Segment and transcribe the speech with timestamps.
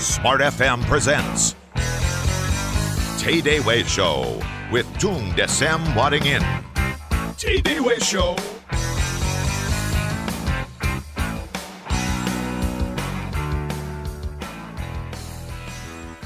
[0.00, 1.54] Smart FM presents
[3.22, 4.40] Tay Day Way Show
[4.72, 6.42] with Tung Desem Wadding In.
[7.36, 8.34] Tay Day Way Show.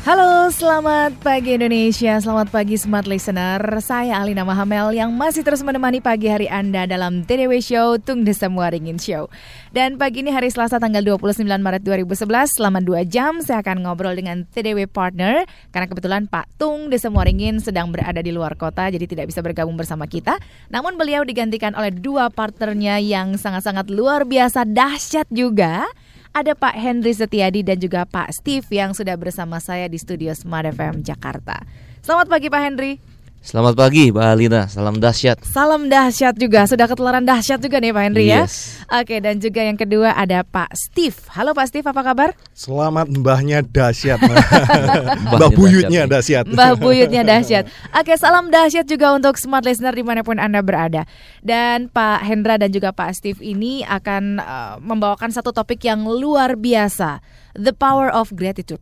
[0.04, 3.56] Halo, selamat pagi Indonesia, selamat pagi Smart Listener.
[3.80, 8.52] Saya Alina Mahamel yang masih terus menemani pagi hari Anda dalam TDW Show Tung Desem
[8.52, 9.32] Waringin Show.
[9.72, 14.12] Dan pagi ini hari Selasa tanggal 29 Maret 2011, selama 2 jam saya akan ngobrol
[14.12, 19.08] dengan TDW Partner karena kebetulan Pak Tung Desem Waringin sedang berada di luar kota jadi
[19.08, 20.36] tidak bisa bergabung bersama kita.
[20.68, 25.88] Namun beliau digantikan oleh dua partnernya yang sangat-sangat luar biasa dahsyat juga
[26.34, 30.66] ada Pak Henry Setiadi dan juga Pak Steve yang sudah bersama saya di studio Smart
[30.66, 31.62] FM Jakarta.
[32.02, 33.13] Selamat pagi Pak Henry.
[33.44, 35.44] Selamat pagi Mbak Alina, salam dahsyat.
[35.44, 38.48] Salam dahsyat juga, sudah ketularan dahsyat juga nih Pak Henry ya.
[38.48, 38.80] Yes.
[38.88, 41.12] Oke, dan juga yang kedua ada Pak Steve.
[41.28, 42.32] Halo Pak Steve, apa kabar?
[42.56, 44.16] Selamat mbahnya dahsyat.
[45.28, 46.48] Mbah buyutnya dahsyat.
[46.48, 47.68] Mbah buyutnya dahsyat.
[47.92, 51.04] Oke, salam dahsyat juga untuk smart listener di mana pun Anda berada.
[51.44, 56.56] Dan Pak Hendra dan juga Pak Steve ini akan eh, membawakan satu topik yang luar
[56.56, 57.20] biasa.
[57.52, 58.80] The power of gratitude.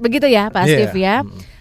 [0.00, 0.72] Begitu ya Pak Iya.
[0.72, 1.16] Steve ya.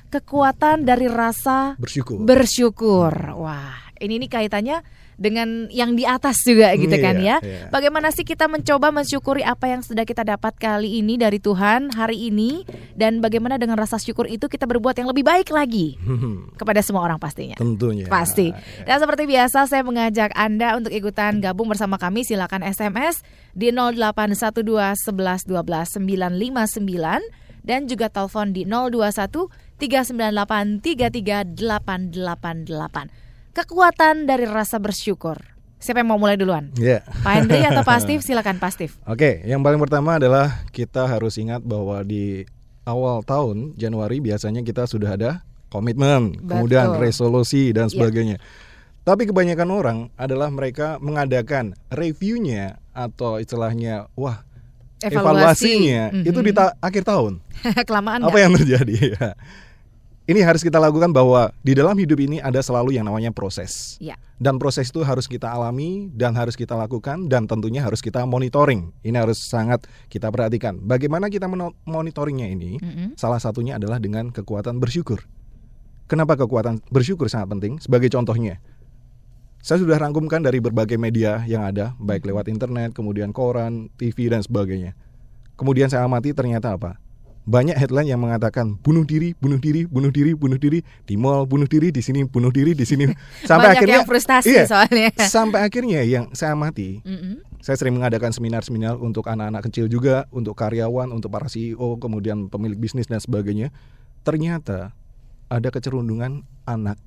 [0.07, 2.23] Kekuatan dari rasa Bersyukur.
[2.23, 3.11] bersyukur.
[3.35, 4.79] Wah, ini nih kaitannya
[5.17, 7.41] dengan yang di atas juga gitu kan ya.
[7.41, 7.67] Iya, iya.
[7.73, 12.29] Bagaimana sih kita mencoba mensyukuri apa yang sudah kita dapat kali ini dari Tuhan hari
[12.29, 12.63] ini
[12.93, 15.97] dan bagaimana dengan rasa syukur itu kita berbuat yang lebih baik lagi
[16.61, 17.57] kepada semua orang pastinya.
[17.57, 18.05] Tentunya.
[18.05, 18.53] Pasti.
[18.85, 23.25] Dan seperti biasa saya mengajak Anda untuk ikutan gabung bersama kami silakan SMS
[23.57, 33.53] di 0812 11 12 959 dan juga telepon di 021 398 33888.
[33.53, 35.37] Kekuatan dari rasa bersyukur.
[35.77, 36.73] Siapa yang mau mulai duluan?
[36.73, 37.05] Iya.
[37.21, 38.21] Pak Henry atau Pak Steve?
[38.25, 38.93] Silakan Pak Steve.
[39.05, 42.45] Oke, yang paling pertama adalah kita harus ingat bahwa di
[42.81, 45.31] awal tahun Januari biasanya kita sudah ada
[45.67, 47.93] komitmen, kemudian resolusi dan Iya.
[47.93, 48.37] sebagainya.
[49.03, 54.41] Tapi kebanyakan orang adalah mereka mengadakan reviewnya atau istilahnya wah
[54.97, 55.13] Evaluasi.
[55.13, 57.37] evaluasinya itu di ta- akhir tahun.
[57.87, 58.41] Kelamaan Apa nggak?
[58.41, 58.95] yang terjadi?
[60.27, 63.95] Ini harus kita lakukan bahwa di dalam hidup ini ada selalu yang namanya proses.
[64.03, 64.19] Ya.
[64.35, 68.91] Dan proses itu harus kita alami dan harus kita lakukan dan tentunya harus kita monitoring.
[69.07, 70.83] Ini harus sangat kita perhatikan.
[70.83, 71.47] Bagaimana kita
[71.87, 72.75] monitoringnya ini?
[72.75, 73.15] Mm-mm.
[73.15, 75.23] Salah satunya adalah dengan kekuatan bersyukur.
[76.11, 77.79] Kenapa kekuatan bersyukur sangat penting?
[77.79, 78.59] Sebagai contohnya,
[79.63, 84.43] saya sudah rangkumkan dari berbagai media yang ada, baik lewat internet, kemudian koran, TV dan
[84.43, 84.91] sebagainya.
[85.55, 86.99] Kemudian saya amati ternyata apa?
[87.47, 91.63] Banyak headline yang mengatakan bunuh diri, bunuh diri, bunuh diri, bunuh diri di mall, bunuh
[91.63, 93.07] diri di sini, bunuh diri di sini.
[93.47, 95.09] Sampai Banyak akhirnya yang frustasi iya, soalnya.
[95.39, 97.47] Sampai akhirnya yang saya amati, Mm-mm.
[97.63, 102.75] saya sering mengadakan seminar-seminar untuk anak-anak kecil juga, untuk karyawan, untuk para CEO, kemudian pemilik
[102.75, 103.71] bisnis dan sebagainya.
[104.27, 104.91] Ternyata
[105.47, 106.99] ada kecerundungan anak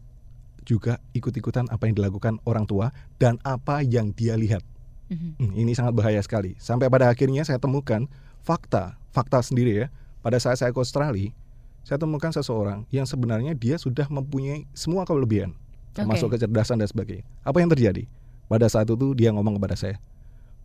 [0.65, 4.65] juga ikut-ikutan apa yang dilakukan orang tua dan apa yang dia lihat.
[5.11, 5.31] Mhm.
[5.37, 6.55] Hmm, Ini sangat bahaya sekali.
[6.57, 8.07] Sampai pada akhirnya saya temukan
[8.41, 9.87] fakta, fakta sendiri ya.
[10.21, 11.33] Pada saat saya ke Australia,
[11.81, 15.57] saya temukan seseorang yang sebenarnya dia sudah mempunyai semua kelebihan,
[15.97, 16.37] termasuk Oke.
[16.37, 17.25] kecerdasan dan sebagainya.
[17.41, 18.05] Apa yang terjadi?
[18.51, 19.97] Pada saat itu dia ngomong kepada saya,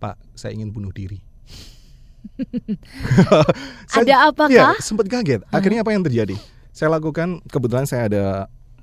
[0.01, 1.23] Pak, saya ingin bunuh diri.
[3.95, 4.51] Ada apakah?
[4.51, 5.45] Iya, sempat kaget.
[5.53, 6.35] Akhirnya apa yang terjadi?
[6.75, 8.25] Saya lakukan kebetulan saya ada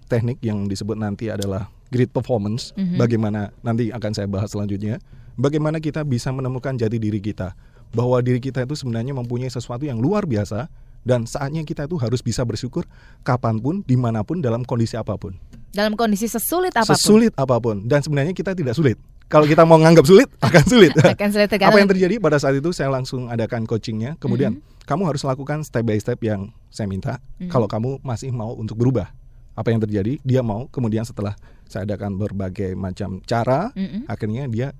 [0.09, 2.73] teknik yang disebut nanti adalah grid performance.
[2.73, 2.97] Mhm.
[2.97, 4.97] Bagaimana nanti akan saya bahas selanjutnya.
[5.37, 7.53] Bagaimana kita bisa menemukan jati diri kita,
[7.93, 10.69] bahwa diri kita itu sebenarnya mempunyai sesuatu yang luar biasa
[11.03, 12.87] dan saatnya kita itu harus bisa bersyukur
[13.27, 15.35] kapan pun, di mana pun, dalam kondisi apa pun,
[15.73, 16.95] Dalam kondisi sesulit apa pun.
[16.95, 17.83] sesulit apa pun.
[17.89, 19.01] Dan sebenarnya kita tidak sulit.
[19.27, 20.93] Kalau kita mau nganggap sulit, akan sulit.
[21.01, 24.21] Akan sulit Apa yang terjadi pada saat itu saya langsung adakan coachingnya.
[24.21, 27.19] Kemudian kamu harus lakukan step by step yang saya minta.
[27.41, 27.49] Mhm.
[27.49, 29.09] Kalau kamu masih mau untuk berubah,
[29.57, 30.21] apa yang terjadi?
[30.23, 30.69] Dia mau.
[30.69, 31.35] Kemudian setelah
[31.67, 34.05] saya adakan berbagai macam cara, Mm-mm.
[34.05, 34.77] akhirnya dia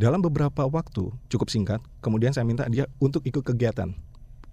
[0.00, 1.80] dalam beberapa waktu cukup singkat.
[2.00, 3.92] Kemudian saya minta dia untuk ikut kegiatan,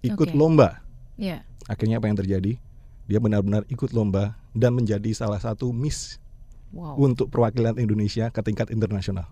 [0.04, 0.36] ikut Oke.
[0.36, 0.84] lomba.
[1.16, 1.40] Iya.
[1.64, 2.60] Akhirnya apa yang terjadi?
[3.08, 6.20] Dia benar-benar ikut lomba dan menjadi salah satu Miss
[6.68, 7.00] Wow.
[7.00, 9.24] untuk perwakilan Indonesia ke tingkat internasional.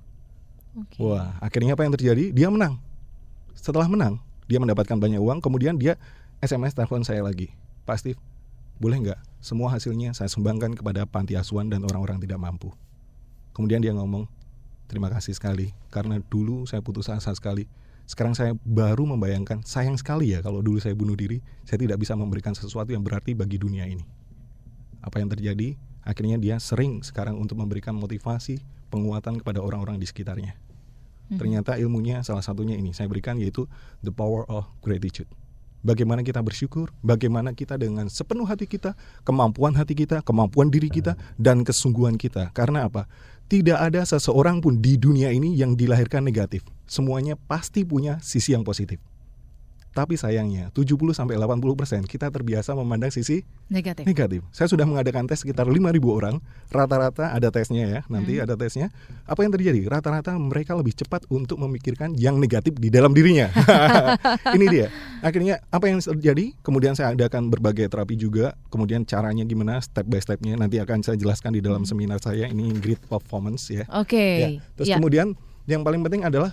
[0.73, 0.97] Oke.
[1.05, 2.33] Wah, akhirnya apa yang terjadi?
[2.33, 2.81] Dia menang.
[3.53, 5.45] Setelah menang, dia mendapatkan banyak uang.
[5.45, 6.01] Kemudian dia
[6.41, 7.53] SMS telepon saya lagi,
[7.85, 8.21] Pak Steve,
[8.81, 12.73] boleh nggak semua hasilnya saya sumbangkan kepada panti asuhan dan orang-orang tidak mampu.
[13.53, 14.25] Kemudian dia ngomong,
[14.87, 17.67] terima kasih sekali karena dulu saya putus asa sekali.
[18.07, 22.15] Sekarang saya baru membayangkan sayang sekali ya kalau dulu saya bunuh diri, saya tidak bisa
[22.15, 24.07] memberikan sesuatu yang berarti bagi dunia ini.
[25.03, 25.75] Apa yang terjadi?
[26.07, 28.63] Akhirnya dia sering sekarang untuk memberikan motivasi,
[28.95, 30.55] penguatan kepada orang-orang di sekitarnya.
[31.35, 31.39] Mhm.
[31.43, 33.67] Ternyata ilmunya salah satunya ini saya berikan yaitu
[34.07, 35.27] the power of gratitude.
[35.87, 41.15] bagaimana kita bersyukur, bagaimana kita dengan sepenuh hati kita, kemampuan hati kita, kemampuan diri kita,
[41.39, 42.51] dan kesungguhan kita.
[42.51, 43.07] Karena apa?
[43.47, 46.67] Tidak ada seseorang pun di dunia ini yang dilahirkan negatif.
[46.83, 48.99] Semuanya pasti punya sisi yang positif.
[49.97, 53.41] Tapi sayangnya 70 sampai 80% kita terbiasa memandang sisi
[53.73, 54.05] Negatif.
[54.05, 54.45] negatif.
[54.53, 55.81] Saya sudah mengadakan tes sekitar 5.000
[56.13, 56.37] orang,
[56.69, 58.45] rata-rata ada tesnya ya, nanti Hmm.
[58.45, 58.93] ada tesnya.
[59.25, 59.89] Apa yang terjadi?
[59.89, 63.49] Rata-rata mereka lebih cepat untuk memikirkan yang negatif di dalam dirinya.
[64.57, 64.93] Ini dia.
[65.25, 66.53] Akhirnya apa yang terjadi?
[66.61, 71.17] Kemudian saya adakan berbagai terapi juga, kemudian caranya gimana step by stepnya nanti akan saya
[71.17, 73.89] jelaskan di dalam seminar saya ini Grit Performance ya.
[73.97, 74.27] Oke.
[74.37, 74.97] Ya, Terus Ya.
[75.01, 75.33] kemudian
[75.65, 76.53] yang paling penting adalah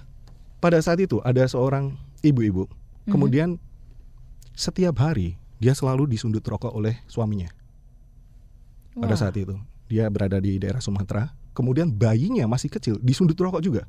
[0.57, 1.91] pada saat itu ada seorang
[2.21, 2.71] ibu-ibu.
[3.05, 3.11] Mhm.
[3.11, 3.49] Kemudian
[4.53, 7.49] setiap hari dia selalu disundut rokok oleh suaminya.
[8.93, 9.19] Pada Wah.
[9.19, 9.55] saat itu
[9.89, 11.33] dia berada di daerah Sumatera.
[11.53, 13.85] Kemudian bayinya masih kecil disundut rokok juga.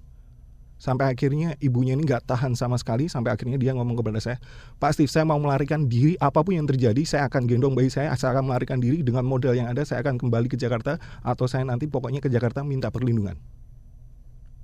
[0.75, 3.09] Sampai akhirnya ibunya ini nggak tahan sama sekali.
[3.09, 4.37] Sampai akhirnya dia ngomong kepada saya,
[4.77, 6.99] Pak Steve, saya mau melarikan diri apa pun yang terjadi.
[7.07, 8.13] Saya akan gendong bayi saya.
[8.19, 9.81] Saya akan melarikan diri dengan modal yang ada.
[9.87, 13.39] Saya akan kembali ke Jakarta atau saya nanti pokoknya ke Jakarta minta perlindungan.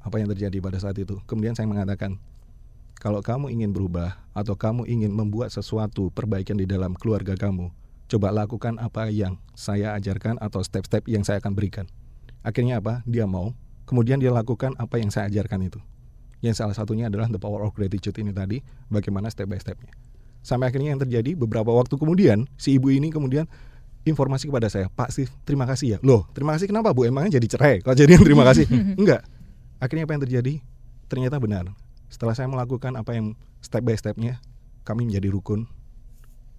[0.04, 1.20] Apa yang terjadi pada saat itu?
[1.24, 2.20] Kemudian saya mengatakan,
[3.00, 7.72] kalau kamu ingin berubah atau kamu ingin membuat sesuatu perbaikan di dalam keluarga kamu,
[8.12, 11.88] coba lakukan apa yang saya ajarkan atau step-step yang saya akan berikan.
[12.44, 13.00] Akhirnya apa?
[13.08, 13.56] Dia mau.
[13.88, 15.80] Kemudian dia lakukan apa yang saya ajarkan itu.
[16.44, 18.60] Yang salah satunya adalah the power of gratitude ini tadi,
[18.92, 19.96] bagaimana step by stepnya.
[20.44, 23.48] Sampai akhirnya yang terjadi beberapa waktu kemudian, si ibu ini kemudian
[24.04, 25.98] informasi kepada saya, Pak Steve, terima kasih ya.
[26.04, 27.08] Loh, terima kasih kenapa Bu?
[27.08, 27.74] Emangnya jadi cerai?
[27.80, 28.68] Kalau jadi yang terima kasih?
[29.00, 29.24] Enggak.
[29.80, 30.54] Akhirnya apa yang terjadi?
[31.08, 31.72] Ternyata benar.
[32.10, 34.42] Setelah saya melakukan apa yang step by stepnya,
[34.82, 35.70] kami menjadi rukun.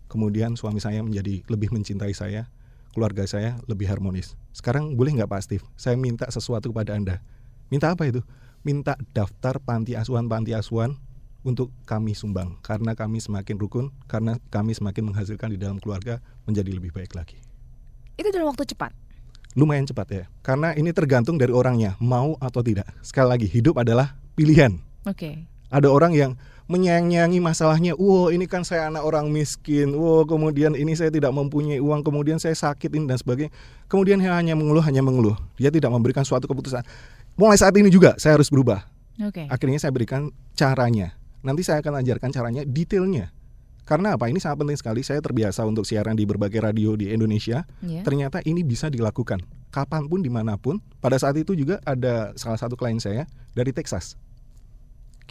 [0.07, 2.47] Kemudian suami saya menjadi lebih mencintai saya,
[2.95, 4.39] keluarga saya lebih harmonis.
[4.55, 5.65] Sekarang boleh nggak Pak Steve?
[5.75, 7.19] Saya minta sesuatu kepada Anda.
[7.67, 8.23] Minta apa itu?
[8.63, 10.95] Minta daftar panti asuhan-panti asuhan
[11.41, 12.59] untuk kami sumbang.
[12.61, 17.39] Karena kami semakin rukun, karena kami semakin menghasilkan di dalam keluarga menjadi lebih baik lagi.
[18.19, 18.91] Itu dalam waktu cepat.
[19.55, 20.23] Lumayan cepat ya.
[20.43, 22.87] Karena ini tergantung dari orangnya, mau atau tidak.
[23.03, 24.90] Sekali lagi, hidup adalah pilihan.
[25.05, 25.47] Oke.
[25.71, 26.31] Ada orang yang
[26.71, 31.83] menyayang-nyanyi masalahnya, wow ini kan saya anak orang miskin, wow kemudian ini saya tidak mempunyai
[31.83, 33.51] uang, kemudian saya sakit ini dan sebagainya.
[33.91, 35.35] Kemudian dia hanya mengeluh, hanya mengeluh.
[35.59, 36.83] Dia tidak memberikan suatu keputusan.
[37.35, 38.87] Mulai saat ini juga saya harus berubah.
[39.19, 39.47] Oke.
[39.51, 41.15] Akhirnya saya berikan caranya.
[41.43, 43.33] Nanti saya akan ajarkan caranya, detailnya.
[43.83, 44.31] Karena apa?
[44.31, 45.01] Ini sangat penting sekali.
[45.03, 47.67] Saya terbiasa untuk siaran di berbagai radio di Indonesia.
[47.83, 48.05] Ya.
[48.05, 49.43] Ternyata ini bisa dilakukan
[49.73, 50.79] kapan pun, di mana pun.
[51.03, 54.15] Pada saat itu juga ada salah satu klien saya dari Texas.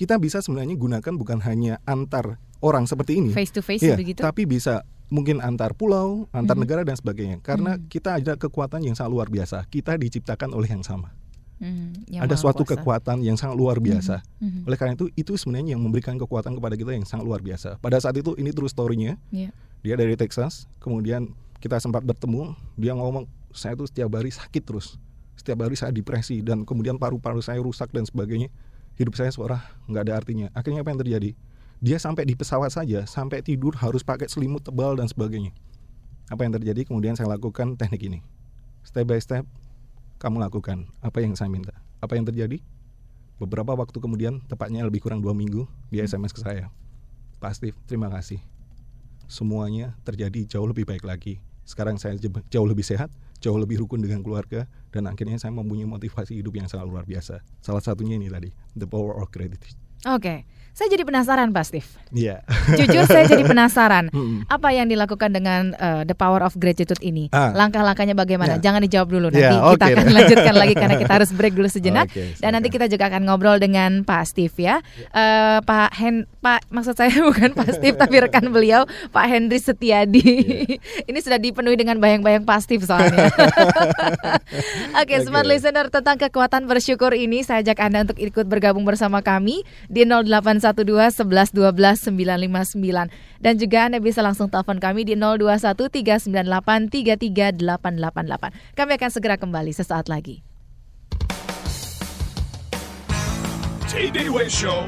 [0.00, 4.24] Kita bisa sebenarnya gunakan bukan hanya antar orang seperti ini, Face to face Iya, begitu.
[4.24, 4.80] tapi bisa
[5.12, 6.62] mungkin antar pulau, antar Mhm.
[6.64, 7.44] negara dan sebagainya.
[7.44, 7.92] Karena Mhm.
[7.92, 9.68] kita ada kekuatan yang sangat luar biasa.
[9.68, 11.12] Kita diciptakan oleh yang sama.
[11.60, 12.80] Mhm, yang ada suatu kuasa.
[12.80, 14.24] kekuatan yang sangat luar biasa.
[14.40, 14.64] Mhm.
[14.64, 17.76] Oleh karena itu, itu sebenarnya yang memberikan kekuatan kepada kita yang sangat luar biasa.
[17.84, 19.20] Pada saat itu, ini true story-nya.
[19.28, 19.52] Iya.
[19.84, 22.56] Dia dari Texas, kemudian kita sempat bertemu.
[22.80, 24.96] Dia ngomong, saya tuh setiap hari sakit terus.
[25.36, 28.48] Setiap hari saya depresi dan kemudian paru-paru saya rusak dan sebagainya.
[29.00, 30.46] Hidup saya seorang nggak ada artinya.
[30.52, 31.30] Akhirnya apa yang terjadi?
[31.80, 35.56] Dia sampai di pesawat saja, sampai tidur harus pakai selimut tebal dan sebagainya.
[36.28, 36.84] Apa yang terjadi?
[36.84, 38.20] Kemudian saya lakukan teknik ini.
[38.84, 39.48] Step by step,
[40.20, 41.72] kamu lakukan apa yang saya minta.
[42.04, 42.60] Apa yang terjadi?
[43.40, 46.68] Beberapa waktu kemudian, tepatnya lebih kurang dua minggu, dia SMS ke saya.
[47.40, 48.36] Pak Steve, terima kasih
[49.30, 51.38] semuanya terjadi jauh lebih baik lagi.
[51.62, 52.18] Sekarang saya
[52.50, 53.08] jauh lebih sehat,
[53.40, 57.40] jauh lebih rukun dengan keluarga, dan akhirnya saya mempunyai motivasi hidup yang sangat luar biasa.
[57.64, 59.89] Salah satunya ini tadi, the power of gratitude.
[60.06, 60.48] Oke.
[60.70, 61.90] Saya jadi penasaran Pak Steve.
[62.08, 62.40] Iya.
[62.72, 64.08] Jujur saya jadi penasaran.
[64.54, 67.28] Apa yang dilakukan dengan eh, the power of gratitude ini?
[67.36, 67.52] Ah.
[67.52, 68.56] Langkah-langkahnya bagaimana?
[68.56, 68.70] Ya.
[68.70, 69.92] Jangan dijawab dulu nanti Ya, kita oke.
[69.92, 72.08] akan lanjutkan lagi karena kita harus break dulu sejenak.
[72.08, 74.80] Oke, Dan nanti kita juga akan ngobrol dengan Pak Steve ya.
[75.12, 80.24] Eh, Pak Hen, Pak maksud saya bukan Pak Steve tapi rekan beliau Pak Henry Setiadi.
[81.12, 83.28] Ini sudah dipenuhi dengan bayang-bayang Pak Steve soalnya.
[84.96, 85.60] Oke, smart Oke.
[85.60, 91.26] listener tentang kekuatan bersyukur ini saya ajak Anda untuk ikut bergabung bersama kami di 0812
[91.26, 98.78] 11 12 959 dan juga Anda bisa langsung telepon kami di 021 398 33888.
[98.78, 100.46] Kami akan segera kembali sesaat lagi.
[103.90, 104.86] Way Show.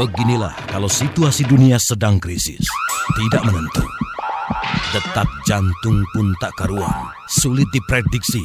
[0.00, 2.64] Beginilah kalau situasi dunia sedang krisis,
[3.16, 3.99] tidak menentu.
[4.90, 8.42] Detak jantung pun tak karuan, sulit diprediksi.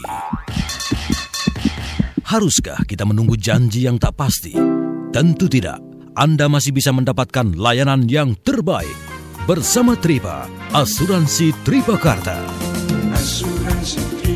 [2.25, 4.53] Haruskah kita menunggu janji yang tak pasti?
[5.13, 5.81] Tentu tidak.
[6.15, 8.95] Anda masih bisa mendapatkan layanan yang terbaik
[9.45, 12.39] bersama Tripa, Asuransi Tripakarta.
[13.13, 14.35] Asuransi Tripakarta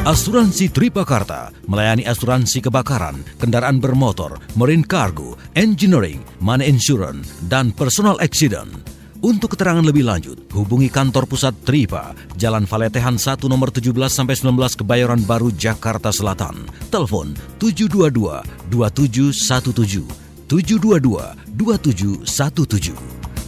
[0.00, 8.72] Asuransi Tripakarta melayani asuransi kebakaran, kendaraan bermotor, marine cargo, engineering, money insurance, dan personal accident.
[9.20, 14.80] Untuk keterangan lebih lanjut, hubungi kantor pusat Tripa, Jalan Valetehan 1 nomor 17 sampai 19
[14.80, 16.64] Kebayoran Baru Jakarta Selatan.
[16.88, 22.96] Telepon 722 2717 722 2717.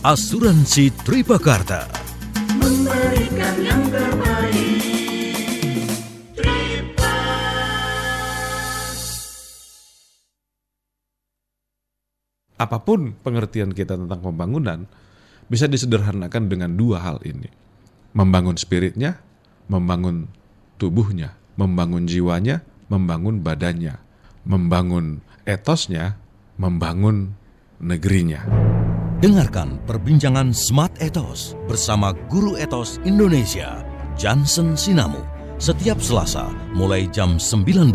[0.04, 1.88] Asuransi Tripakarta.
[2.60, 4.92] Memberikan yang terbaik
[12.60, 14.86] apa pun pengertian kita tentang pembangunan
[15.52, 17.52] bisa disederhanakan dengan dua hal ini.
[18.16, 19.20] Membangun spiritnya,
[19.68, 20.32] membangun
[20.80, 24.00] tubuhnya, membangun jiwanya, membangun badannya,
[24.48, 26.16] membangun etosnya,
[26.56, 27.36] membangun
[27.84, 28.40] negerinya.
[29.20, 33.84] Dengarkan perbincangan Smart Ethos bersama Guru Ethos Indonesia,
[34.16, 35.20] Johnson Sinamu,
[35.60, 37.92] setiap Selasa mulai jam 19.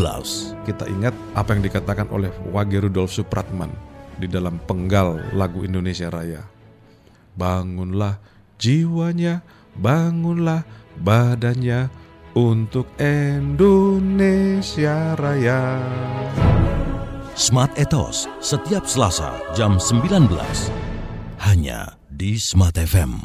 [0.64, 3.74] Kita ingat apa yang dikatakan oleh Wage Rudolf Supratman
[4.22, 6.57] di dalam penggal lagu Indonesia Raya.
[7.38, 8.18] Bangunlah
[8.58, 9.46] jiwanya,
[9.78, 10.66] bangunlah
[10.98, 11.86] badannya
[12.34, 13.94] untuk Indonesia
[15.14, 15.78] Raya.
[17.38, 20.26] Smart Ethos setiap Selasa jam 19
[21.46, 23.22] hanya di Smart FM.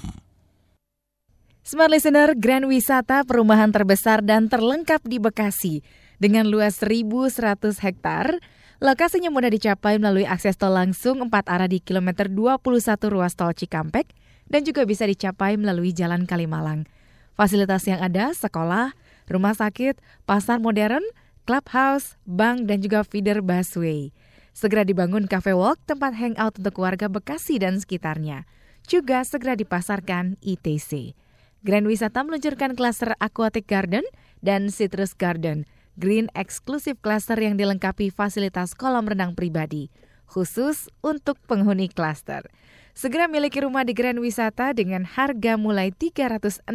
[1.65, 5.81] Smart Listener, Grand Wisata perumahan terbesar dan terlengkap di Bekasi
[6.21, 8.37] dengan luas 1.100 hektar.
[8.83, 14.11] Lokasinya mudah dicapai melalui akses tol langsung 4 arah di kilometer 21 ruas tol Cikampek
[14.51, 16.91] dan juga bisa dicapai melalui Jalan Kalimalang.
[17.39, 18.91] Fasilitas yang ada sekolah,
[19.31, 21.07] rumah sakit, pasar modern,
[21.47, 24.11] clubhouse, bank, dan juga feeder busway.
[24.51, 28.51] Segera dibangun Cafe Walk, tempat hangout untuk warga Bekasi dan sekitarnya.
[28.91, 31.15] Juga segera dipasarkan ITC.
[31.63, 34.03] Grand Wisata meluncurkan klaster Aquatic Garden
[34.43, 39.93] dan Citrus Garden, green eksklusif klaster yang dilengkapi fasilitas kolam renang pribadi,
[40.29, 42.49] khusus untuk penghuni klaster.
[42.93, 46.69] Segera miliki rumah di Grand Wisata dengan harga mulai 360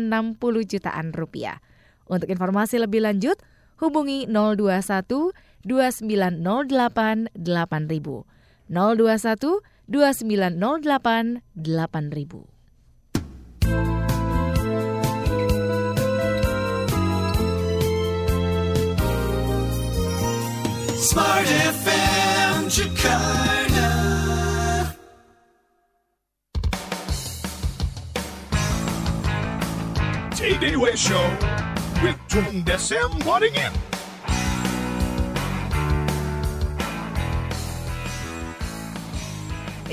[0.66, 1.62] jutaan rupiah.
[2.10, 3.38] Untuk informasi lebih lanjut,
[3.78, 5.30] hubungi 021
[5.62, 8.26] 2908 8000.
[8.68, 12.58] 021 2908 8000.
[20.98, 23.90] Smart FM Jakarta.
[30.42, 31.22] Day Show
[32.02, 33.74] with Tung Desem Wadding In.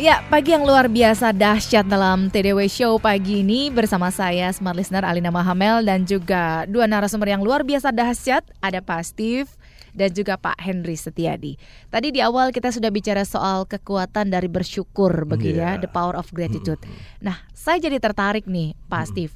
[0.00, 5.04] Ya, pagi yang luar biasa dahsyat dalam TDW Show pagi ini bersama saya Smart Listener
[5.04, 9.52] Alina Mahamel dan juga dua narasumber yang luar biasa dahsyat, ada Pak Steve
[9.94, 11.54] dan juga Pak Henry Setiadi.
[11.88, 15.82] Tadi di awal kita sudah bicara soal kekuatan dari bersyukur begitu ya, Yeah.
[15.82, 16.82] the power of gratitude.
[17.22, 19.32] Nah, saya jadi tertarik nih Pak Steve.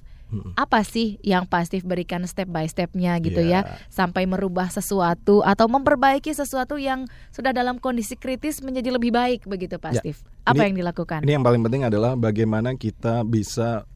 [0.60, 3.80] Apa sih yang Pak Steve berikan step by stepnya gitu ya Yeah.
[3.88, 9.80] sampai merubah sesuatu atau memperbaiki sesuatu yang sudah dalam kondisi kritis menjadi lebih baik begitu
[9.80, 10.00] Pak Ya.
[10.04, 10.20] Steve?
[10.44, 11.20] Apa Ini- yang dilakukan?
[11.24, 13.88] Ini yang paling penting adalah bagaimana kita bisa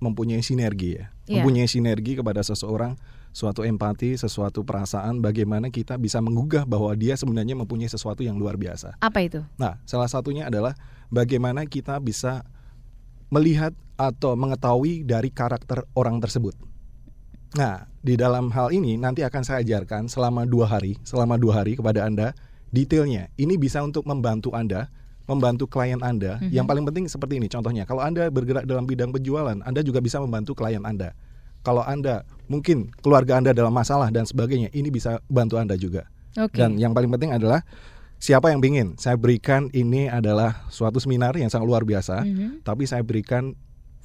[0.00, 1.12] mempunyai sinergi ya.
[1.24, 1.44] Iya.
[1.44, 2.96] Mempunyai sinergi kepada seseorang,
[3.34, 8.54] suatu empati, sesuatu perasaan, bagaimana kita bisa menggugah bahwa dia sebenarnya mempunyai sesuatu yang luar
[8.54, 8.94] biasa.
[9.02, 9.42] Apa itu?
[9.58, 10.78] Nah, salah satunya adalah
[11.10, 12.46] bagaimana kita bisa
[13.34, 16.54] melihat atau mengetahui dari karakter orang tersebut.
[17.58, 21.74] Nah, di dalam hal ini nanti akan saya ajarkan selama dua hari, selama dua hari
[21.74, 22.38] kepada anda
[22.70, 23.30] detailnya.
[23.34, 24.90] Ini bisa untuk membantu anda,
[25.26, 26.38] membantu klien anda.
[26.50, 30.18] Yang paling penting seperti ini, contohnya kalau anda bergerak dalam bidang penjualan, anda juga bisa
[30.22, 31.14] membantu klien anda.
[31.64, 36.04] Kalau anda mungkin keluarga anda dalam masalah dan sebagainya, ini bisa bantu anda juga.
[36.36, 36.60] Oke.
[36.60, 37.64] Dan yang paling penting adalah
[38.20, 42.60] siapa yang ingin saya berikan ini adalah suatu seminar yang sangat luar biasa, Mhm.
[42.62, 43.56] tapi saya berikan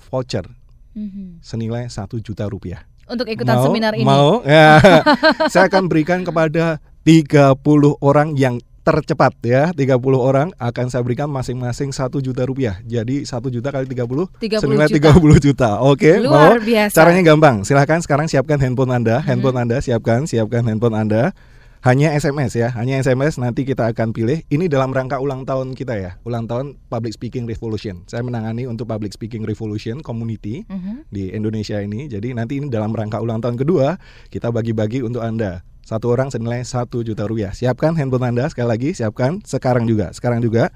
[0.07, 0.47] voucher
[0.95, 1.43] Mhm.
[1.43, 2.87] senilai satu juta rupiah.
[3.09, 3.65] Untuk ikutan Mau?
[3.67, 4.05] seminar ini.
[4.05, 4.45] Mau?
[4.45, 4.77] Ya.
[5.51, 11.89] saya akan berikan kepada 30 orang yang tercepat ya 30 orang akan saya berikan masing-masing
[11.89, 15.09] satu juta rupiah jadi satu juta kali 30, 30 senilai juta.
[15.13, 16.93] 30 juta oke Luar mau biasa.
[16.93, 19.27] caranya gampang silahkan sekarang siapkan handphone anda Mhm.
[19.27, 21.31] handphone anda siapkan siapkan handphone anda
[21.79, 25.95] hanya SMS ya hanya SMS nanti kita akan pilih ini dalam rangka ulang tahun kita
[25.95, 31.07] ya ulang tahun Public Speaking Revolution saya menangani untuk Public Speaking Revolution Community Mhm.
[31.07, 32.05] di Indonesia ini.
[32.05, 33.95] Jadi nanti ini dalam rangka ulang tahun kedua
[34.27, 35.63] kita bagi-bagi untuk Anda.
[35.89, 37.49] Satu orang senilai satu juta rupiah.
[37.49, 40.13] Siapkan handphone Anda sekali lagi, siapkan sekarang juga.
[40.13, 40.69] Sekarang juga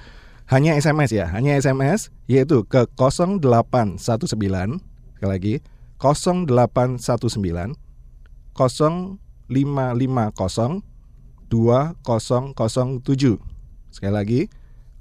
[0.50, 4.58] hanya SMS ya, hanya SMS yaitu ke 0819 sekali
[5.22, 5.62] lagi
[6.01, 7.77] 0819
[8.58, 10.82] 0819 550
[11.46, 13.38] 2007.
[13.93, 14.50] Sekali lagi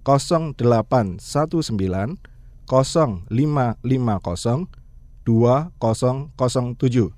[0.04, 1.16] 0819
[2.68, 4.68] 0550
[5.24, 7.08] 2007.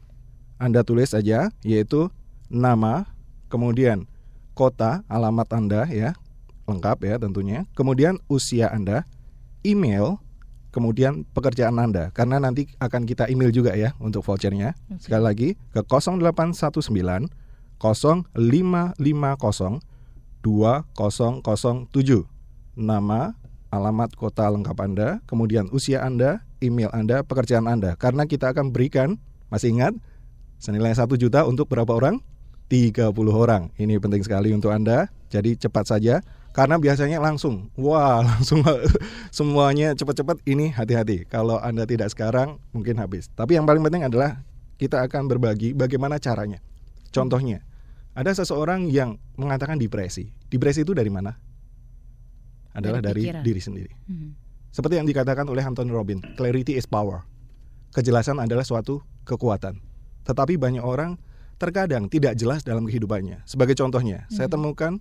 [0.63, 2.15] Anda tulis saja yaitu
[2.55, 3.11] nama,
[3.51, 4.07] kemudian
[4.55, 6.15] kota, alamat Anda ya,
[6.71, 7.67] lengkap ya tentunya.
[7.75, 9.03] Kemudian usia Anda,
[9.67, 10.23] email,
[10.71, 14.75] kemudian pekerjaan Anda karena nanti akan kita email juga ya untuk vouchernya.
[15.03, 17.29] Sekali lagi ke 0819
[17.79, 19.81] 0550
[20.45, 22.29] 2007.
[22.75, 23.39] Nama,
[23.71, 27.95] alamat kota lengkap Anda, kemudian usia Anda, email Anda, pekerjaan Anda.
[27.95, 29.95] Karena kita akan berikan, masih ingat,
[30.59, 32.19] senilai 1 juta untuk berapa orang?
[32.69, 33.71] 30 orang.
[33.77, 35.13] Ini penting sekali untuk Anda.
[35.29, 38.63] Jadi cepat saja karena biasanya langsung, wah langsung
[39.35, 40.39] semuanya cepat-cepat.
[40.47, 41.27] Ini hati-hati.
[41.27, 43.27] Kalau Anda tidak sekarang mungkin habis.
[43.35, 44.47] Tapi yang paling penting adalah
[44.79, 46.63] kita akan berbagi bagaimana caranya.
[47.11, 47.63] Contohnya,
[48.15, 50.31] ada seseorang yang mengatakan depresi.
[50.47, 51.35] Depresi itu dari mana?
[52.75, 53.93] Adalah Dari dari, diri sendiri.
[54.07, 54.31] Mhm.
[54.75, 57.23] Seperti yang dikatakan oleh Anthony Robin, clarity is power.
[57.95, 59.79] Kejelasan adalah suatu kekuatan.
[60.27, 61.15] Tetapi banyak orang
[61.57, 63.43] terkadang tidak jelas dalam kehidupannya.
[63.49, 64.99] Sebagai contohnya, saya temukan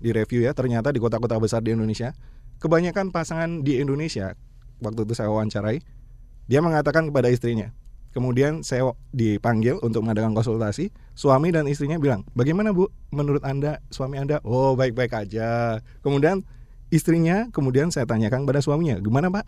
[0.00, 2.12] di review ya, ternyata di kota-kota besar di Indonesia,
[2.60, 4.34] kebanyakan pasangan di Indonesia
[4.80, 5.80] waktu itu saya wawancarai,
[6.46, 7.72] dia mengatakan kepada istrinya.
[8.16, 10.88] Kemudian saya dipanggil untuk mengadakan konsultasi.
[11.12, 12.88] Suami dan istrinya bilang, "Bagaimana Bu?
[13.12, 16.40] Menurut Anda, suami Anda?" "Oh, baik-baik aja." Kemudian
[16.88, 19.44] istrinya, kemudian saya tanyakan kepada suaminya, "Gimana, Pak?"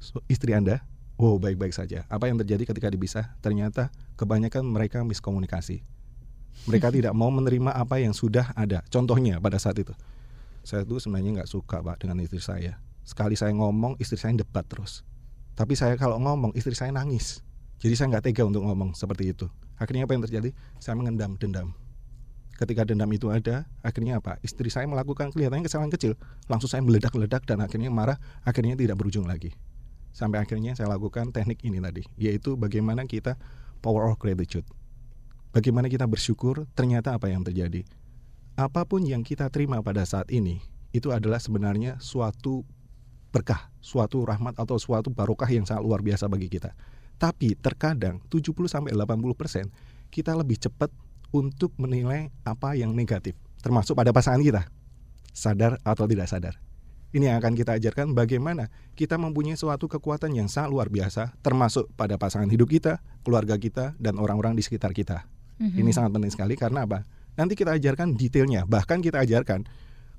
[0.00, 0.80] "Su- Istri Anda?"
[1.18, 3.36] "Oh, baik-baik saja." Apa yang terjadi ketika dipisah?
[3.42, 5.84] Ternyata kebanyakan mereka miskomunikasi.
[6.66, 8.82] Mereka tidak mau menerima apa yang sudah ada.
[8.88, 9.94] Contohnya pada saat itu,
[10.66, 12.78] saya tuh sebenarnya nggak suka pak dengan istri saya.
[13.06, 15.06] Sekali saya ngomong, istri saya debat terus.
[15.54, 17.40] Tapi saya kalau ngomong, istri saya nangis.
[17.78, 19.46] Jadi saya nggak tega untuk ngomong seperti itu.
[19.78, 20.50] Akhirnya apa yang terjadi?
[20.82, 21.72] Saya mengendam dendam.
[22.58, 24.42] Ketika dendam itu ada, akhirnya apa?
[24.42, 26.18] Istri saya melakukan kelihatannya kesalahan kecil,
[26.50, 29.54] langsung saya meledak-ledak dan akhirnya marah, akhirnya tidak berujung lagi.
[30.12, 33.38] Sampai akhirnya saya lakukan teknik ini tadi, yaitu bagaimana kita
[33.80, 34.66] power of gratitude.
[35.54, 37.86] Bagaimana kita bersyukur ternyata apa yang terjadi.
[38.58, 40.58] Apa pun yang kita terima pada saat ini,
[40.90, 42.66] itu adalah sebenarnya suatu
[43.30, 46.74] berkah, suatu rahmat atau suatu barokah yang sangat luar biasa bagi kita.
[47.18, 50.90] Tapi terkadang 70 sampai 80% kita lebih cepat
[51.34, 54.66] untuk menilai apa yang negatif, termasuk pada pasangan kita.
[55.34, 56.67] Sadar atau tidak sadar.
[57.08, 61.88] Ini yang akan kita ajarkan bagaimana kita mempunyai suatu kekuatan yang sangat luar biasa termasuk
[61.96, 65.24] pada pasangan hidup kita, keluarga kita dan orang-orang di sekitar kita.
[65.56, 65.80] Mhm.
[65.80, 67.08] Ini sangat penting sekali karena apa?
[67.38, 69.64] Nanti kita ajarkan detailnya, bahkan kita ajarkan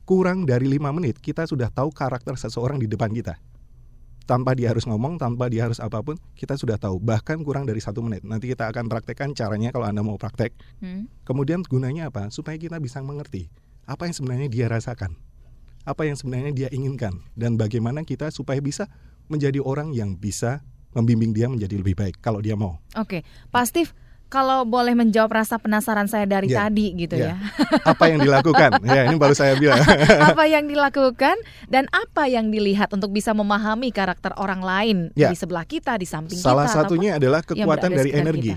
[0.09, 3.37] kurang dari lima menit kita sudah tahu karakter seseorang di depan kita.
[4.25, 7.01] Tanpa dia harus ngomong, tanpa dia harus apa pun, kita sudah tahu.
[7.01, 8.21] Bahkan kurang dari satu menit.
[8.21, 10.53] Nanti kita akan praktekkan caranya kalau anda mau praktek.
[10.85, 11.09] Hmm.
[11.25, 12.29] Kemudian gunanya apa?
[12.29, 13.49] Supaya kita bisa mengerti
[13.89, 15.17] apa yang sebenarnya dia rasakan,
[15.89, 18.85] apa yang sebenarnya dia inginkan, dan bagaimana kita supaya bisa
[19.25, 22.77] menjadi orang yang bisa membimbing dia menjadi lebih baik kalau dia mau.
[22.93, 23.89] Oke, Pak Steve,
[24.25, 27.33] kalau boleh menjawab rasa penasaran saya dari Ya, tadi gitu ya.
[27.33, 27.35] ya.
[27.93, 28.77] Apa yang dilakukan?
[28.85, 29.81] ya, ini baru saya bilang.
[30.29, 31.33] apa yang dilakukan
[31.65, 35.29] dan apa yang dilihat untuk bisa memahami karakter orang lain Ya.
[35.29, 38.53] di sebelah kita, di samping Salah kita satunya adalah yang kekuatan dari energi.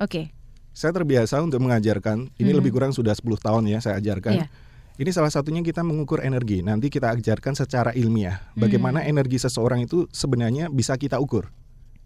[0.00, 0.32] Oke.
[0.72, 2.56] Saya terbiasa untuk mengajarkan, ini Mhm.
[2.56, 4.32] lebih kurang sudah 10 tahun ya saya ajarkan.
[4.36, 4.46] Iya.
[5.00, 6.60] Ini salah satunya kita mengukur energi.
[6.60, 9.16] Nanti kita ajarkan secara ilmiah bagaimana Hmm.
[9.16, 11.48] energi seseorang itu sebenarnya bisa kita ukur.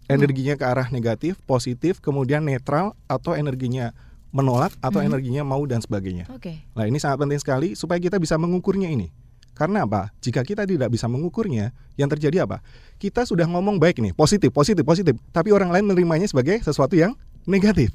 [0.07, 3.91] Energinya ke arah negatif, positif, kemudian netral atau energinya
[4.31, 5.07] menolak atau Mhm.
[5.11, 6.31] energinya mau dan sebagainya.
[6.31, 6.63] Oke.
[6.71, 9.11] Nah, ini sangat penting sekali supaya kita bisa mengukurnya ini.
[9.51, 10.15] Karena apa?
[10.23, 12.63] Jika kita tidak bisa mengukurnya, yang terjadi apa?
[12.95, 17.11] Kita sudah ngomong baik nih, positif, positif, positif, tapi orang lain menerimanya sebagai sesuatu yang
[17.43, 17.91] negatif.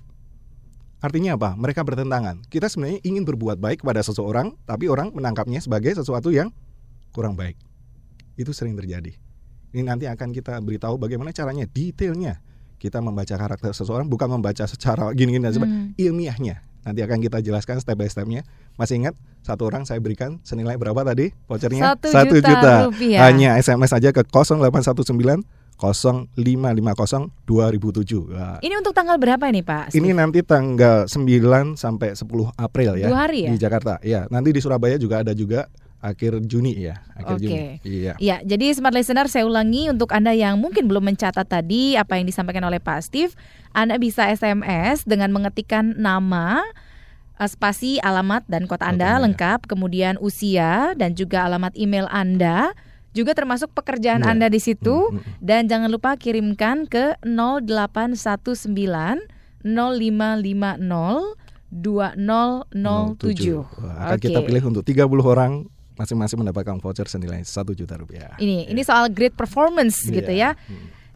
[1.00, 1.56] Artinya apa?
[1.56, 2.44] Mereka bertentangan.
[2.52, 6.52] Kita sebenarnya ingin berbuat baik kepada seseorang, tapi orang menangkapnya sebagai sesuatu yang
[7.10, 7.56] kurang baik.
[8.36, 9.16] Itu sering terjadi.
[9.72, 12.44] Ini nanti akan kita beritahu bagaimana caranya, detailnya.
[12.80, 16.00] Kita membaca karakter seseorang bukan membaca secara gini-gini dan sebagainya Hmm.
[16.00, 16.56] ilmiahnya.
[16.80, 18.40] Nanti akan kita jelaskan step by stepnya.
[18.80, 19.12] Masih ingat
[19.44, 21.92] satu orang saya berikan senilai berapa tadi vouchernya?
[22.00, 23.28] Satu juta rupiah.
[23.28, 25.44] Hanya SMS aja ke 0819
[25.80, 28.36] 0550 2007.
[28.36, 29.96] Wah, Ini untuk tanggal berapa ini Pak?
[29.96, 33.08] ini nanti tanggal 9 sampai 10 April ya.
[33.08, 33.50] Dua hari ya?
[33.50, 33.96] Di Jakarta.
[34.04, 35.66] Ya, nanti di Surabaya juga ada juga
[36.00, 37.44] akhir Juni ya, akhir Oke.
[37.44, 37.60] Juni.
[37.84, 38.12] Iya.
[38.16, 42.24] Ya, jadi smart listener saya ulangi untuk Anda yang mungkin belum mencatat tadi apa yang
[42.24, 43.36] disampaikan oleh Pak Steve,
[43.76, 46.64] Anda bisa SMS dengan mengetikkan nama
[47.36, 52.72] eh, spasi alamat dan kota Anda Kotanya, lengkap, kemudian usia dan juga alamat email Anda,
[53.10, 54.30] juga termasuk pekerjaan Iya.
[54.30, 55.40] Anda di situ Hmm, hmm.
[55.40, 59.18] dan jangan lupa kirimkan ke 0819
[59.62, 61.34] 0550
[61.70, 63.62] 2007.
[63.78, 64.22] Wah, akan Oke.
[64.26, 68.34] kita pilih untuk 30 orang masing-masing mendapatkan voucher senilai 1 juta rupiah.
[68.34, 70.12] Ini ini soal great performance Iya.
[70.12, 70.50] gitu ya.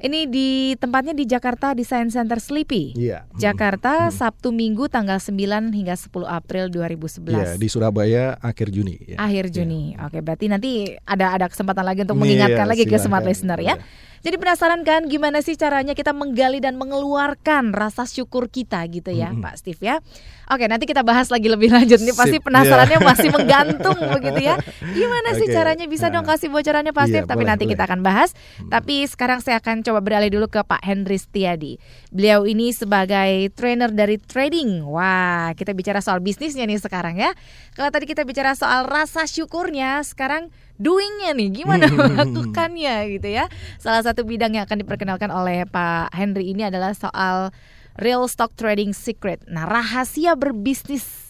[0.04, 2.92] Ini di tempatnya di Jakarta Design Center Sleepy.
[2.92, 3.24] Iya.
[3.40, 7.32] Jakarta Sabtu Minggu tanggal 9 hingga 10 April 2011.
[7.32, 9.16] Iya, di Surabaya akhir Juni ya.
[9.16, 9.96] Akhir Juni.
[9.96, 13.80] Oke, berarti nanti ada ada kesempatan lagi untuk Iya, mengingatkan lagi ke smart listener ya.
[13.80, 14.12] Iya.
[14.24, 19.28] Jadi penasaran kan gimana sih caranya kita menggali dan mengeluarkan rasa syukur kita gitu ya,
[19.28, 19.44] Mm-mm.
[19.44, 20.00] Pak Steve ya.
[20.48, 22.00] Oke, nanti kita bahas lagi lebih lanjut.
[22.00, 23.04] Ini pasti Sip, penasarannya iya.
[23.04, 24.56] masih menggantung begitu ya.
[24.96, 26.36] Gimana sih Oke, caranya bisa dong nah.
[26.36, 27.26] kasih bocorannya Pak Iya, Steve?
[27.28, 27.72] Tapi boleh, nanti boleh.
[27.76, 28.30] kita akan bahas.
[28.72, 31.76] Tapi sekarang saya akan coba beralih dulu ke Pak Henry Setiadi.
[32.08, 34.88] Beliau ini sebagai trainer dari trading.
[34.88, 37.32] Wah, kita bicara soal bisnisnya nih sekarang ya.
[37.76, 43.46] Kalau tadi kita bicara soal rasa syukurnya, sekarang doingnya nih, gimana melakukannya gitu ya.
[43.78, 47.54] Salah satu bidang yang akan diperkenalkan oleh Pak Henry ini adalah soal
[47.98, 49.42] real stock trading secret.
[49.46, 51.24] Nah, rahasia berbisnis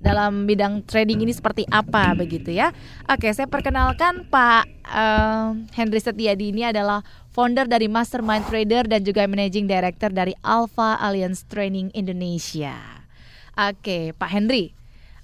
[0.00, 2.72] dalam bidang trading ini seperti apa begitu ya.
[3.06, 9.28] Oke, saya perkenalkan Pak eh, Henry Setiadi ini adalah founder dari Mastermind Trader dan juga
[9.28, 12.74] managing director dari Alpha Alliance Training Indonesia.
[13.54, 14.72] Oke, Pak Henry,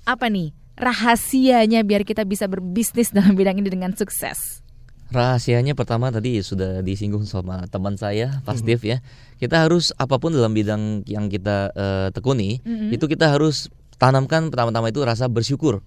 [0.04, 4.60] apa nih rahasianya biar kita bisa berbisnis dalam bidang ini dengan sukses?
[5.06, 8.98] Rahasianya pertama tadi sudah disinggung sama teman saya, Pak Steve ya.
[9.36, 12.90] Kita harus apa pun dalam bidang yang kita eh, tekuni, Mhm.
[12.90, 15.78] itu kita harus tanamkan pertama-tama itu rasa bersyukur.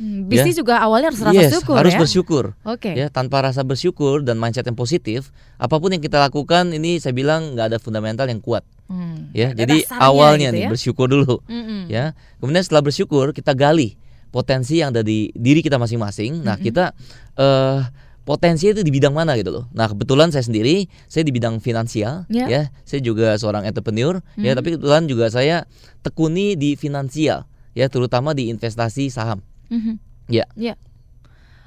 [0.00, 2.00] Hmm, bisnis juga awalnya harus rasa yes, syukur harus ya.
[2.00, 2.44] bersyukur.
[2.64, 2.90] Oke.
[2.96, 7.12] Ya, tanpa rasa bersyukur dan mindset yang positif, apa pun yang kita lakukan ini saya
[7.12, 8.64] bilang nggak ada fundamental yang kuat.
[8.88, 10.70] Hmm, Ya, jadi awalnya gitu nih ya.
[10.72, 11.44] bersyukur dulu.
[11.44, 11.86] Mm-mm.
[11.88, 14.00] ya kemudian setelah bersyukur kita gali
[14.32, 16.40] potensi yang ada di diri kita masing-masing.
[16.42, 16.96] Nah kita
[17.36, 17.80] eh
[18.22, 19.64] potensi itu di bidang mana gitu loh.
[19.76, 22.48] Nah kebetulan saya sendiri saya di bidang finansial Ya.
[22.48, 22.62] ya.
[22.88, 24.56] Saya juga seorang entrepreneur ya.
[24.56, 25.68] Tapi kebetulan juga saya
[26.00, 27.44] tekuni di finansial
[27.76, 27.86] ya.
[27.92, 29.44] Terutama di investasi saham.
[29.68, 30.00] Mhm.
[30.32, 30.48] ya.
[30.56, 30.74] Ya.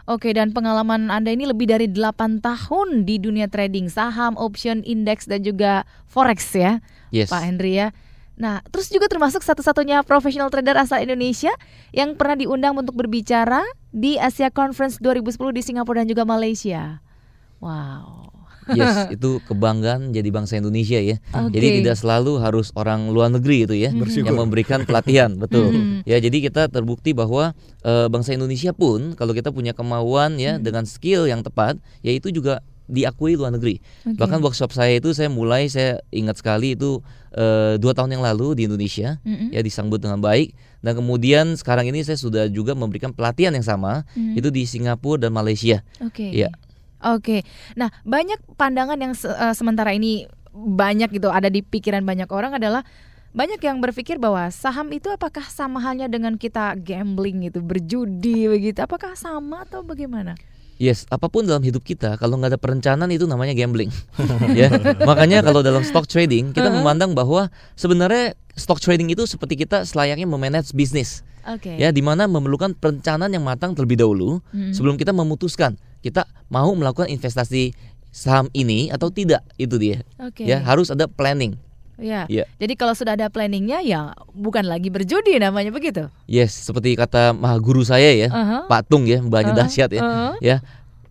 [0.06, 5.26] Oke, dan pengalaman Anda ini lebih dari 8 tahun di dunia trading saham, option, indeks
[5.26, 6.78] dan juga forex ya,
[7.10, 7.34] yes.
[7.34, 7.90] Pak Henry ya.
[8.36, 11.52] Nah, terus juga termasuk satu-satunya professional trader asal Indonesia
[11.92, 17.00] yang pernah diundang untuk berbicara di Asia Conference 2010 di Singapura dan juga Malaysia.
[17.64, 18.36] Wow.
[18.68, 21.54] yes itu kebanggaan jadi bangsa Indonesia ya Oke.
[21.54, 24.26] jadi tidak selalu harus orang luar negeri itu ya Bersyukur.
[24.26, 26.02] yang memberikan pelatihan betul Mhm.
[26.04, 30.84] ya jadi kita terbukti bahwa eh, bangsa Indonesia pun kalau kita punya kemauan ya dengan
[30.84, 34.16] skill yang tepat ya itu juga diakui luar negeri Oke.
[34.16, 38.56] bahkan workshop saya itu saya mulai saya ingat sekali itu eh, dua tahun yang lalu
[38.56, 39.52] di Indonesia Mhm.
[39.52, 44.06] ya disambut dengan baik dan kemudian sekarang ini saya sudah juga memberikan pelatihan yang sama
[44.14, 44.36] Mhm.
[44.36, 46.30] itu di Singapura dan Malaysia Oke.
[46.32, 46.54] Iya.
[47.06, 47.46] Oke.
[47.74, 52.56] Nah, banyak pandangan yang se- eh, sementara ini banyak gitu ada di pikiran banyak orang
[52.56, 52.82] adalah
[53.30, 58.80] banyak yang berpikir bahwa saham itu apakah sama halnya dengan kita gambling gitu, berjudi begitu.
[58.80, 60.40] Apakah sama atau bagaimana?
[60.76, 63.88] Yes, apa pun dalam hidup kita kalau nggak ada perencanaan itu namanya gambling.
[64.60, 64.68] ya,
[65.08, 67.48] makanya kalau dalam stock trading kita memandang bahwa
[67.80, 71.24] sebenarnya stock trading itu seperti kita selayaknya memanage bisnis.
[71.48, 71.78] Oke.
[71.80, 74.74] Ya, di mana memerlukan perencanaan yang matang terlebih dahulu Hmm.
[74.76, 77.72] sebelum kita memutuskan kita mau melakukan investasi
[78.12, 80.04] saham ini atau tidak itu dia.
[80.20, 80.44] Oke.
[80.44, 81.56] Ya, harus ada planning.
[81.96, 82.28] Ya.
[82.28, 82.44] Iya.
[82.60, 86.12] Jadi kalau sudah ada planningnya ya bukan lagi berjudi namanya begitu.
[86.28, 88.68] Yes, seperti kata maha guru saya ya, Aha.
[88.68, 90.02] Pak Tung ya, banyak Aha, dahsyat ya.
[90.04, 90.28] aha.
[90.44, 90.60] Ya,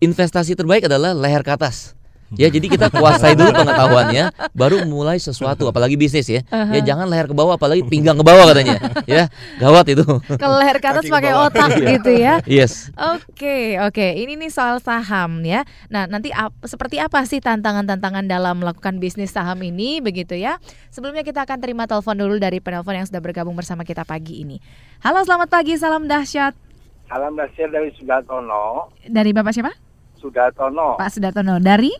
[0.01, 1.97] investasi terbaik adalah leher ke atas.
[2.33, 6.41] Ya, jadi kita kuasai dulu pengetahuannya, baru mulai sesuatu, apalagi bisnis ya.
[6.73, 8.81] Ya jangan leher ke bawah, apalagi pinggang ke bawah katanya.
[9.05, 9.29] Ya,
[9.61, 10.01] gawat itu.
[10.41, 12.41] Kalau leher ke atas pakai otak gitu ya.
[12.49, 12.89] Yes.
[12.97, 14.07] Oke, oke.
[14.17, 15.61] Ini nih soal saham ya.
[15.93, 20.57] Nah, nanti ap- seperti apa sih tantangan-tantangan dalam melakukan bisnis saham ini begitu ya?
[20.89, 24.57] Sebelumnya kita akan terima telepon dulu dari penelpon yang sudah bergabung bersama kita pagi ini.
[25.05, 25.77] Halo, selamat pagi.
[25.77, 26.57] Salam dahsyat.
[27.05, 28.89] Salam Dasyat dari Sudartono.
[29.05, 29.69] Dari Bapak siapa?
[30.17, 31.61] Sudartono Pak Sudartono.
[31.61, 31.93] Dari?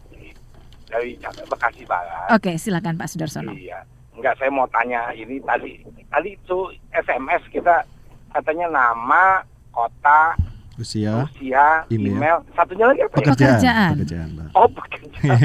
[0.96, 1.12] Dari
[1.46, 2.28] Bekasi Barat.
[2.32, 3.52] Oke, silakan Pak Sudarsono.
[3.52, 3.84] Iya.
[4.16, 5.84] Enggak, saya mau tanya ini tadi.
[6.08, 6.58] Tadi itu
[6.90, 7.84] SMS kita
[8.32, 10.36] katanya nama, kota,
[10.76, 12.20] Usia, usia, Email.
[12.20, 12.38] email.
[12.52, 13.18] Satunya lagi apa ya?
[13.18, 13.92] pekerjaan, Pekerjaan.
[13.96, 14.48] pekerjaan, Pak.
[14.52, 15.40] Oh, pekerjaan.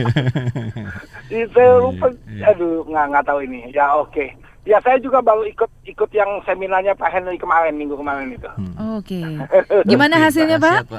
[1.30, 2.06] Ini saya lupa.
[2.50, 3.60] Aduh, nggak nggak tahu ini.
[3.70, 4.26] Ya oke.
[4.66, 8.50] Ya saya juga baru ikut ikut yang seminarnya Pak Henry kemarin minggu kemarin itu.
[8.98, 9.22] Oke.
[9.90, 10.90] Gimana hasilnya, Pak.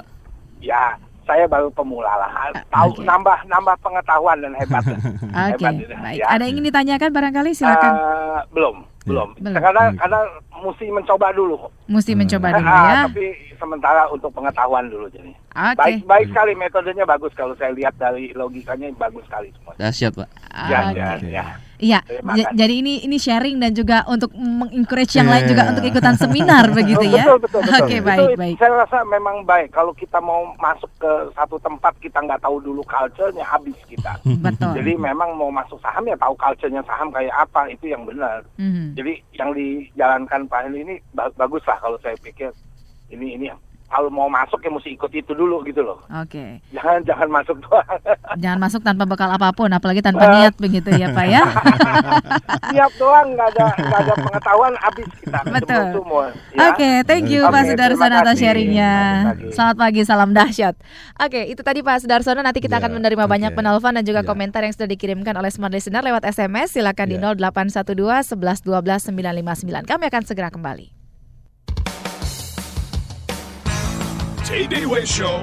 [0.63, 0.95] Ya
[1.31, 2.51] saya baru pemula lah.
[2.67, 3.07] Tahu Oke.
[3.07, 4.83] nambah nambah pengetahuan dan hebat.
[5.47, 6.19] Oke, Hebat itu, baik.
[6.19, 6.25] ya.
[6.27, 7.93] Ada yang ingin ditanyakan barangkali silakan.
[7.95, 9.29] Eh, belum, belum.
[9.37, 9.57] Belum.
[9.57, 9.97] Karena Oke.
[9.97, 10.19] karena
[10.61, 11.55] mesti mencoba dulu.
[11.87, 13.01] Mesti mencoba dulu Ah, ya.
[13.09, 13.25] Tapi
[13.57, 15.31] sementara untuk pengetahuan dulu jadi.
[15.51, 15.77] Oke.
[15.77, 19.73] Baik baik sekali metodenya bagus kalau saya lihat dari logikanya bagus sekali semua.
[19.75, 20.29] Dahsyat, Pak.
[20.69, 20.99] Ya, Oke.
[20.99, 21.45] ya, ya.
[21.81, 21.97] Iya,
[22.53, 27.01] jadi ini ini sharing dan juga untuk mengencourage yang lain juga untuk ikutan seminar begitu
[27.09, 27.25] ya.
[27.25, 27.81] Betul, betul, betul.
[27.81, 28.55] Oke, Itu baik, baik.
[28.61, 29.73] Saya rasa memang baik.
[29.73, 34.13] Kalau kita mau masuk ke satu tempat kita nggak tahu dulu culture-nya habis kita.
[34.21, 34.77] Betul.
[34.77, 38.45] Jadi memang mau masuk saham ya tahu culture-nya saham kayak apa itu yang benar.
[38.61, 38.90] Mhm.
[38.91, 42.51] Jadi yang dijalankan Pak Henry ini ba- bagus lah kalau saya pikir
[43.11, 43.47] ini ini
[43.91, 45.99] kalau mau masuk ya mesti ikut itu dulu gitu loh.
[46.15, 46.63] Oke.
[46.71, 47.83] Jangan jangan masuk doang.
[48.39, 51.43] Jangan masuk tanpa bekal apa pun, apalagi tanpa niat begitu ya, Pak ya.
[52.71, 55.39] Siap doang nggak ada nggak ada pengetahuan habis kita.
[55.43, 55.83] Betul.
[55.99, 56.23] Semua,
[56.55, 56.71] ya.
[56.71, 58.93] Oke, thank you Oke, Pak Sudarsono atas sharingnya.
[59.51, 60.01] Selamat pagi.
[60.07, 60.79] Salam dahsyat.
[61.19, 62.39] Oke, itu tadi Pak Sudarsono.
[62.39, 63.31] Nanti kita Ya, akan menerima oke.
[63.35, 64.27] banyak penelpon dan juga Ya.
[64.31, 66.79] komentar yang sudah dikirimkan oleh smart listener lewat SMS.
[66.79, 67.35] Silakan di Ya.
[67.35, 69.83] 0812 11 12 959.
[69.83, 71.00] Kami akan segera kembali.
[74.51, 75.39] Way Show.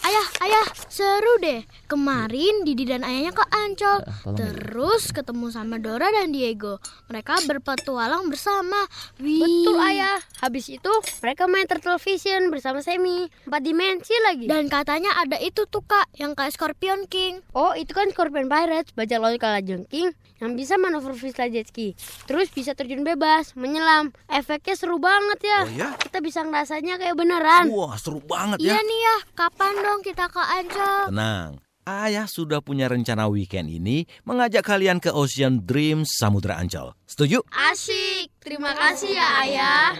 [0.00, 1.60] Ayah, ayah, seru deh.
[1.88, 4.04] Kemarin Didi dan ayahnya ke Ancol.
[4.04, 4.12] ya.
[4.36, 6.76] Terus ketemu sama Dora dan Diego.
[7.08, 8.76] Mereka berpetualang bersama.
[9.16, 9.40] Wih.
[9.40, 10.20] Betul ayah.
[10.38, 13.24] Habis itu mereka main Turtle Vision bersama Semi.
[13.48, 14.44] Empat dimensi lagi.
[14.44, 17.40] Dan katanya ada itu tuh kak, yang kayak Scorpion King.
[17.50, 21.96] Oh itu kan Scorpion Pirates bajak laut kala jengking yang bisa manuver freestyle jet ski.
[22.22, 24.12] Terus bisa terjun bebas, menyelam.
[24.28, 25.60] Efeknya seru banget ya.
[25.64, 25.88] Oh ya?
[25.96, 27.72] Kita bisa ngerasanya kayak beneran.
[27.72, 28.78] Wah, seru banget Iya ya.
[28.78, 31.10] nih ya, kapan dong kita ke Ancol?
[31.10, 31.50] Tenang,
[31.88, 36.92] Ayah sudah punya rencana weekend ini mengajak kalian ke Ocean Dreams Samudra Ancol.
[37.08, 37.40] Setuju?
[37.48, 38.28] Asik.
[38.44, 39.96] Terima kasih ya ayah.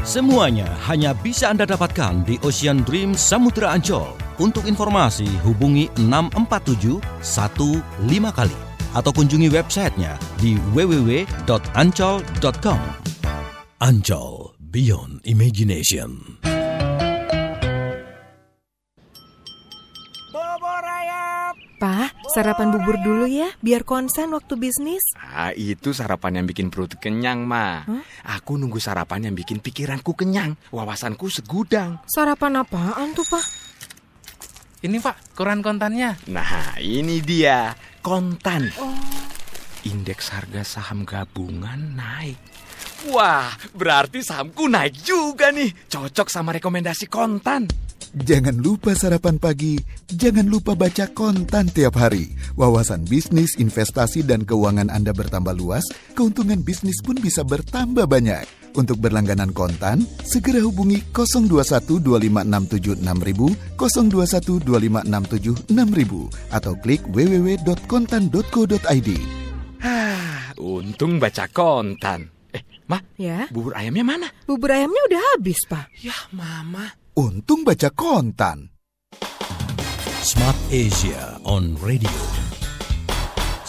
[0.00, 4.16] Semuanya hanya bisa Anda dapatkan di Ocean Dreams Samudra Ancol.
[4.40, 7.84] Untuk informasi hubungi 647 15
[8.32, 8.56] kali
[8.96, 12.80] atau kunjungi websitenya di www.ancol.com.
[13.84, 16.51] Ancol Beyond Imagination.
[22.32, 25.04] Sarapan bubur dulu ya, biar konsen waktu bisnis.
[25.20, 27.84] Ah, itu sarapan yang bikin perut kenyang, Ma.
[28.24, 32.00] Aku nunggu sarapan yang bikin pikiranku kenyang, wawasanku segudang.
[32.08, 33.44] Sarapan apaan tuh, Pak?
[34.82, 36.18] Ini Pak, koran kontannya.
[36.32, 38.72] Nah, ini dia, kontan.
[39.86, 42.40] Indeks harga saham gabungan naik.
[43.10, 45.74] Wah, berarti sahamku naik juga nih.
[45.90, 47.66] Cocok sama rekomendasi kontan.
[48.12, 52.36] Jangan lupa sarapan pagi, jangan lupa baca kontan tiap hari.
[52.60, 55.80] Wawasan bisnis, investasi, dan keuangan Anda bertambah luas,
[56.12, 58.44] keuntungan bisnis pun bisa bertambah banyak.
[58.76, 69.08] Untuk berlangganan kontan, segera hubungi 02125676.000, 02125676.000, atau klik www.kontan.co.id.
[69.80, 72.28] Ah, untung baca kontan.
[72.52, 74.28] Eh, Ma, Ya, bubur ayamnya mana?
[74.44, 75.88] bubur ayamnya udah habis, Pak.
[76.04, 76.92] Ya, Mama.
[77.12, 78.72] Untung baca kontan.
[80.24, 82.08] Smart Asia on Radio.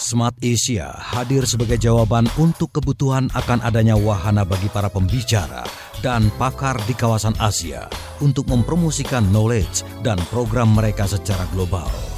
[0.00, 5.60] Smart Asia hadir sebagai jawaban untuk kebutuhan akan adanya wahana bagi para pembicara
[6.00, 7.84] dan pakar di kawasan Asia
[8.24, 12.13] untuk mempromosikan knowledge dan program mereka secara global.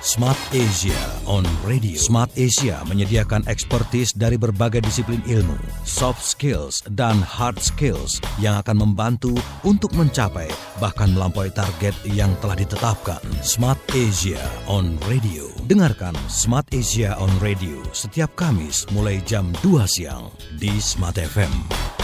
[0.00, 0.96] Smart Asia
[1.28, 1.92] on Radio.
[2.00, 8.80] Smart Asia menyediakan ekspertis dari berbagai disiplin ilmu, soft skills, dan hard skills yang akan
[8.80, 10.48] membantu untuk mencapai
[10.80, 13.20] bahkan melampaui target yang telah ditetapkan.
[13.44, 15.52] Smart Asia on Radio.
[15.68, 21.99] Dengarkan Smart Asia on Radio setiap Kamis mulai jam 2 siang di Smart FM.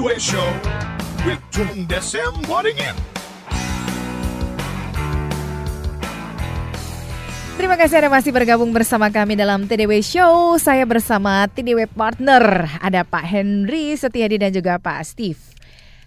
[0.00, 0.50] Way Show
[1.22, 2.34] with Tung Desem.
[7.54, 10.58] Terima kasih Anda masih bergabung bersama kami dalam TDW Show.
[10.58, 12.66] Saya bersama TDW Partner.
[12.82, 15.59] Ada Pak Henry Setiadi dan juga Pak Steve.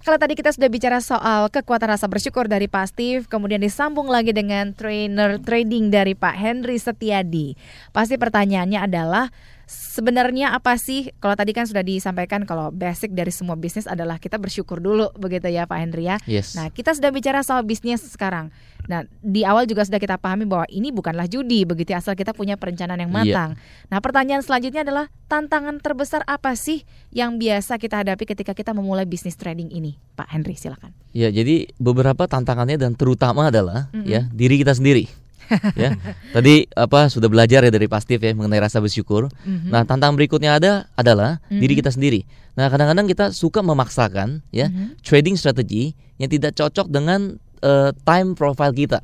[0.04, 4.36] Kalau tadi kita sudah bicara soal kekuatan rasa bersyukur dari Pak Steve, kemudian disambung lagi
[4.36, 7.56] dengan trainer trading dari Pak Henry Setiadi.
[7.96, 9.32] Pasti pertanyaannya adalah
[9.68, 11.12] sebenarnya apa sih?
[11.20, 15.48] Kalau tadi kan sudah disampaikan kalau basic dari semua bisnis adalah kita bersyukur dulu, begitu
[15.50, 16.18] ya Pak Henry ya.
[16.28, 16.56] Yes.
[16.58, 18.50] Nah, kita sudah bicara soal bisnis sekarang.
[18.84, 22.36] Nah, di awal juga sudah kita pahami bahwa ini bukanlah judi, begitu ya, asal kita
[22.36, 23.20] punya perencanaan yang Iya.
[23.24, 23.52] matang.
[23.88, 29.08] Nah, pertanyaan selanjutnya adalah tantangan terbesar apa sih yang biasa kita hadapi ketika kita memulai
[29.08, 29.96] bisnis trading ini?
[30.20, 30.92] Pak Henry, silakan.
[31.16, 34.04] Ya, jadi beberapa tantangannya dan terutama adalah Mm-mm.
[34.04, 35.08] ya diri kita sendiri.
[35.80, 35.96] ya.
[36.32, 39.30] Tadi apa sudah belajar ya dari pastif ya mengenai rasa bersyukur.
[39.44, 39.70] Mhm.
[39.70, 41.80] Nah, tantangan berikutnya ada adalah diri Mhm.
[41.84, 42.22] kita sendiri.
[42.54, 45.02] Nah, kadang-kadang kita suka memaksakan ya Mhm.
[45.02, 49.00] trading strategi yang tidak cocok dengan eh, time profile kita.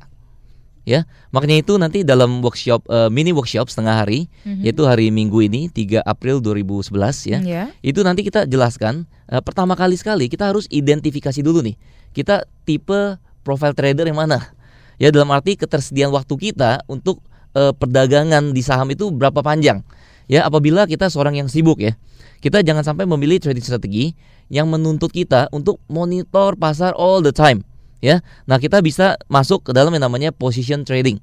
[0.84, 4.64] Ya, makanya itu nanti dalam workshop eh, mini workshop setengah hari Mhm.
[4.64, 7.40] yaitu hari Minggu ini 3 April 2011 ya.
[7.40, 7.72] Ya.
[7.80, 11.76] Itu nanti kita jelaskan eh, pertama kali sekali kita harus identifikasi dulu nih.
[12.12, 14.52] Kita tipe profile trader yang mana?
[15.00, 17.24] Ya dalam arti ketersediaan waktu kita untuk
[17.56, 19.80] eh, perdagangan di saham itu berapa panjang.
[20.28, 21.96] Ya apabila kita seorang yang sibuk ya.
[22.44, 24.12] Kita jangan sampai memilih trading strategi
[24.52, 27.64] yang menuntut kita untuk monitor pasar all the time.
[28.00, 31.20] Ya, nah kita bisa masuk ke dalam yang namanya position trading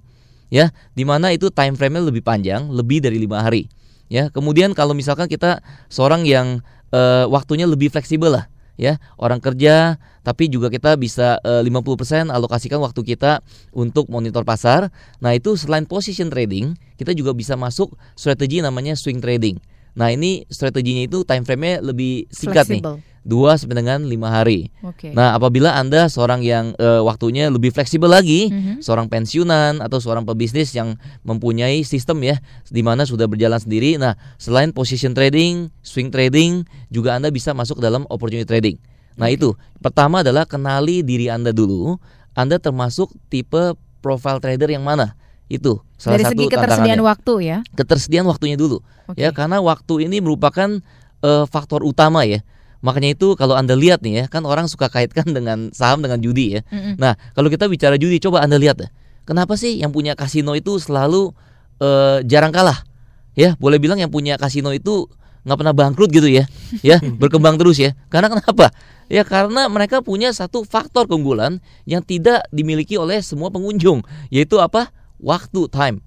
[0.48, 3.68] ya di mana itu time frame-nya lebih panjang lebih dari lima hari
[4.08, 5.60] ya kemudian kalau misalkan kita
[5.92, 6.64] seorang yang
[6.96, 8.46] eh, waktunya lebih fleksibel lah
[8.78, 13.42] ya orang kerja tapi juga kita bisa eh, 50% alokasikan waktu kita
[13.74, 14.94] untuk monitor pasar.
[15.20, 19.58] Nah itu selain position trading kita juga bisa masuk strategi namanya swing trading.
[19.98, 23.02] Nah ini strateginya itu time frame-nya lebih singkat Fleksibel.
[23.02, 25.12] nih dua sampai dengan lima hari Oke.
[25.12, 28.80] nah apabila anda seorang yang eh, waktunya lebih fleksibel lagi Mhm.
[28.80, 30.96] seorang pensiunan atau seorang pebisnis yang
[31.28, 32.40] mempunyai sistem ya
[32.72, 34.00] di mana sudah berjalan sendiri.
[34.00, 38.78] Nah, selain position trading, swing trading, juga Anda bisa masuk dalam opportunity trading.
[39.18, 41.98] Nah, itu pertama adalah kenali diri Anda dulu.
[42.38, 45.18] Anda termasuk tipe profile trader yang mana?
[45.50, 47.58] Itu salah Dari satu segi ketersediaan waktu ya.
[47.74, 48.80] Ketersediaan waktunya dulu.
[49.10, 49.18] Oke.
[49.20, 50.80] Ya, karena waktu ini merupakan
[51.26, 52.46] eh, faktor utama ya.
[52.86, 56.60] Makanya itu kalau Anda lihat nih ya, kan orang suka kaitkan dengan saham dengan judi
[56.60, 56.62] ya.
[56.70, 57.02] Mm-mm.
[57.02, 58.90] Nah, kalau kita bicara judi, coba Anda lihat deh.
[59.28, 61.34] Kenapa sih yang punya kasino itu selalu
[61.82, 62.86] eh, jarang kalah?
[63.34, 65.10] Ya, boleh bilang yang punya kasino itu
[65.48, 66.46] nggak pernah bangkrut gitu ya.
[66.86, 67.98] Ya, berkembang terus ya.
[68.14, 68.70] Karena kenapa?
[69.08, 74.92] Ya karena mereka punya satu faktor keunggulan yang tidak dimiliki oleh semua pengunjung, yaitu apa?
[75.18, 76.04] Waktu, time.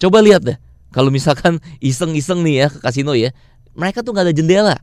[0.00, 0.58] Coba lihat deh.
[0.90, 3.30] Kalau misalkan iseng-iseng nih ya ke kasino ya,
[3.76, 4.74] mereka tuh nggak ada jendela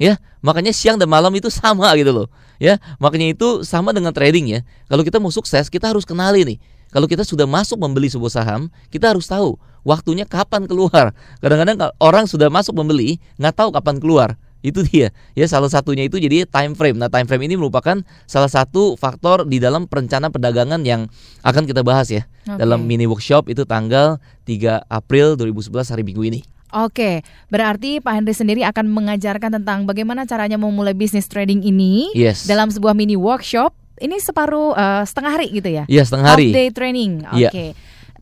[0.00, 2.26] ya makanya siang dan malam itu sama gitu loh.
[2.56, 4.60] Ya makanya itu sama dengan trading ya.
[4.88, 6.58] Kalau kita mau sukses kita harus kenali nih.
[6.90, 11.12] Kalau kita sudah masuk membeli sebuah saham kita harus tahu waktunya kapan keluar.
[11.44, 14.30] Kadang-kadang orang sudah masuk membeli nggak tahu kapan keluar.
[14.60, 15.08] Itu dia.
[15.32, 17.00] Ya salah satunya itu jadi time frame.
[17.00, 21.08] Nah time frame ini merupakan salah satu faktor di dalam perencanaan perdagangan yang
[21.44, 22.24] akan kita bahas ya.
[22.48, 22.56] Oke.
[22.56, 24.16] dalam mini workshop itu tanggal
[24.48, 30.22] 3 April 2011 hari Minggu ini Oke, berarti Pak Henry sendiri akan mengajarkan tentang bagaimana
[30.22, 32.46] caranya memulai bisnis trading ini Yes.
[32.46, 33.74] dalam sebuah mini workshop.
[33.98, 35.84] Ini separuh eh, setengah hari gitu ya?
[35.84, 36.48] Iya, setengah hari.
[36.48, 37.12] Half day training.
[37.34, 37.50] Iya.
[37.50, 37.66] Oke.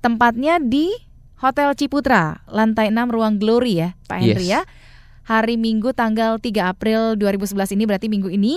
[0.00, 0.90] Tempatnya di
[1.38, 4.58] Hotel Ciputra, lantai 6 Ruang Glory ya, Pak Henry Yes.
[4.58, 4.60] ya.
[5.22, 8.56] Hari Minggu tanggal 3 April 2011 ini berarti minggu ini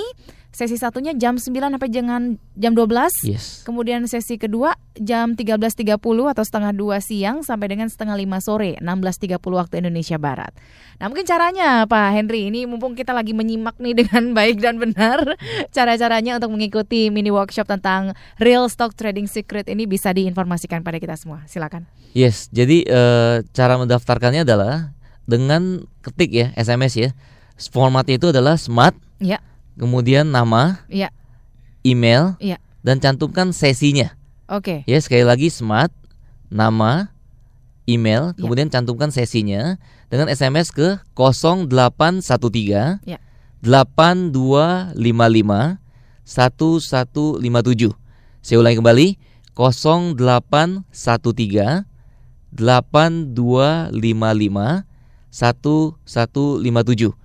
[0.52, 3.24] sesi satunya jam 9 sampai dengan jam 12.
[3.24, 3.64] Yes.
[3.64, 9.40] Kemudian sesi kedua jam 13.30 atau setengah 2 siang sampai dengan setengah 5 sore 16.30
[9.40, 10.52] waktu Indonesia Barat.
[11.00, 15.40] Nah mungkin caranya Pak Henry ini mumpung kita lagi menyimak nih dengan baik dan benar
[15.72, 21.16] cara-caranya untuk mengikuti mini workshop tentang real stock trading secret ini bisa diinformasikan pada kita
[21.16, 21.48] semua.
[21.48, 21.88] Silakan.
[22.12, 24.92] Yes, jadi eh, cara mendaftarkannya adalah
[25.24, 27.10] dengan ketik ya SMS ya.
[27.62, 29.38] Formatnya itu adalah smart, Ya,
[29.82, 31.10] kemudian nama, ya,
[31.82, 32.62] email, ya.
[32.86, 34.14] dan cantumkan sesinya.
[34.46, 34.86] Oke.
[34.86, 35.90] Ya sekali lagi smart,
[36.54, 37.10] nama,
[37.90, 39.82] email, kemudian cantumkan sesinya
[40.14, 43.18] dengan SMS ke 0813 Ya.
[43.66, 45.82] 8255
[46.26, 47.94] 1157.
[48.42, 49.18] Saya ulangi kembali
[49.58, 51.86] 0813
[52.54, 54.86] 8255
[55.32, 57.16] 1157.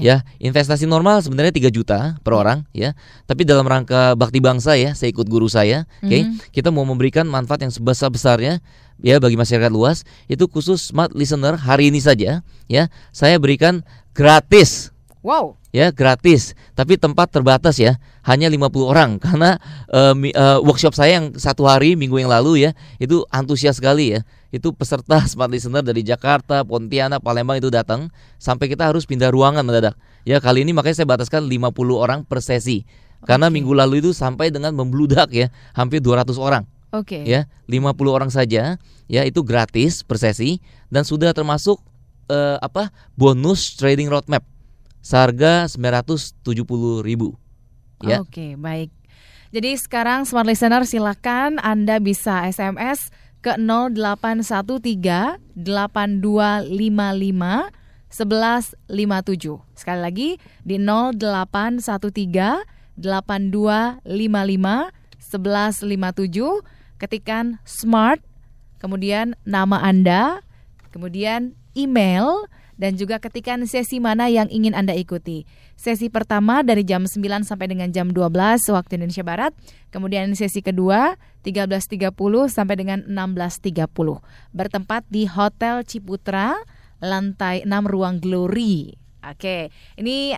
[0.00, 2.96] Ya, investasi normal sebenarnya 3 juta per orang ya.
[3.28, 6.08] Tapi dalam rangka bakti bangsa ya, saya ikut guru saya, oke.
[6.08, 6.48] Mhm.
[6.48, 8.64] Kita mau memberikan manfaat yang sebesar-besarnya
[9.04, 10.08] ya bagi masyarakat luas.
[10.32, 12.40] Itu khusus smart listener hari ini saja
[12.72, 12.88] ya.
[13.12, 13.84] Saya berikan
[14.16, 15.61] gratis Wow.
[15.72, 16.52] Ya gratis.
[16.76, 17.96] Tapi tempat terbatas ya.
[18.22, 19.10] Hanya 50 orang.
[19.24, 19.58] Karena
[20.14, 24.20] mi- eh, workshop saya yang satu hari minggu yang lalu ya itu antusias sekali ya.
[24.52, 28.12] Itu peserta smart listener dari Jakarta Pontianak Palembang itu datang.
[28.38, 29.98] Sampai kita harus pindah ruangan mendadak.
[30.22, 32.86] Ya kali ini makanya saya bataskan 50 orang per sesi.
[33.24, 35.50] Karena minggu lalu itu sampai dengan membludak ya.
[35.74, 36.68] Hampir 200 orang.
[36.92, 37.24] Oke.
[37.24, 38.76] ya 50 orang saja.
[39.08, 40.60] Ya itu gratis per sesi.
[40.92, 41.80] Dan sudah termasuk
[42.28, 44.44] eh, apa bonus trading roadmap
[45.02, 47.34] seharga 970 ribu
[48.02, 48.90] ya Oke, baik.
[49.52, 53.12] Jadi sekarang smart listener silakan Anda bisa SMS
[53.44, 57.68] ke 0813 8255
[58.08, 59.60] 1157.
[59.76, 62.64] Sekali lagi di 0813
[62.96, 64.88] 8255
[65.18, 66.62] 1157
[67.00, 68.20] ketikan smart
[68.82, 70.42] kemudian nama Anda,
[70.90, 72.50] kemudian email,
[72.82, 75.46] dan juga ketikan sesi mana yang ingin Anda ikuti.
[75.78, 79.54] Sesi pertama dari jam 9 sampai dengan jam 12 waktu Indonesia Barat.
[79.94, 81.14] Kemudian sesi kedua
[81.46, 82.10] 13.30
[82.50, 83.86] sampai dengan 16.30.
[84.50, 86.58] Bertempat di Hotel Ciputra,
[86.98, 88.98] lantai 6 ruang Glory.
[89.22, 90.34] Oke, ini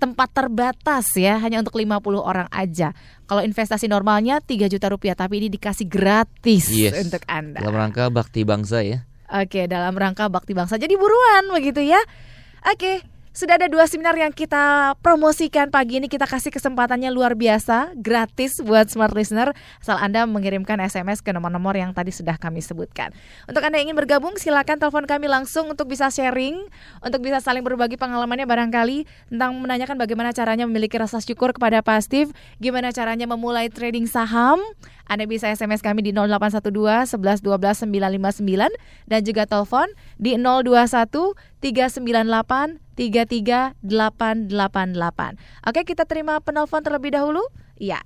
[0.00, 2.96] tempat terbatas ya, hanya untuk 50 orang aja.
[3.28, 7.04] Kalau investasi normalnya 3 juta rupiah, tapi ini dikasih gratis Yes.
[7.04, 7.60] untuk Anda.
[7.60, 9.04] Dalam rangka bakti bangsa ya.
[9.32, 10.76] Oke, dalam rangka bakti bangsa.
[10.76, 11.98] Jadi buruan begitu ya.
[12.68, 13.00] Oke,
[13.32, 16.06] sudah ada dua seminar yang kita promosikan pagi ini.
[16.12, 19.56] Kita kasih kesempatannya luar biasa, gratis buat smart listener.
[19.80, 23.08] Asal Anda mengirimkan SMS ke nomor-nomor yang tadi sudah kami sebutkan.
[23.48, 26.60] Untuk Anda yang ingin bergabung, silakan telepon kami langsung untuk bisa sharing,
[27.00, 32.04] untuk bisa saling berbagi pengalamannya barangkali tentang menanyakan bagaimana caranya memiliki rasa syukur kepada Pak
[32.04, 34.60] Steve, gimana caranya memulai trading saham.
[35.08, 39.88] Anda bisa SMS kami di 0812 11 12 959 dan juga telepon
[40.20, 45.34] di 021 398 33888.
[45.66, 47.42] Oke, kita terima penelpon terlebih dahulu.
[47.74, 47.98] Iya.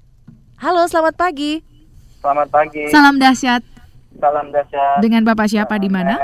[0.57, 1.61] Halo, selamat pagi.
[2.25, 2.89] Selamat pagi.
[2.89, 3.61] Salam dahsyat.
[4.17, 5.05] Salam dahsyat.
[5.05, 6.17] Dengan Bapak siapa di mana?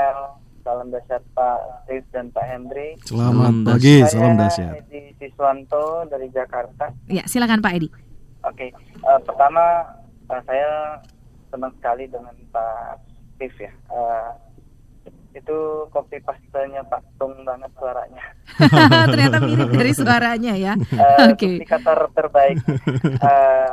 [0.65, 2.97] Salam dahsyat Pak Steve dan Pak Hendri.
[3.05, 4.89] Selamat pagi, Saya salam dahsyat.
[4.89, 6.89] Edi Siswanto dari Jakarta.
[7.05, 7.93] Ya, silakan Pak Edi.
[8.41, 9.85] Oke, eh, pertama
[10.33, 10.97] eh, saya
[11.53, 13.05] senang sekali dengan Pak
[13.37, 13.71] Steve ya.
[13.93, 14.29] Eh,
[15.33, 15.57] itu
[15.89, 18.23] kopi pastanya Pak Tung banget suaranya.
[19.11, 20.73] Ternyata mirip dari suaranya ya.
[20.77, 21.61] Eh, Oke.
[21.61, 22.57] Indikator terbaik.
[23.23, 23.71] Eh,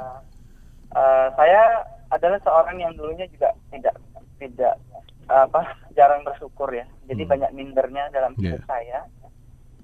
[0.97, 1.63] eh, saya
[2.11, 3.95] adalah seorang yang dulunya juga tidak
[4.43, 4.75] tidak
[5.31, 5.63] apa
[5.95, 6.83] jarang bersyukur ya.
[7.07, 9.07] Jadi banyak mindernya dalam hidup saya.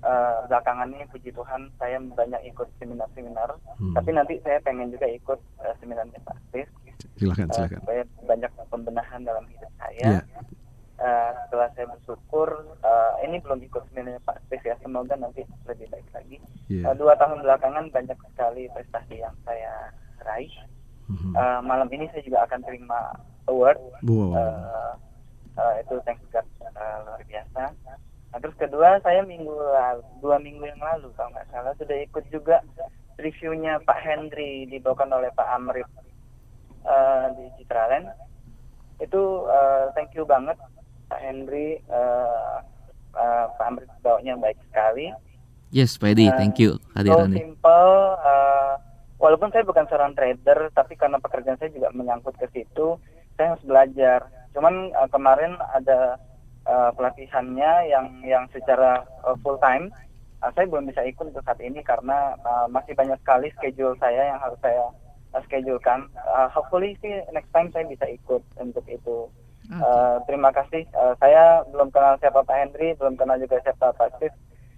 [0.06, 3.58] Eh, belakangan ini puji Tuhan saya banyak ikut seminar-seminar.
[3.94, 6.70] Tapi nanti saya pengen juga ikut eh, seminarnya Pak Steve.
[7.16, 7.80] Silakan, silakan.
[7.82, 10.20] supaya banyak pembenahan dalam hidup saya.
[11.06, 12.50] Eh, setelah saya bersyukur,
[12.82, 14.74] eh, ini belum ikut seminarnya Pak Steve ya.
[14.82, 16.36] Semoga nanti lebih baik lagi.
[16.66, 16.90] Iya.
[16.90, 19.94] Eh, dua tahun belakangan banyak sekali prestasi yang saya
[20.26, 20.50] raih.
[21.06, 23.14] Eh, malam ini saya juga akan terima
[23.46, 23.78] award.
[24.02, 24.34] Wow.
[24.34, 24.92] Eh,
[25.62, 27.62] eh, itu thanks God eh, luar biasa.
[28.34, 32.26] Nah, terus kedua saya minggu lalu, dua minggu yang lalu kalau nggak salah sudah ikut
[32.34, 32.66] juga
[33.22, 35.86] reviewnya Pak Hendri dibawakan oleh Pak Amrif
[36.82, 38.10] eh, di Citraland.
[38.98, 40.58] Itu eh, thank you banget
[41.06, 42.56] Pak Hendri, eh,
[43.14, 45.10] eh, Pak Amrif bawanya baik sekali.
[45.70, 47.36] Yes, Pak Edi, Eh, thank you So hadirannya.
[47.36, 47.90] simple,
[48.22, 48.72] eh,
[49.18, 52.98] walaupun saya bukan seorang trader, tapi karena pekerjaan saya juga menyangkut ke situ,
[53.34, 54.20] saya harus belajar.
[54.52, 56.16] Cuman eh, kemarin ada
[56.64, 59.90] eh, pelatihannya yang yang secara eh, full time,
[60.42, 64.34] eh, saya belum bisa ikut untuk saat ini karena eh, masih banyak sekali schedule saya
[64.34, 64.86] yang harus saya
[65.34, 66.06] eh, schedulekan.
[66.14, 69.26] Eh, hopefully sih next time saya bisa ikut untuk itu.
[69.66, 70.86] Eh, terima kasih.
[70.86, 74.36] Eh, saya belum kenal siapa Pak Hendri, belum kenal juga siapa Pak Steve,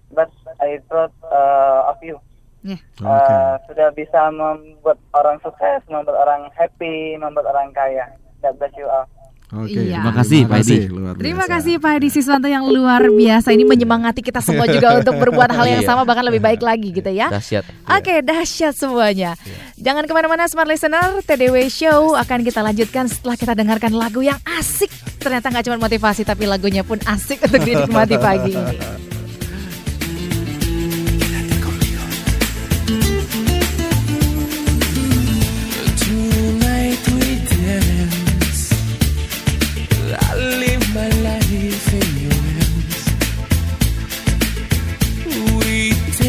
[0.09, 2.17] but I thought uh, of you.
[2.65, 2.81] Yeah.
[2.99, 8.11] Uh, sudah bisa membuat orang sukses, membuat orang happy, membuat orang kaya.
[8.43, 9.07] God bless you all.
[9.49, 9.97] Oke, Iya.
[9.97, 10.77] Terima kasih, Pak Edi.
[11.17, 13.49] Terima kasih Pak Edi Siswanto yang luar biasa.
[13.49, 15.89] Ini menyemangati kita semua juga untuk berbuat hal yang Iya.
[15.89, 17.33] sama bahkan lebih baik lagi gitu ya.
[17.33, 17.65] Dahsyat.
[17.89, 19.33] Oke, dahsyat semuanya.
[19.75, 24.37] Jangan ke mana-mana Smart Listener, TDW Show akan kita lanjutkan setelah kita dengarkan lagu yang
[24.53, 24.93] asik.
[25.17, 28.77] Ternyata nggak cuma motivasi, tapi lagunya pun asik untuk dinikmati pagi ini.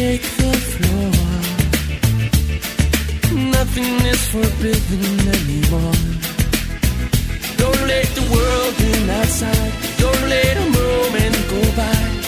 [0.01, 1.11] Take the floor.
[3.57, 5.05] Nothing is forbidden
[5.37, 5.99] anymore.
[7.61, 9.73] Don't let the world in outside.
[10.03, 12.20] Don't let a moment go by.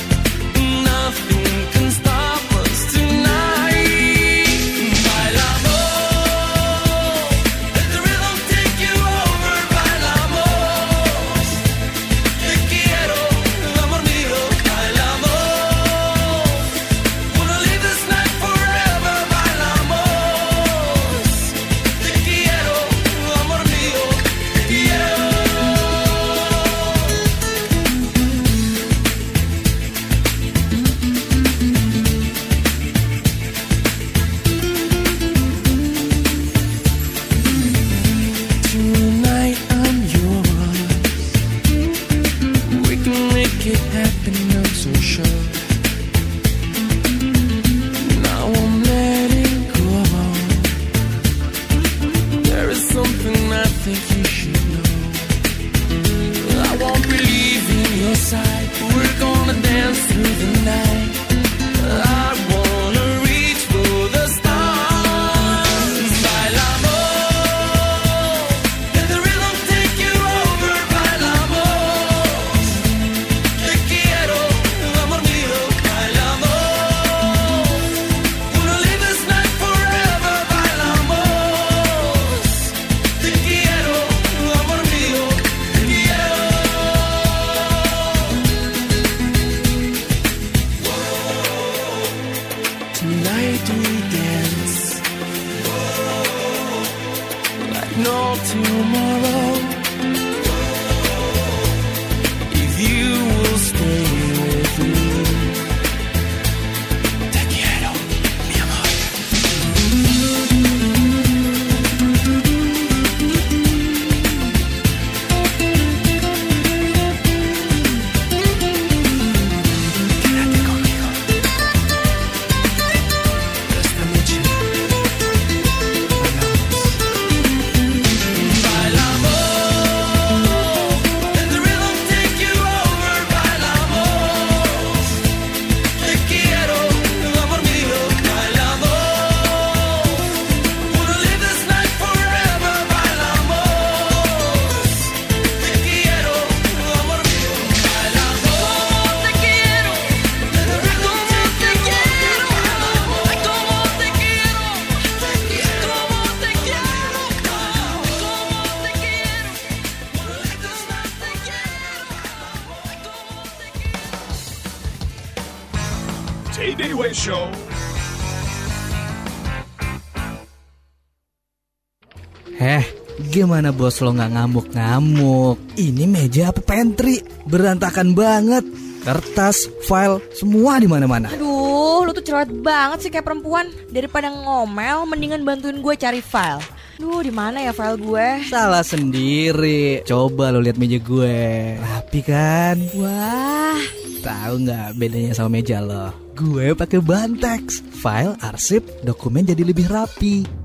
[173.74, 175.58] Bos lo nggak ngamuk-ngamuk?
[175.76, 177.20] Ini meja apa pantry?
[177.50, 178.64] Berantakan banget.
[179.04, 181.28] Kertas, file, semua di mana-mana.
[181.36, 183.68] Aduh, lu tuh cerewet banget sih kayak perempuan.
[183.92, 186.64] Daripada ngomel, mendingan bantuin gue cari file.
[186.96, 188.28] Duh, di mana ya file gue?
[188.48, 190.08] Salah sendiri.
[190.08, 191.36] Coba lo lihat meja gue.
[191.84, 192.80] Rapi kan?
[192.96, 193.82] Wah,
[194.24, 196.16] Tahu nggak bedanya sama meja lo?
[196.32, 197.84] Gue pakai Bantex.
[198.00, 200.63] File, arsip, dokumen jadi lebih rapi.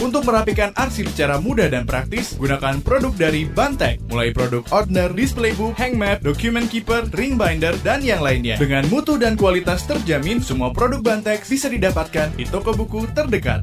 [0.00, 4.00] Untuk merapikan arsip secara mudah dan praktis, gunakan produk dari Bantek.
[4.08, 8.56] Mulai produk Ordner, Display Book, Hang Map, Document Keeper, Ring Binder, dan yang lainnya.
[8.56, 13.60] Dengan mutu dan kualitas terjamin, semua produk Bantek bisa didapatkan di toko buku terdekat.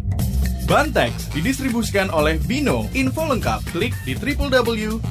[0.69, 2.85] Bantex didistribusikan oleh Bino.
[2.93, 5.01] Info lengkap klik di www.bino.co.id.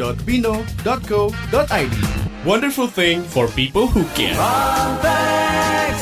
[2.46, 4.38] Wonderful thing for people who care.
[4.38, 5.96] Bantex,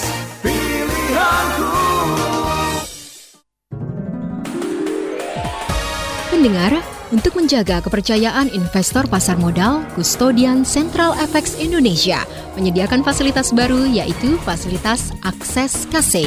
[0.44, 1.73] pilihanku.
[6.34, 6.74] Pendengar,
[7.14, 12.26] untuk menjaga kepercayaan investor pasar modal, Kustodian Central FX Indonesia
[12.58, 16.26] menyediakan fasilitas baru yaitu fasilitas akses KSEI.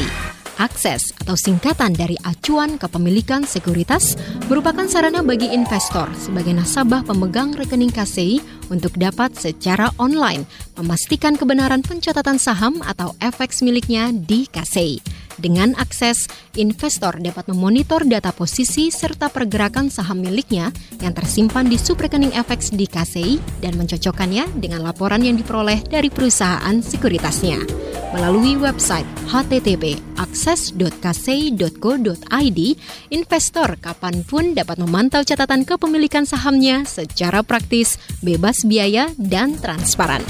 [0.64, 4.16] Akses atau singkatan dari acuan kepemilikan sekuritas
[4.48, 8.40] merupakan sarana bagi investor sebagai nasabah pemegang rekening KSEI
[8.72, 10.48] untuk dapat secara online
[10.80, 15.27] memastikan kebenaran pencatatan saham atau FX miliknya di KSEI.
[15.38, 16.26] Dengan akses,
[16.58, 22.90] investor dapat memonitor data posisi serta pergerakan saham miliknya yang tersimpan di subrekening FX di
[22.90, 27.62] KSEI dan mencocokkannya dengan laporan yang diperoleh dari perusahaan sekuritasnya.
[28.18, 32.60] Melalui website http akses.kasei.co.id,
[33.14, 40.26] investor kapan pun dapat memantau catatan kepemilikan sahamnya secara praktis, bebas biaya, dan transparan.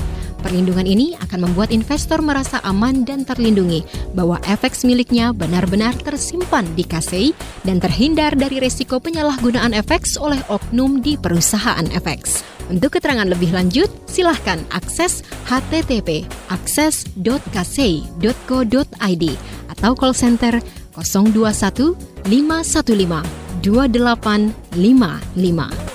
[0.48, 3.84] Perlindungan ini akan membuat investor merasa aman dan terlindungi
[4.16, 7.36] bahwa FX miliknya benar-benar tersimpan di KSEI
[7.68, 12.48] dan terhindar dari resiko penyalahgunaan FX oleh oknum di perusahaan FX.
[12.72, 15.20] Untuk keterangan lebih lanjut, silahkan akses
[15.52, 19.26] http akses.kasei.co.id
[19.68, 20.64] atau call center
[20.95, 21.91] 021
[22.24, 25.87] 515 2855.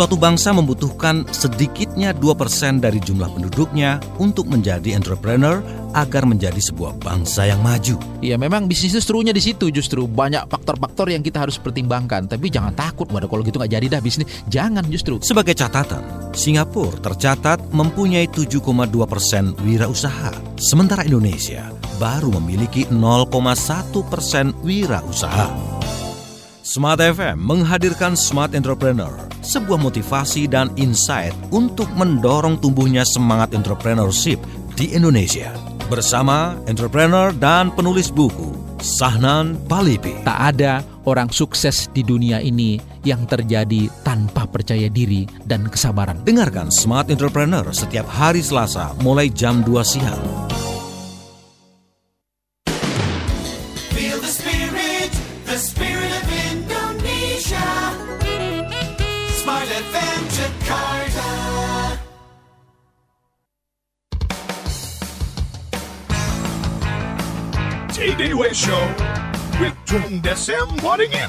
[0.00, 5.60] Suatu bangsa membutuhkan sedikitnya 2% dari jumlah penduduknya untuk menjadi entrepreneur
[5.92, 8.00] agar menjadi sebuah bangsa yang maju.
[8.24, 12.32] Ya memang bisnis itu serunya di situ justru banyak faktor-faktor yang kita harus pertimbangkan.
[12.32, 14.24] Tapi jangan takut, waduh kalau gitu nggak jadi dah bisnis.
[14.48, 15.20] Jangan justru.
[15.20, 21.68] Sebagai catatan, Singapura tercatat mempunyai 7,2 persen wirausaha, sementara Indonesia
[22.00, 23.28] baru memiliki 0,1
[24.08, 25.89] persen wirausaha.
[26.70, 29.10] Smart FM menghadirkan Smart Entrepreneur,
[29.42, 34.38] sebuah motivasi dan insight untuk mendorong tumbuhnya semangat entrepreneurship
[34.78, 35.50] di Indonesia.
[35.90, 40.22] Bersama entrepreneur dan penulis buku, Sahnan Palipi.
[40.22, 46.22] Tak ada orang sukses di dunia ini yang terjadi tanpa percaya diri dan kesabaran.
[46.22, 50.22] Dengarkan Smart Entrepreneur setiap hari Selasa mulai jam 2 siang.
[69.90, 71.26] Waddingin.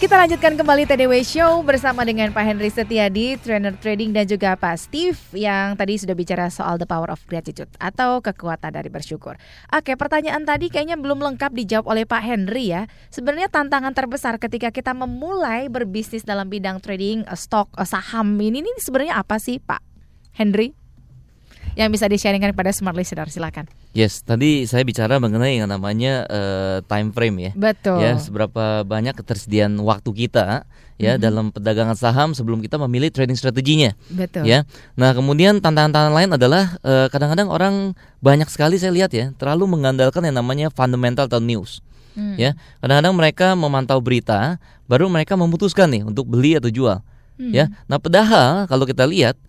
[0.00, 4.80] Kita lanjutkan kembali TDW Show bersama dengan Pak Henry Setiadi, trainer trading dan juga Pak
[4.80, 9.36] Steve yang tadi sudah bicara soal the power of gratitude atau kekuatan dari bersyukur.
[9.68, 12.88] Oke, pertanyaan tadi kayaknya belum lengkap dijawab oleh Pak Henry ya.
[13.12, 18.64] Sebenarnya tantangan terbesar ketika kita memulai berbisnis dalam bidang trading eh, stok eh, saham ini,
[18.64, 19.84] ini sebenarnya apa sih Pak
[20.32, 20.81] Henry?
[21.72, 23.64] Yang bisa di-sharingkan kepada smart listener, silakan.
[23.96, 27.52] Yes, tadi saya bicara mengenai yang namanya eh, time frame ya.
[27.56, 27.96] Betul.
[28.00, 30.68] Ya, seberapa banyak ketersediaan waktu kita
[31.00, 31.20] ya Mhm.
[31.20, 33.96] dalam perdagangan saham sebelum kita memilih trading strateginya.
[34.12, 34.44] Betul.
[34.44, 34.68] Ya.
[34.94, 37.74] Nah, kemudian tantangan-tantangan lain adalah eh, kadang-kadang orang
[38.20, 41.80] banyak sekali saya lihat ya, terlalu mengandalkan yang namanya fundamental atau news.
[42.12, 42.36] Hmm.
[42.36, 42.52] Ya,
[42.84, 47.00] kadang-kadang mereka memantau berita baru mereka memutuskan nih untuk beli atau jual.
[47.40, 47.52] Hmm.
[47.52, 47.72] Ya.
[47.88, 49.40] Nah, padahal kalau kita lihat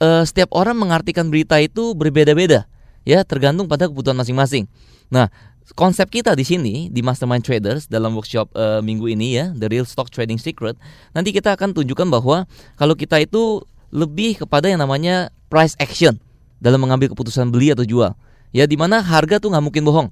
[0.00, 2.68] eh, setiap orang mengartikan berita itu berbeda-beda
[3.06, 4.66] ya tergantung pada kebutuhan masing-masing.
[5.08, 5.30] Nah,
[5.78, 9.86] konsep kita di sini di Mastermind Traders dalam workshop eh, minggu ini ya, The Real
[9.86, 10.74] Stock Trading Secret,
[11.14, 13.62] nanti kita akan tunjukkan bahwa kalau kita itu
[13.94, 16.18] lebih kepada yang namanya price action
[16.58, 18.12] dalam mengambil keputusan beli atau jual.
[18.50, 20.08] Ya, di mana harga tuh nggak mungkin bohong.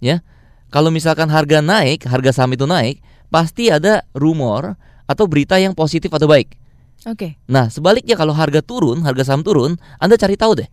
[0.00, 0.24] Ya.
[0.72, 6.08] Kalau misalkan harga naik, harga saham itu naik, pasti ada rumor atau berita yang positif
[6.08, 6.56] atau baik.
[7.06, 7.38] Oke.
[7.50, 10.68] Nah, sebaliknya kalau harga turun, harga saham turun, Anda cari tahu deh.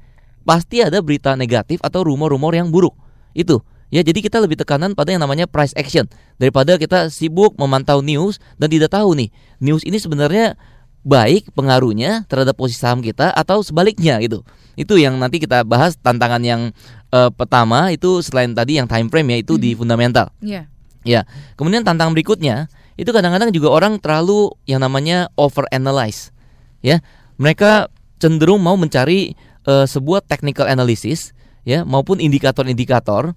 [0.45, 2.93] Pasti ada berita negatif atau rumor-rumor yang buruk.
[3.33, 3.61] Itu.
[3.89, 6.05] Ya, jadi kita lebih tekanan pada yang namanya price action
[6.37, 10.53] daripada kita sibuk memantau news dan tidak tahu nih, news ini sebenarnya
[11.01, 14.45] baik pengaruhnya terhadap posisi saham kita atau sebaliknya gitu.
[14.77, 16.61] Itu yang nanti kita bahas tantangan yang
[17.09, 20.29] eh, pertama itu selain tadi yang time frame ya itu di fundamental.
[20.45, 20.69] Iya.
[21.07, 21.23] Ya,
[21.55, 22.69] kemudian tantangan berikutnya
[22.99, 26.35] itu kadang-kadang juga orang terlalu yang namanya over analyze.
[26.83, 26.99] Ya,
[27.39, 27.87] mereka
[28.19, 31.31] cenderung mau mencari eh, sebuah technical analysis
[31.63, 33.31] ya maupun indikator-indikator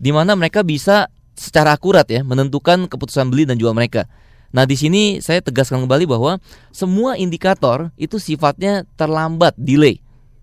[0.00, 4.08] di mana mereka bisa secara akurat ya menentukan keputusan beli dan jual mereka.
[4.52, 6.36] Nah, di sini saya tegaskan kembali bahwa
[6.72, 10.00] semua indikator itu sifatnya terlambat, delay.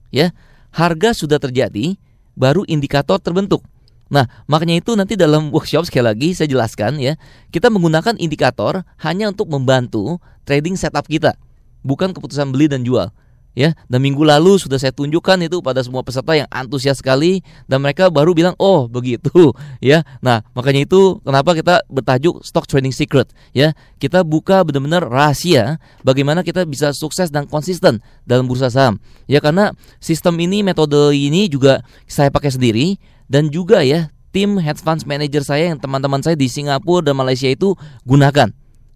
[0.10, 0.34] Ya,
[0.74, 1.94] harga sudah terjadi,
[2.34, 3.62] baru indikator terbentuk.
[4.10, 7.14] Nah, makanya itu nanti dalam workshop sekali lagi saya jelaskan ya,
[7.54, 10.18] kita menggunakan indikator hanya untuk membantu
[10.50, 11.38] trading setup kita,
[11.86, 13.14] bukan keputusan beli dan jual.
[13.58, 17.82] Ya, dan minggu lalu sudah saya tunjukkan itu pada semua peserta yang antusias sekali dan
[17.82, 19.30] mereka baru bilang, "Oh, begitu."
[19.84, 20.06] Ya.
[20.22, 23.74] Nah, makanya itu kenapa kita bertajuk Stock Trading Secret, ya.
[23.98, 29.02] Kita buka benar-benar rahasia bagaimana kita bisa sukses dan konsisten dalam bursa saham.
[29.26, 32.96] Ya, karena sistem ini, metode ini juga saya pakai sendiri
[33.30, 37.50] dan juga ya tim hedge funds manager saya yang teman-teman saya di Singapura dan Malaysia
[37.50, 38.50] itu gunakan.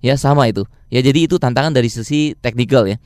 [0.03, 0.67] Ya sama itu.
[0.91, 2.99] Ya jadi itu tantangan dari sisi teknikal ya.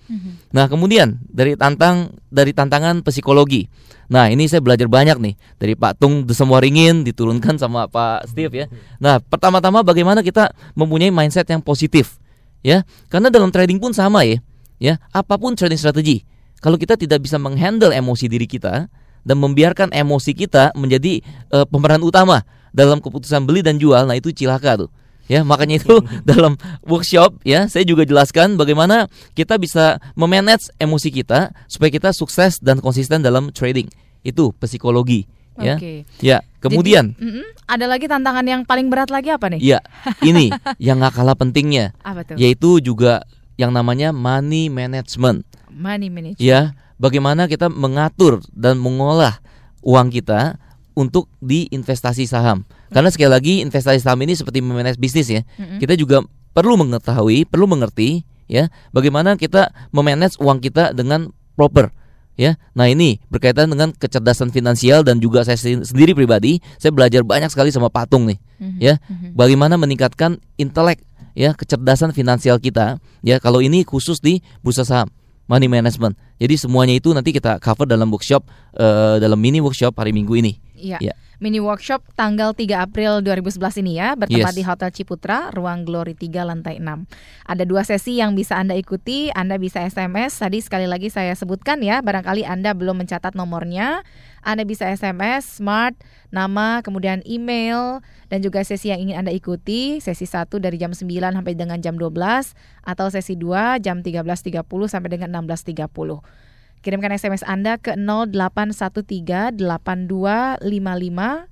[0.50, 3.70] Nah kemudian dari tantang dari tantangan psikologi.
[4.10, 5.38] Nah ini saya belajar banyak nih.
[5.62, 8.66] Dari Pak Tung Desemwaringin diturunkan sama Pak Steve ya.
[8.98, 12.18] Nah pertama-tama bagaimana kita mempunyai mindset yang positif
[12.66, 12.82] ya.
[13.14, 14.42] Karena dalam trading pun sama ya.
[14.82, 16.26] Ya apa pun trading strategi
[16.62, 18.90] kalau kita tidak bisa menghandle emosi diri kita
[19.28, 21.20] dan membiarkan emosi kita menjadi
[21.52, 24.90] eh, pemeran utama dalam keputusan beli dan jual nah itu cilaka tuh
[25.28, 26.00] ya makanya itu
[26.30, 26.56] dalam
[26.88, 32.80] workshop ya saya juga jelaskan bagaimana kita bisa memanage emosi kita supaya kita sukses dan
[32.80, 33.92] konsisten dalam trading
[34.24, 35.76] itu psikologi ya
[36.22, 39.60] ya kemudian Jadi, mm-mm, ada lagi tantangan yang paling berat lagi apa nih?
[39.60, 39.80] ya
[40.30, 42.38] ini yang nggak kalah pentingnya Apa tuh?
[42.38, 43.26] yaitu juga
[43.58, 46.42] yang namanya money management Money management.
[46.42, 49.40] ya bagaimana kita mengatur dan mengolah
[49.82, 50.58] uang kita
[50.94, 52.66] untuk di investasi saham.
[52.90, 55.42] Karena sekali lagi investasi saham ini seperti memanage bisnis ya.
[55.78, 61.94] Kita juga perlu mengetahui perlu mengerti ya bagaimana kita memanage uang kita dengan proper
[62.34, 62.58] ya.
[62.74, 67.50] Nah ini berkaitan dengan kecerdasan finansial dan juga saya sen- sendiri pribadi saya belajar banyak
[67.50, 68.98] sekali sama patung nih Mhm, ya.
[69.04, 69.38] Mhm.
[69.38, 71.06] bagaimana meningkatkan intelek
[71.38, 75.14] ya kecerdasan finansial kita ya kalau ini khusus di bursa saham
[75.48, 78.46] money management jadi semuanya itu nanti kita cover dalam workshop
[78.78, 81.02] eh, dalam mini workshop hari minggu ini Iya.
[81.02, 81.14] Ya.
[81.38, 84.58] Mini workshop tanggal 3 April 2011 ini ya, bertempat Yes.
[84.58, 87.06] di Hotel Ciputra, ruang Glory 3 lantai 6.
[87.46, 90.42] Ada dua sesi yang bisa Anda ikuti, Anda bisa SMS.
[90.42, 94.02] Tadi sekali lagi saya sebutkan ya, barangkali Anda belum mencatat nomornya.
[94.48, 96.00] Anda bisa SMS, smart,
[96.32, 98.00] nama, kemudian email,
[98.32, 101.04] dan juga sesi yang ingin Anda ikuti, sesi 1 dari jam 9
[101.36, 102.56] sampai dengan jam 12,
[102.88, 106.48] atau sesi 2 jam 13.30 sampai dengan 16.30.
[106.80, 110.64] Kirimkan SMS Anda ke 0813 8255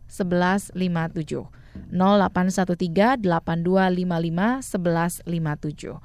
[0.08, 1.52] 1157.
[1.92, 6.00] 0813 8255 1157.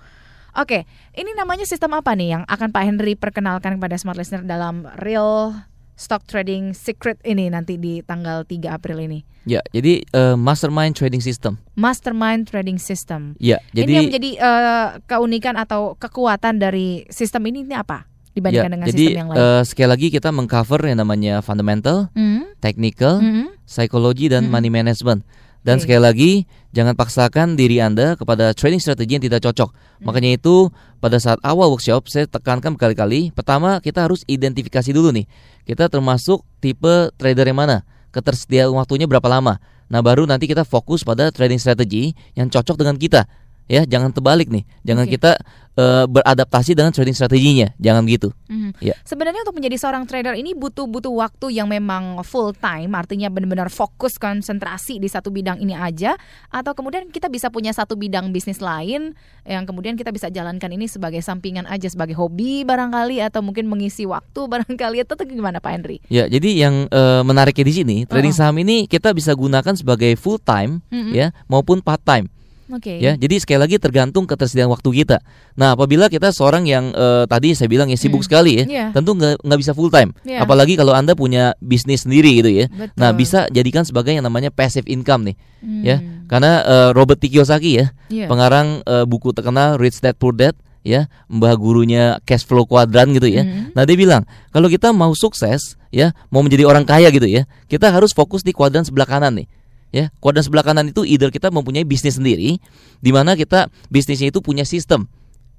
[0.58, 0.82] Oke,
[1.14, 5.54] ini namanya sistem apa nih yang akan Pak Henry perkenalkan kepada smart listener dalam real
[6.00, 9.20] stock trading secret ini nanti di tanggal 3 April ini?
[9.44, 11.60] Ya, jadi uh, mastermind trading system.
[11.76, 13.36] Mastermind trading system.
[13.36, 18.08] Ya, jadi ini yang menjadi uh, keunikan atau kekuatan dari sistem ini ini apa?
[18.32, 19.38] Dibandingkan ya, dengan jadi, sistem yang lain.
[19.42, 22.56] uh, sekali lagi kita mengcover yang namanya fundamental, Mhm.
[22.64, 23.60] technical, Mhm.
[23.68, 24.52] psychology dan Mhm.
[24.52, 25.20] money management.
[25.60, 25.88] Dan Oke.
[25.88, 26.32] sekali lagi
[26.72, 29.70] jangan paksakan diri Anda kepada trading strategi yang tidak cocok.
[29.70, 30.04] Mhm.
[30.08, 35.28] Makanya itu pada saat awal workshop saya tekankan berkali-kali, pertama kita harus identifikasi dulu nih.
[35.68, 37.84] Kita termasuk tipe trader yang mana?
[38.10, 39.60] Ketersediaan waktunya berapa lama?
[39.90, 43.26] Nah, baru nanti kita fokus pada trading strategi yang cocok dengan kita.
[43.70, 44.66] Ya, jangan terbalik nih.
[44.82, 45.14] Jangan Oke.
[45.14, 45.38] kita
[45.78, 47.70] eh, beradaptasi dengan trading strateginya.
[47.78, 48.34] Jangan gitu.
[48.50, 48.82] Mhm.
[48.82, 48.98] Ya.
[49.06, 53.70] Sebenarnya untuk menjadi seorang trader ini butuh butuh waktu yang memang full time, artinya benar-benar
[53.70, 56.18] fokus konsentrasi di satu bidang ini aja,
[56.50, 59.14] atau kemudian kita bisa punya satu bidang bisnis lain
[59.46, 64.02] yang kemudian kita bisa jalankan ini sebagai sampingan aja, sebagai hobi barangkali atau mungkin mengisi
[64.10, 66.02] waktu barangkali tuh gimana Pak Henry?
[66.10, 68.50] Ya, jadi yang eh, menariknya di sini, trading Uh-uh.
[68.50, 71.14] saham ini kita bisa gunakan sebagai full time Mm-mm.
[71.14, 72.26] ya maupun part time.
[72.70, 73.02] Oke.
[73.02, 75.18] Ya, jadi sekali lagi tergantung ketersediaan waktu kita.
[75.54, 78.26] Nah, apabila kita seorang yang eh, tadi saya bilang ya sibuk Mm.
[78.26, 78.86] sekali ya, Iya.
[78.94, 80.14] tentu nggak nggak bisa full time.
[80.22, 80.42] Iya.
[80.42, 82.66] Apalagi kalau anda punya bisnis sendiri gitu ya.
[82.70, 82.94] Betul.
[82.94, 85.36] Nah, bisa jadikan sebagai yang namanya passive income nih,
[85.82, 85.96] ya.
[85.98, 86.24] Hmm.
[86.26, 87.26] Karena eh, Robert T.
[87.26, 88.26] Kiyosaki ya, Iya.
[88.26, 93.28] pengarang eh, buku terkenal Rich Dad Poor Dad ya, mbah gurunya cash flow quadrant gitu
[93.28, 93.44] ya.
[93.44, 93.76] Mhm.
[93.76, 97.90] Nah, dia bilang, kalau kita mau sukses ya, mau menjadi orang kaya gitu ya, kita
[97.90, 99.46] harus fokus di kuadran sebelah kanan nih.
[99.90, 102.62] Ya, kuadran sebelah kanan itu either kita mempunyai bisnis sendiri
[103.02, 105.10] di mana kita bisnisnya itu punya sistem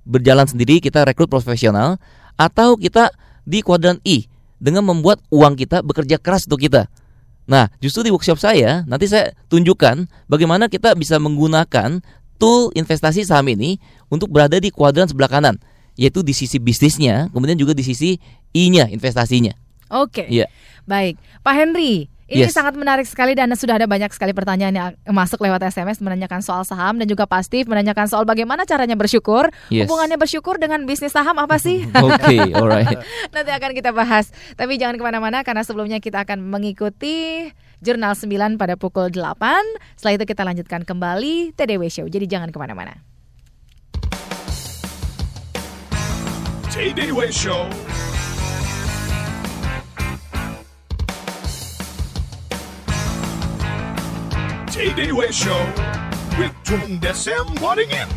[0.07, 1.99] berjalan sendiri, kita rekrut profesional
[2.39, 3.11] atau kita
[3.43, 4.25] di kuadran I
[4.61, 6.87] dengan membuat uang kita bekerja keras untuk kita.
[7.49, 11.99] Nah, justru di workshop saya nanti saya tunjukkan bagaimana kita bisa menggunakan
[12.37, 15.57] tool investasi saham ini untuk berada di kuadran sebelah kanan,
[15.97, 18.17] yaitu di sisi bisnisnya, kemudian juga di sisi
[18.53, 19.57] I-nya investasinya.
[19.91, 20.27] Oke.
[20.29, 20.47] Iya.
[20.87, 22.10] Baik, Pak Henry.
[22.31, 22.55] Ini Yes.
[22.55, 26.63] sangat menarik sekali dan sudah ada banyak sekali pertanyaan yang masuk lewat SMS menanyakan soal
[26.63, 29.51] saham dan juga pasti menanyakan soal bagaimana caranya bersyukur.
[29.67, 29.91] Yes.
[29.91, 31.83] Hubungannya bersyukur dengan bisnis saham apa sih?
[32.07, 33.03] Oke, alright.
[33.35, 34.31] Nanti akan kita bahas.
[34.55, 37.51] Tapi jangan ke mana-mana karena sebelumnya kita akan mengikuti
[37.83, 39.99] Jurnal 9 pada pukul 8.
[39.99, 42.07] Setelah itu kita lanjutkan kembali TDW Show.
[42.07, 42.95] Jadi jangan ke mana-mana.
[46.71, 47.67] TDW Show.
[54.71, 55.59] TDW Show
[56.39, 58.07] with Tung Desem Waddingin.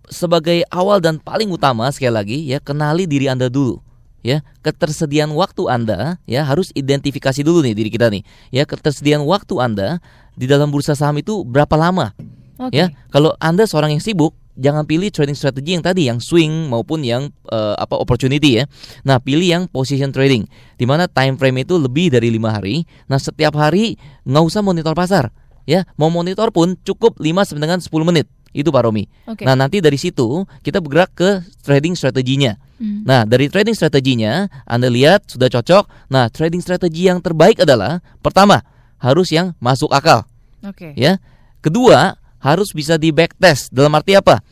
[0.10, 3.82] sebagai awal dan paling utama sekali lagi ya kenali diri Anda dulu
[4.26, 8.26] ya ketersediaan waktu Anda ya harus identifikasi dulu nih diri kita nih.
[8.50, 10.02] Ya ketersediaan waktu Anda
[10.34, 12.18] di dalam bursa saham itu berapa lama?
[12.58, 12.74] Oke.
[12.74, 17.04] ya kalau Anda seorang yang sibuk jangan pilih trading strategi yang tadi yang swing maupun
[17.06, 18.66] yang eh, apa opportunity ya.
[19.06, 20.50] Nah pilih yang position trading
[20.82, 22.90] di mana time frame itu lebih dari lima hari.
[23.06, 25.30] Nah setiap hari nggak usah monitor pasar
[25.70, 25.86] ya.
[26.02, 29.44] Mau monitor pun cukup 5 sampai dengan 10 menit itu Pak Romi Oke.
[29.44, 31.30] nah nanti dari situ kita bergerak ke
[31.62, 33.08] trading strateginya Hmm.
[33.08, 36.12] Nah, dari trading strateginya, Anda lihat sudah cocok.
[36.12, 38.68] Nah, trading strategi yang terbaik adalah pertama,
[39.00, 40.28] harus yang masuk akal.
[40.60, 40.92] Oke.
[41.00, 41.24] Ya.
[41.64, 43.72] Kedua, harus bisa di backtest.
[43.72, 44.44] Dalam arti apa?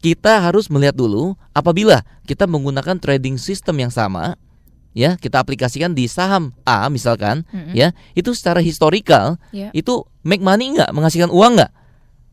[0.00, 4.40] Kita harus melihat dulu apabila kita menggunakan trading system yang sama,
[4.96, 7.76] ya, kita aplikasikan di saham A misalkan, Mm-mm.
[7.76, 9.68] ya, itu secara historical Ya.
[9.76, 11.72] itu make money nggak, menghasilkan uang nggak?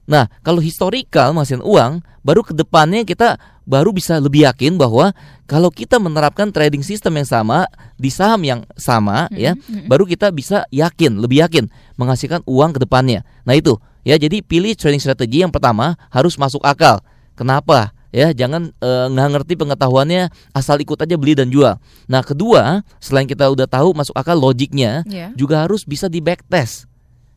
[0.07, 3.35] Nah, kalau historical menghasilkan uang, baru ke depannya kita
[3.67, 5.11] baru bisa lebih yakin bahwa
[5.43, 7.67] kalau kita menerapkan trading system yang sama
[7.99, 9.91] di saham yang sama ya, mm-mm.
[9.91, 11.67] baru kita bisa yakin, lebih yakin
[11.99, 13.27] menghasilkan uang ke depannya.
[13.43, 13.75] Nah, itu
[14.07, 17.03] ya jadi pilih trading strategi yang pertama harus masuk akal.
[17.35, 17.91] Kenapa?
[18.15, 21.75] Ya, jangan eh, nggak ngerti pengetahuannya asal ikut aja beli dan jual.
[22.07, 25.35] Nah, kedua, selain kita udah tahu masuk akal logiknya, Ya.
[25.35, 26.87] juga harus bisa di backtest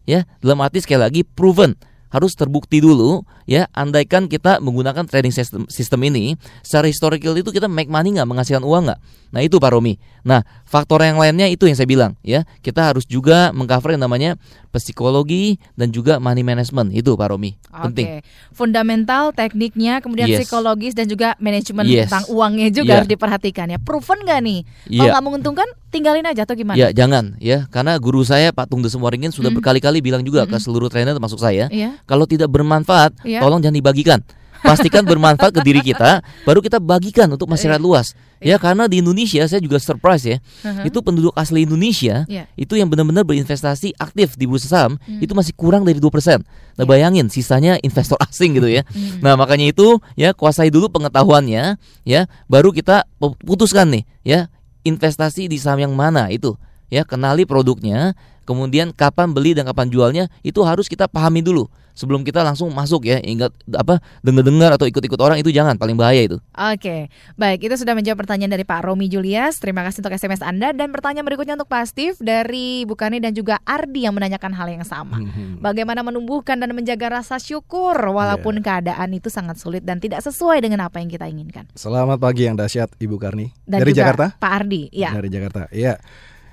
[0.09, 1.77] ya dalam arti sekali lagi proven
[2.11, 7.71] harus terbukti dulu ya andaikan kita menggunakan trading system, sistem ini secara historical itu kita
[7.71, 9.01] make money nggak menghasilkan uang nggak
[9.31, 9.95] nah itu Pak Romi
[10.27, 14.35] nah faktor yang lainnya itu yang saya bilang ya kita harus juga mengcover yang namanya
[14.75, 20.45] psikologi dan juga money management itu Pak Romi penting Oke, fundamental, tekniknya, kemudian Yes.
[20.45, 22.11] psikologis dan juga manajemen Yes.
[22.11, 22.97] tentang uangnya juga Iya.
[23.03, 23.79] harus diperhatikan ya.
[23.79, 24.61] Proven nggak nih?
[24.67, 25.11] Kalau Iya.
[25.15, 26.75] nggak menguntungkan, tinggalin aja atau gimana?
[26.75, 29.59] Ya jangan ya karena guru saya Pak Tung Desem Waringin sudah Mm.
[29.59, 30.63] berkali-kali bilang juga ke Mm-mm.
[30.63, 31.99] seluruh trainer termasuk saya Iya.
[32.05, 33.39] kalau tidak bermanfaat Iya.
[33.39, 34.21] tolong jangan dibagikan
[34.61, 39.41] pastikan bermanfaat ke diri kita baru kita bagikan untuk masyarakat luas ya karena di Indonesia
[39.43, 40.85] saya juga surprise ya Uh-huh.
[40.85, 42.45] itu penduduk asli Indonesia Iya.
[42.55, 45.17] itu yang benar-benar berinvestasi aktif di bursa saham Hmm.
[45.19, 46.45] itu masih kurang dari 2%
[46.77, 49.19] nah bayangin sisanya investor asing gitu ya Hmm.
[49.21, 54.53] nah makanya itu ya kuasai dulu pengetahuannya ya baru kita pu- putuskan nih ya
[54.87, 56.57] investasi di saham yang mana itu?
[56.91, 58.19] Ya kenali produknya
[58.51, 63.07] kemudian kapan beli dan kapan jualnya itu harus kita pahami dulu sebelum kita langsung masuk
[63.07, 67.09] ya ingat apa dengar-dengar atau ikut-ikut orang itu jangan paling bahaya itu Oke,
[67.41, 69.57] baik itu sudah menjawab pertanyaan dari Pak Romi Julius.
[69.65, 73.57] Terima kasih untuk SMS Anda dan pertanyaan berikutnya untuk Pak Steve dari Bukani dan juga
[73.65, 75.25] Ardi yang menanyakan hal yang sama.
[75.61, 80.85] Bagaimana menumbuhkan dan menjaga rasa syukur walaupun keadaan itu sangat sulit dan tidak sesuai dengan
[80.85, 81.65] apa yang kita inginkan.
[81.73, 84.27] Selamat pagi yang dahsyat Ibu Karni Dan dari juga Jakarta.
[84.37, 85.11] Pak Ardi, ya.
[85.17, 85.63] Dari Jakarta.
[85.73, 85.97] Iya.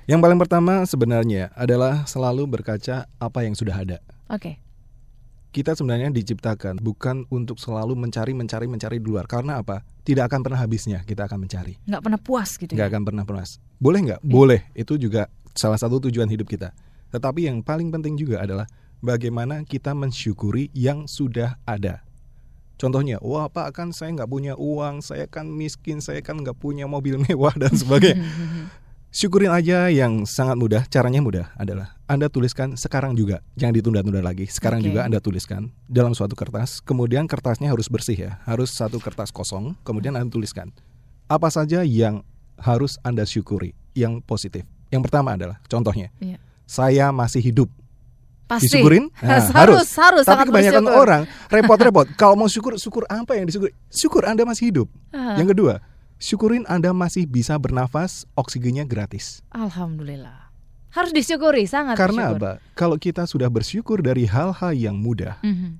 [0.08, 4.00] Yang paling pertama sebenarnya adalah selalu berkaca apa yang sudah ada.
[4.32, 4.56] Oke.
[5.52, 9.28] Kita sebenarnya diciptakan bukan untuk selalu mencari mencari mencari di luar.
[9.28, 9.84] Karena apa?
[10.08, 11.76] Tidak akan pernah habisnya kita akan mencari.
[11.84, 12.92] Nggak pernah puas gitu Nggak ya.
[12.96, 13.60] akan pernah puas.
[13.76, 14.20] Boleh nggak?
[14.24, 14.60] Boleh.
[14.72, 16.72] Itu juga salah satu tujuan hidup kita.
[17.12, 18.64] Tetapi yang paling penting juga adalah
[19.04, 22.00] bagaimana kita mensyukuri yang sudah ada.
[22.80, 26.88] Contohnya, wah Pak kan saya nggak punya uang, saya kan miskin, saya kan nggak punya
[26.88, 28.24] mobil mewah dan sebagainya.
[29.18, 34.46] Syukurin aja yang sangat mudah, caranya mudah adalah Anda tuliskan sekarang juga, jangan ditunda-tunda lagi.
[34.46, 34.94] Sekarang Oke.
[34.94, 39.74] juga Anda tuliskan dalam suatu kertas, kemudian kertasnya harus bersih ya, harus satu kertas kosong,
[39.82, 40.70] kemudian Anda tuliskan
[41.26, 42.22] apa saja yang
[42.62, 44.62] harus Anda syukuri, yang positif.
[44.86, 46.38] Yang pertama adalah contohnya, Iya.
[46.62, 47.74] saya masih hidup.
[48.46, 48.70] Pasti.
[48.70, 49.10] Disyukurin?
[49.18, 51.02] Nah, harus, harus, Tapi sangat kebanyakan bersyukur.
[51.02, 52.06] orang repot-repot.
[52.14, 53.74] Kalau mau syukur, syukur apa yang disyukuri?
[53.90, 54.86] Syukur Anda masih hidup.
[55.10, 55.34] Ah.
[55.34, 55.82] Yang kedua,
[56.18, 59.40] syukurin Anda masih bisa bernafas, oksigennya gratis.
[59.48, 60.50] Alhamdulillah.
[60.88, 62.38] Harus disyukuri, sangat Karena bersyukur.
[62.38, 62.74] apa?
[62.74, 65.78] Kalau kita sudah bersyukur dari hal-hal yang mudah, Mhm.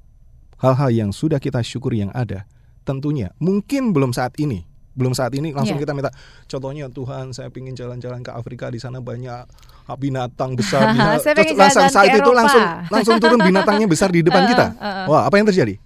[0.57, 2.45] hal-hal yang sudah kita syukuri yang ada,
[2.83, 4.63] tentunya mungkin belum saat ini,
[4.93, 5.85] belum saat ini langsung Iya.
[5.85, 6.11] kita minta.
[6.45, 9.49] Contohnya Tuhan, saya ingin jalan-jalan ke Afrika di sana banyak
[9.97, 10.93] binatang besar.
[10.93, 12.37] binatang- Saya langsung saat itu Eropa.
[12.37, 14.67] langsung langsung turun binatangnya besar di depan Uh, kita.
[14.71, 15.07] uh, uh.
[15.09, 15.81] Wah, apa yang terjadi?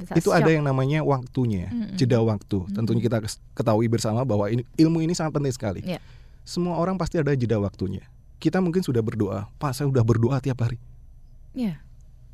[0.00, 0.40] Bisa itu shock.
[0.40, 1.96] ada yang namanya waktunya, Mm-mm.
[1.96, 2.64] jeda waktu.
[2.72, 3.18] Tentunya kita
[3.52, 5.80] ketahui bersama bahwa ini, ilmu ini sangat penting sekali.
[5.84, 6.00] Iya.
[6.42, 8.02] Semua orang pasti ada jeda waktunya.
[8.40, 10.80] Kita mungkin sudah berdoa, Pak saya sudah berdoa tiap hari.
[11.52, 11.78] Iya.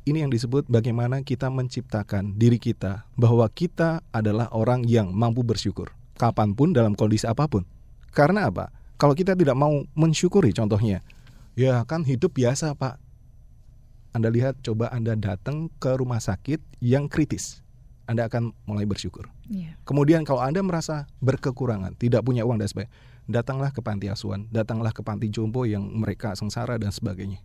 [0.07, 5.91] Ini yang disebut bagaimana kita menciptakan diri kita bahwa kita adalah orang yang mampu bersyukur
[6.17, 7.63] kapan pun dalam kondisi apa pun.
[8.11, 8.73] Karena apa?
[8.97, 11.05] Kalau kita tidak mau mensyukuri contohnya,
[11.53, 12.97] ya kan hidup biasa Pak.
[14.17, 17.61] Anda lihat coba Anda datang ke rumah sakit yang kritis.
[18.09, 19.29] Anda akan mulai bersyukur.
[19.45, 19.77] Iya.
[19.85, 22.89] Kemudian kalau Anda merasa berkekurangan, tidak punya uang dan sebagainya,
[23.29, 27.37] datanglah ke panti asuhan, datanglah ke panti jompo yang mereka sengsara dan sebagainya.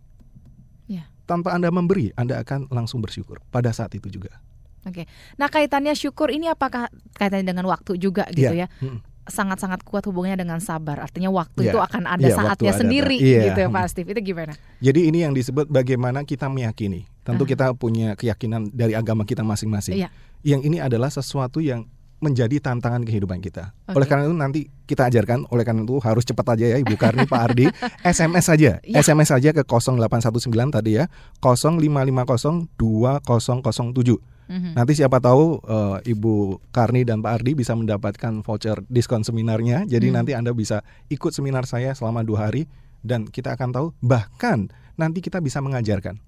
[0.89, 1.05] Iya.
[1.29, 4.41] Tanpa Anda memberi, Anda akan langsung bersyukur pada saat itu juga.
[4.83, 5.05] Oke.
[5.37, 8.65] Nah, kaitannya syukur ini apakah kaitannya dengan waktu juga gitu Iya.
[8.65, 8.67] ya?
[8.81, 9.12] Mm.
[9.23, 10.99] Sangat-sangat kuat hubungannya dengan sabar.
[10.99, 11.71] Artinya waktu Iya.
[11.71, 13.41] itu akan ada Iya, saatnya waktu ada, sendiri Iya.
[13.51, 14.07] gitu ya, Pak Steve.
[14.11, 14.53] Itu gimana?
[14.83, 17.07] Jadi ini yang disebut bagaimana kita meyakini.
[17.23, 19.95] Tentu kita punya keyakinan dari agama kita masing-masing.
[19.95, 20.11] Iya.
[20.43, 21.87] Yang ini adalah sesuatu yang
[22.19, 23.75] menjadi tantangan kehidupan kita.
[23.91, 23.99] Oke.
[23.99, 27.27] Oleh karena itu nanti kita ajarkan, oleh karena itu harus cepat aja ya Ibu Karni,
[27.27, 27.67] Pak Ardi,
[28.07, 28.79] SMS saja.
[28.79, 29.03] Iya.
[29.03, 31.11] SMS saja ke 0819 tadi ya,
[31.43, 34.23] 05502007.
[34.47, 34.75] Mhm.
[34.75, 39.87] Nanti siapa tahu eh, Ibu Karni dan Pak Ardi bisa mendapatkan voucher diskon seminarnya.
[39.87, 40.15] Jadi Hmm.
[40.19, 42.67] nanti Anda bisa ikut seminar saya selama dua hari
[43.03, 46.19] dan kita akan tahu bahkan nanti kita bisa mengajarkan.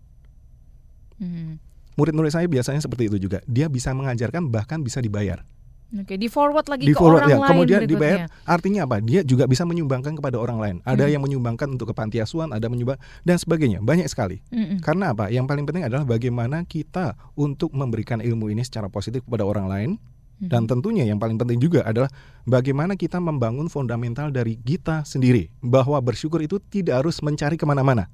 [1.19, 1.59] Mhm.
[1.95, 3.39] Murid-murid saya biasanya seperti itu juga.
[3.47, 5.47] Dia bisa mengajarkan bahkan bisa dibayar.
[5.93, 8.25] Oke, di forward lagi Di ke forward orang ya, lain kemudian berikutnya.
[8.25, 8.27] dibayar.
[8.43, 8.97] Artinya apa?
[9.05, 10.75] Dia juga bisa menyumbangkan kepada orang lain.
[10.81, 11.13] Ada Hmm.
[11.13, 13.79] yang menyumbangkan untuk kepantiasuhan, ada menyumbang dan sebagainya.
[13.85, 14.41] Banyak sekali.
[14.49, 14.81] Mm-mm.
[14.81, 15.29] Karena apa?
[15.29, 19.91] Yang paling penting adalah bagaimana kita untuk memberikan ilmu ini secara positif kepada orang lain.
[20.35, 22.11] Dan tentunya yang paling penting juga adalah
[22.43, 25.47] bagaimana kita membangun fundamental dari kita sendiri.
[25.63, 28.11] Bahwa bersyukur itu tidak harus mencari ke mana-mana.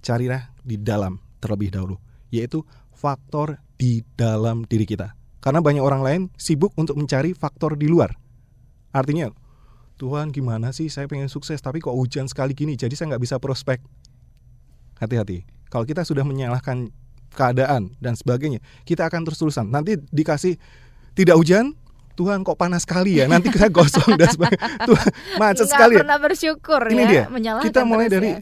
[0.00, 2.00] Carilah di dalam terlebih dahulu.
[2.32, 2.64] Yaitu
[2.94, 5.17] faktor di dalam diri kita.
[5.38, 8.18] Karena banyak orang lain sibuk untuk mencari faktor di luar.
[8.90, 9.30] Artinya,
[9.96, 13.36] Tuhan gimana sih saya pengen sukses tapi kok hujan sekali gini jadi saya nggak bisa
[13.38, 13.78] prospek.
[14.98, 15.46] Hati-hati.
[15.68, 16.90] Kalau kita sudah menyalahkan
[17.30, 19.70] keadaan dan sebagainya, kita akan terus-terusan.
[19.70, 20.58] Nanti dikasih
[21.14, 21.76] tidak hujan,
[22.18, 23.30] Tuhan kok panas sekali ya.
[23.30, 24.58] Nanti kita gosong dan sebagainya.
[24.90, 25.08] Tuhan
[25.38, 25.94] macet Nggak sekali.
[25.94, 26.00] ya.
[26.02, 27.24] pernah bersyukur Ini ya, dia.
[27.30, 28.38] menyalahkan Kita mulai terus dari ya.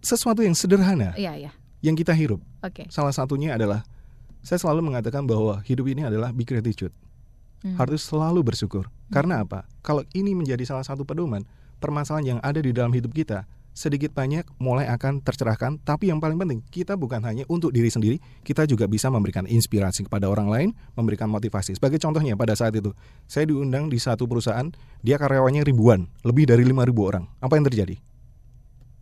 [0.00, 1.50] sesuatu yang sederhana Iya, iya.
[1.84, 2.40] yang kita hirup.
[2.64, 2.88] Oke.
[2.88, 3.84] Salah satunya adalah
[4.46, 6.94] saya selalu mengatakan bahwa hidup ini adalah big gratitude.
[7.66, 7.74] Hmm.
[7.74, 8.86] Harus selalu bersyukur.
[9.10, 9.66] Karena apa?
[9.82, 11.42] Kalau ini menjadi salah satu pedoman,
[11.82, 13.42] permasalahan yang ada di dalam hidup kita
[13.76, 18.16] sedikit banyak mulai akan tercerahkan, tapi yang paling penting, kita bukan hanya untuk diri sendiri,
[18.40, 21.76] kita juga bisa memberikan inspirasi kepada orang lain, memberikan motivasi.
[21.76, 22.96] Sebagai contohnya pada saat itu,
[23.28, 24.72] saya diundang di satu perusahaan,
[25.04, 27.28] dia karyawannya ribuan, lebih dari 5000 orang.
[27.44, 28.00] Apa yang terjadi?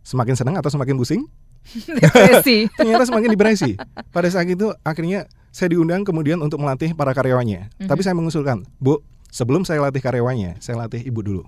[0.03, 1.23] Semakin senang atau semakin pusing?
[1.99, 2.69] Depresi.
[2.73, 3.71] Ternyata semakin depresi.
[4.13, 7.71] Pada saat itu akhirnya saya diundang kemudian untuk melatih para karyawannya.
[7.79, 7.87] Mhm.
[7.87, 9.01] Tapi saya mengusulkan, Bu,
[9.31, 11.43] sebelum saya latih karyawannya, saya latih ibu dulu.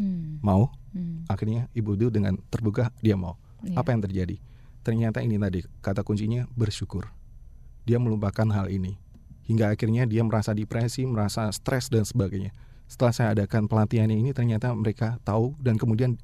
[0.00, 0.40] Hmm.
[0.40, 0.72] Mau?
[0.96, 1.28] Hmm.
[1.28, 3.36] Akhirnya ibu itu dengan terbuka dia mau.
[3.60, 3.80] Iya.
[3.80, 4.36] Apa yang terjadi?
[4.80, 7.12] Ternyata ini tadi kata kuncinya bersyukur.
[7.84, 8.96] Dia melupakan hal ini.
[9.44, 12.54] Hingga akhirnya dia merasa depresi, merasa stres dan sebagainya.
[12.86, 16.16] Setelah saya adakan pelatihan ini ternyata mereka tahu dan kemudian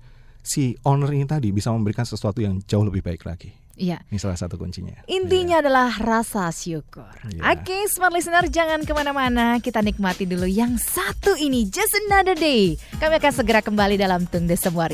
[0.46, 3.50] si owner ini tadi bisa memberikan sesuatu yang jauh lebih baik lagi.
[3.76, 4.00] Iya.
[4.08, 5.04] Ini salah satu kuncinya.
[5.04, 7.12] Intinya adalah rasa syukur.
[7.28, 7.44] Iya.
[7.52, 9.60] Oke, smart listener, jangan ke mana-mana.
[9.60, 12.80] Kita nikmati dulu yang satu ini, Just Another Day.
[12.96, 14.88] Kami akan segera kembali dalam Tung de Semua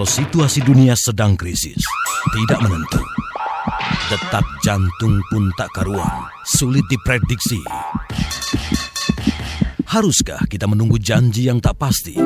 [0.00, 1.76] kalau situasi dunia sedang krisis,
[2.32, 3.04] tidak menentu.
[4.08, 6.24] Detak jantung pun tak karuan,
[6.56, 7.60] sulit diprediksi.
[9.84, 12.16] Haruskah kita menunggu janji yang tak pasti?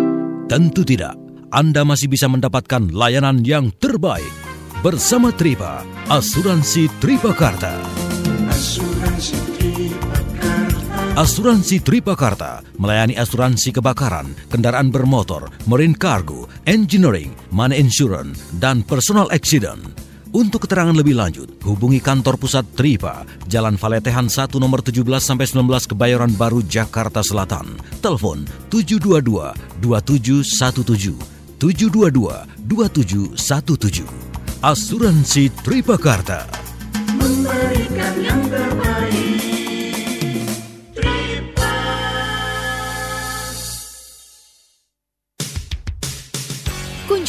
[0.47, 1.19] Tentu tidak.
[1.51, 4.31] Anda masih bisa mendapatkan layanan yang terbaik
[4.79, 7.75] bersama Tripa, Asuransi Tripakarta.
[7.75, 7.94] Asuransi
[11.15, 19.79] Asuransi Tripakarta melayani asuransi kebakaran, kendaraan bermotor, marine cargo, engineering, money insurance, dan personal accident.
[20.35, 25.95] Untuk keterangan lebih lanjut, hubungi kantor pusat Tripa, Jalan Valetehan 1 nomor 17 sampai 19
[25.95, 27.79] Kebayoran Baru, Jakarta Selatan.
[28.03, 28.43] Telepon
[28.75, 29.55] 722
[29.87, 31.15] 2717
[31.63, 34.03] 722 2717.
[34.67, 36.51] Asuransi Tripakarta.
[37.15, 38.94] Memberikan yang terbaik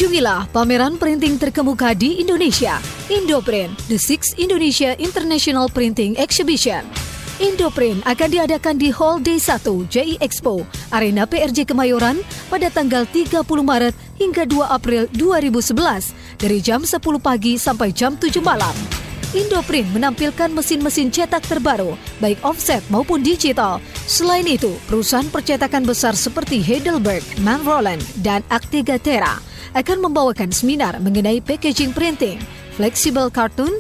[0.05, 2.77] Kunjungilah pameran printing terkemuka di Indonesia,
[3.09, 6.85] Indoprint, The Six Indonesia International Printing Exhibition.
[7.41, 10.61] Indoprint akan diadakan di Hall D1 JI Expo,
[10.93, 12.21] Arena PRJ Kemayoran
[12.53, 18.29] pada tanggal 30 Maret hingga 2 April 2011 dari jam 10 pagi sampai jam 7
[18.45, 18.77] malam.
[19.33, 23.81] Indoprint menampilkan mesin-mesin cetak terbaru, baik offset maupun digital.
[24.05, 31.91] Selain itu, perusahaan percetakan besar seperti Heidelberg, Manroland, dan Actigatera akan membawakan seminar mengenai packaging
[31.91, 32.39] printing,
[32.79, 33.75] flexible cartoon,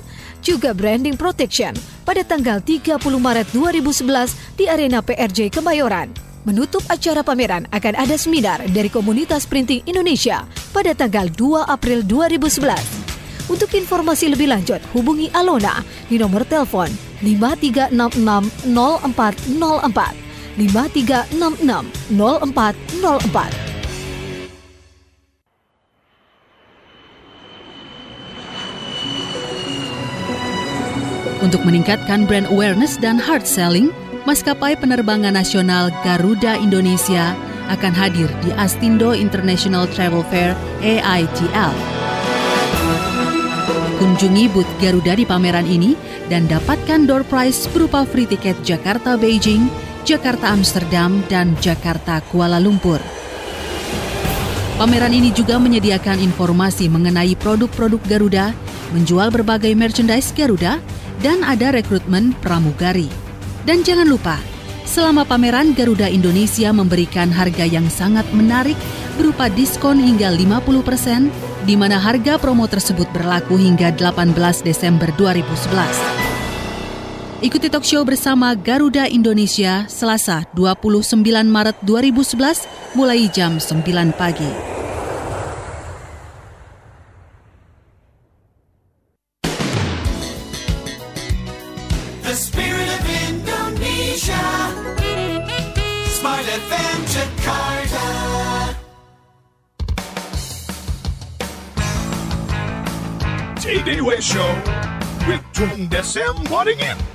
[0.45, 1.73] juga branding protection
[2.05, 6.13] pada tanggal 30 Maret 2011 di Arena PRJ Kemayoran.
[6.45, 13.49] Menutup acara pameran akan ada seminar dari Komunitas Printing Indonesia pada tanggal 2 April 2011.
[13.49, 16.93] Untuk informasi lebih lanjut, hubungi Alona di nomor telepon
[17.25, 20.13] 5366 0404
[20.61, 23.74] 5366 0404.
[31.45, 33.93] Untuk meningkatkan brand awareness dan hard selling,
[34.25, 37.37] maskapai penerbangan nasional Garuda Indonesia
[37.69, 41.69] akan hadir di Astindo International Travel Fair AITL.
[44.01, 45.93] Kunjungi booth Garuda di pameran ini
[46.33, 49.69] dan dapatkan door prize berupa free tiket Jakarta Beijing,
[50.01, 52.97] Jakarta Amsterdam, dan Jakarta Kuala Lumpur.
[54.81, 58.51] Pameran ini juga menyediakan informasi mengenai produk-produk Garuda,
[58.91, 60.77] menjual berbagai merchandise Garuda,
[61.23, 63.07] dan ada rekrutmen pramugari.
[63.65, 64.37] Dan jangan lupa,
[64.85, 68.77] selama pameran Garuda Indonesia memberikan harga yang sangat menarik
[69.17, 71.31] berupa diskon hingga 50%,
[71.65, 76.25] di mana harga promo tersebut berlaku hingga 18 Desember 2011.
[77.43, 83.85] Ikuti talk show bersama Garuda Indonesia Selasa 29 Maret 2011 mulai jam 9
[84.15, 84.74] pagi.
[106.65, 107.14] Desem Waddingin.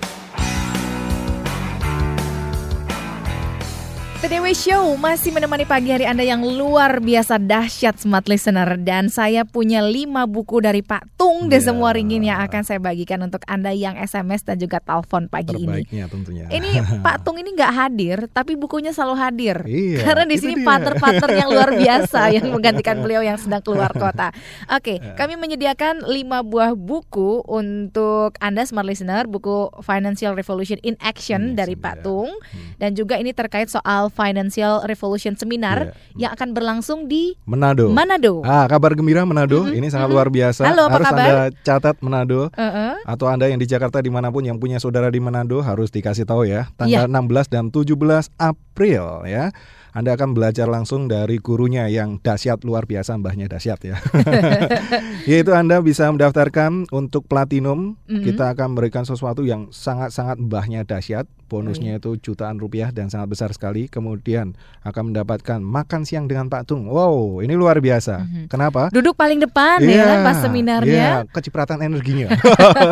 [4.96, 10.24] Masih menemani pagi hari Anda yang luar biasa dahsyat smart listener dan saya punya lima
[10.24, 11.56] buku dari Pak Tung Iya.
[11.56, 15.64] Desem Waringin yang akan saya bagikan untuk Anda yang SMS dan juga telepon pagi ini.
[15.64, 16.44] Terbaiknya tentunya.
[16.52, 16.70] Ini
[17.06, 19.56] Pak Tung ini nggak hadir, tapi bukunya selalu hadir.
[19.64, 20.66] Iya, Karena di sini dia.
[20.68, 24.36] partner-partner yang luar biasa yang menggantikan beliau yang sedang keluar kota.
[24.68, 31.56] Oke, kami menyediakan lima buah buku untuk Anda smart listener, buku Financial Revolution in Action
[31.56, 32.36] dari Pak Tung,
[32.76, 37.88] dan juga ini terkait soal Financial Revolution Seminar yang akan berlangsung di Manado.
[37.90, 38.40] Manado.
[38.42, 39.68] Ah, kabar gembira Manado.
[39.68, 40.64] Ini sangat luar biasa.
[40.64, 41.20] Halo, apa harus kabar?
[41.24, 42.40] Anda catat Manado.
[42.52, 42.94] Uh-uh.
[43.04, 46.24] Atau Anda yang di Jakarta di mana pun yang punya saudara di Manado harus dikasih
[46.24, 46.70] tahu ya.
[46.76, 47.12] Tanggal Iya.
[47.12, 49.52] 16 dan 17 April ya.
[49.90, 53.96] Anda akan belajar langsung dari gurunya yang dahsyat luar biasa, mbahnya dahsyat ya.
[55.30, 57.98] Yaitu Anda bisa mendaftarkan untuk platinum.
[58.06, 58.22] Mhm.
[58.22, 61.26] Kita akan memberikan sesuatu yang sangat-sangat mbahnya dahsyat.
[61.50, 63.90] Bonusnya itu jutaan rupiah dan sangat besar sekali.
[63.90, 64.54] Kemudian
[64.86, 66.86] akan mendapatkan makan siang dengan Pak Tung.
[66.86, 68.22] Wow, ini luar biasa.
[68.46, 68.86] Kenapa?
[68.94, 71.26] Duduk paling depan Iya, ya kan pas seminarnya.
[71.34, 72.30] kecipratan energinya.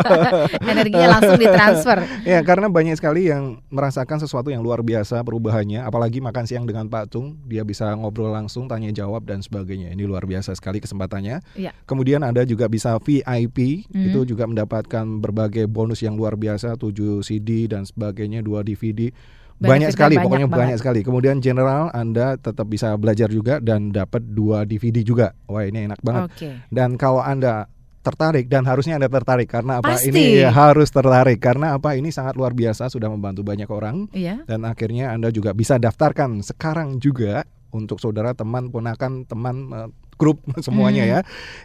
[0.75, 2.03] Energinya langsung ditransfer.
[2.27, 6.88] ya, karena banyak sekali yang merasakan sesuatu yang luar biasa perubahannya, apalagi makan siang dengan
[6.89, 9.93] Pak Tung, dia bisa ngobrol langsung, tanya jawab dan sebagainya.
[9.93, 11.39] Ini luar biasa sekali kesempatannya.
[11.53, 11.71] Iya.
[11.85, 14.05] Kemudian Anda juga bisa VIP, Mhm.
[14.09, 19.13] itu juga mendapatkan berbagai bonus yang luar biasa, 7 CD dan sebagainya, 2 DVD.
[19.59, 20.61] Banyak sekali, banyak pokoknya banget.
[20.65, 20.99] banyak sekali.
[21.03, 25.35] Kemudian general Anda tetap bisa belajar juga dan dapat 2 DVD juga.
[25.51, 26.31] Wah, ini enak banget.
[26.31, 26.49] Oke.
[26.71, 27.67] Dan kalau Anda
[27.99, 29.99] tertarik dan harusnya Anda tertarik karena apa?
[29.99, 30.07] Pasti.
[30.11, 31.93] Ini ya, harus tertarik karena apa?
[31.95, 34.07] Ini sangat luar biasa sudah membantu banyak orang.
[34.15, 34.47] Iya.
[34.47, 40.41] Dan akhirnya Anda juga bisa daftarkan sekarang juga untuk saudara, teman, ponakan, teman eh, grup
[40.65, 41.13] semuanya Hmm.
[41.13, 41.19] ya.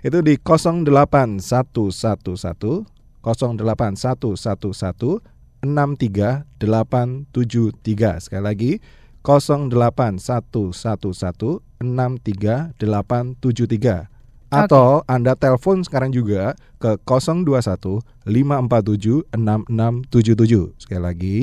[0.05, 2.85] Itu di 08111
[3.25, 5.25] 08111
[5.65, 8.85] 63873 sekali lagi
[9.25, 14.13] 08111 63873
[14.55, 21.39] atau Anda telepon sekarang juga ke 021 547 6677 sekali lagi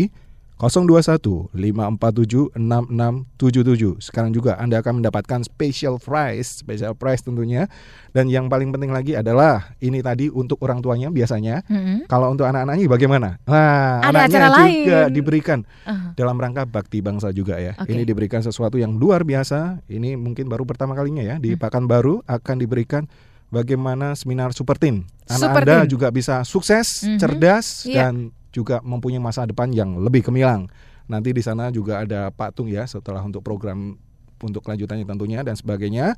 [0.61, 7.65] 021 547 6677 sekarang juga Anda akan mendapatkan special price special price tentunya
[8.11, 12.05] dan yang paling penting lagi adalah ini tadi untuk orang tuanya biasanya Mhm.
[12.05, 15.09] kalau untuk anak-anaknya bagaimana nah Ada anaknya acara juga lain.
[15.11, 16.13] diberikan Ah.
[16.13, 17.73] dalam rangka bakti bangsa juga ya.
[17.75, 17.89] Oke.
[17.89, 19.81] Ini diberikan sesuatu yang luar biasa.
[19.87, 21.43] Ini mungkin baru pertama kalinya ya Hmm.
[21.43, 23.09] di Pekanbaru akan diberikan
[23.49, 25.07] bagaimana seminar super teen.
[25.25, 25.89] Anak Super Anda teen.
[25.89, 27.17] juga bisa sukses, Mhm.
[27.17, 28.11] cerdas Iya.
[28.11, 28.13] dan
[28.51, 30.67] juga mempunyai masa depan yang lebih gemilang.
[31.07, 33.99] Nanti di sana juga ada Pak Tung ya setelah untuk program
[34.43, 36.15] untuk kelanjutannya tentunya dan sebagainya.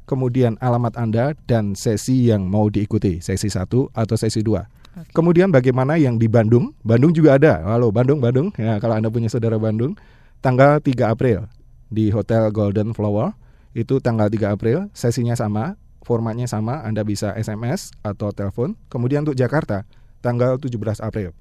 [0.09, 4.79] kemudian alamat Anda dan sesi yang mau diikuti, sesi 1 atau sesi 2.
[5.15, 6.75] Kemudian bagaimana yang di Bandung?
[6.83, 7.63] Bandung juga ada.
[7.63, 8.51] Halo Bandung, Bandung.
[8.59, 9.95] Ya, kalau Anda punya saudara Bandung,
[10.43, 11.47] tanggal 3 April
[11.87, 13.31] di Hotel Golden Flower.
[13.71, 18.75] Itu tanggal 3 April, sesinya sama, formatnya sama, Anda bisa SMS atau telepon.
[18.89, 19.85] Kemudian untuk Jakarta,
[20.19, 21.31] tanggal 17 April.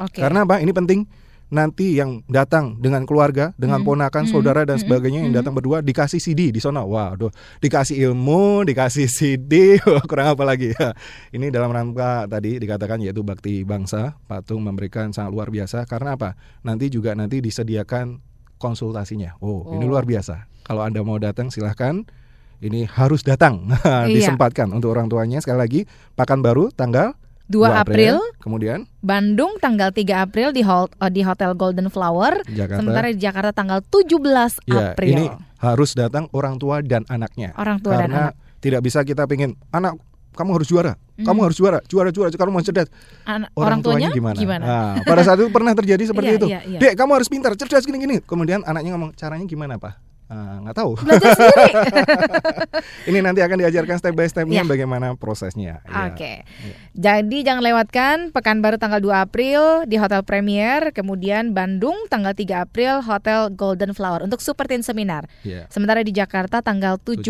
[0.00, 0.18] Oke.
[0.18, 0.58] Karena apa?
[0.58, 1.06] Ini penting.
[1.48, 5.40] Nanti yang datang dengan keluarga, dengan Hmm, ponakan, hmm, saudara dan hmm, sebagainya yang hmm.
[5.40, 6.84] datang berdua dikasih CD di sana.
[6.84, 7.32] Waduh,
[7.64, 10.92] dikasih ilmu, dikasih CD, kurang apa lagi ya.
[11.32, 16.36] Ini dalam rangka tadi dikatakan yaitu bakti bangsa, Patung memberikan sangat luar biasa karena apa?
[16.60, 18.20] Nanti juga nanti disediakan
[18.60, 19.40] konsultasinya.
[19.40, 19.96] Oh, ini Oh.
[19.96, 20.50] luar biasa.
[20.68, 22.04] Kalau Anda mau datang silahkan.
[22.58, 23.70] Ini harus datang.
[23.86, 24.10] Iya.
[24.10, 25.80] Disempatkan untuk orang tuanya sekali lagi
[26.18, 27.14] Pekanbaru tanggal
[27.48, 28.20] 2 April.
[28.38, 32.44] Kemudian Bandung tanggal 3 April di hol- eh, di Hotel Golden Flower.
[32.46, 32.78] Jakarta.
[32.78, 35.10] Sementara di Jakarta tanggal 17 Ya, April.
[35.10, 35.24] ini
[35.58, 37.56] harus datang orang tua dan anaknya.
[37.56, 38.34] Orang tua dan Karena anak.
[38.58, 39.96] tidak bisa kita pengen anak
[40.30, 41.46] kamu harus juara, kamu Hmm.
[41.50, 42.86] harus juara, juara juara, kamu mau cerdas.
[43.24, 44.38] Anak- orang tuanya gimana?
[44.38, 44.62] gimana?
[44.62, 46.46] Nah, pada saat itu pernah terjadi seperti Iya, itu.
[46.46, 46.78] iya, iya.
[46.78, 48.22] Dek, kamu harus pintar, cerdas gini-gini.
[48.22, 49.98] Kemudian anaknya ngomong, caranya gimana, Pak?
[50.28, 50.92] Ah, nggak tahu.
[51.00, 51.72] Belajar sendiri.
[53.08, 54.68] Ini nanti akan diajarkan step by stepnya Iya.
[54.68, 55.80] bagaimana prosesnya.
[55.82, 56.04] Ya.
[56.06, 56.44] Oke.
[56.92, 63.00] Jadi jangan lewatkan Pekanbaru tanggal 2 April di Hotel Premier, kemudian Bandung tanggal 3 April
[63.00, 65.24] Hotel Golden Flower untuk Super Teen Seminar.
[65.40, 65.64] Iya.
[65.68, 67.24] Sementara di Jakarta tanggal 17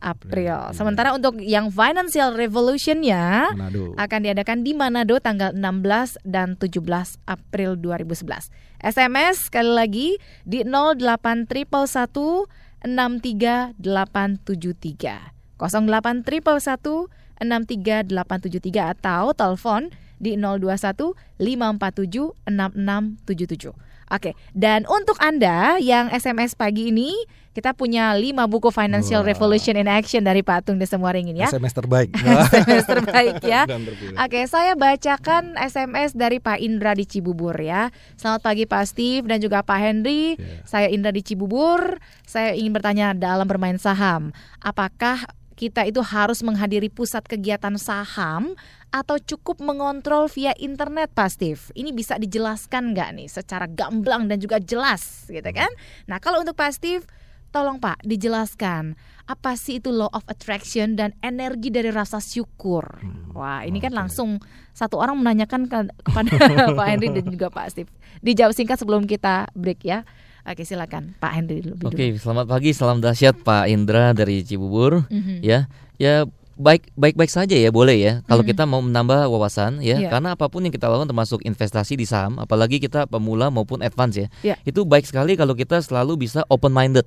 [0.00, 0.74] April.
[0.74, 3.94] Sementara untuk yang Financial Revolution-nya Manado.
[3.94, 6.82] akan diadakan di Manado tanggal 16 dan 17
[7.24, 8.50] April 2011.
[8.80, 10.08] SMS sekali lagi
[10.48, 12.48] di 08111
[12.84, 19.88] 63873 08111 63873 atau telepon
[20.20, 23.72] di 021 547 6677.
[24.10, 27.14] Oke, dan untuk Anda yang SMS pagi ini,
[27.50, 29.28] kita punya 5 buku Financial Wah.
[29.34, 31.50] Revolution in Action dari Patung Desemwaringin ya.
[31.50, 32.14] SMS terbaik.
[32.14, 33.66] SMS terbaik ya.
[34.22, 37.90] Oke, saya bacakan SMS dari Pak Indra di Cibubur ya.
[38.14, 40.38] Selamat pagi Pak Steve dan juga Pak Henry.
[40.62, 41.98] Saya Indra di Cibubur.
[42.22, 44.30] Saya ingin bertanya dalam bermain saham,
[44.62, 45.26] apakah
[45.58, 48.54] kita itu harus menghadiri pusat kegiatan saham
[48.94, 51.62] atau cukup mengontrol via internet Pak Steve?
[51.74, 55.68] Ini bisa dijelaskan nggak nih secara gamblang dan juga jelas gitu kan?
[56.06, 57.02] Nah kalau untuk Pak Steve
[57.50, 58.94] tolong Pak dijelaskan
[59.26, 62.82] apa sih itu law of attraction dan energi dari rasa syukur.
[63.30, 66.30] Wah, ini kan langsung satu orang menanyakan ke- kepada
[66.78, 67.90] Pak Henry dan juga Pak Steve.
[68.20, 70.02] Dijawab singkat sebelum kita break ya.
[70.42, 71.92] Oke, silakan Pak Henry lebih dulu.
[71.92, 75.04] Oke, selamat pagi, salam dahsyat Pak Indra dari Cibubur.
[75.06, 75.44] Mhm.
[75.44, 76.24] Ya, ya
[76.56, 78.12] baik baik baik saja ya boleh ya.
[78.24, 78.48] Kalau Mhm.
[78.48, 80.10] kita mau menambah wawasan ya, Iya.
[80.10, 84.16] karena apa pun yang kita lakukan termasuk investasi di saham, apalagi kita pemula maupun advance
[84.16, 84.56] ya, Iya.
[84.64, 87.04] itu baik sekali kalau kita selalu bisa open minded.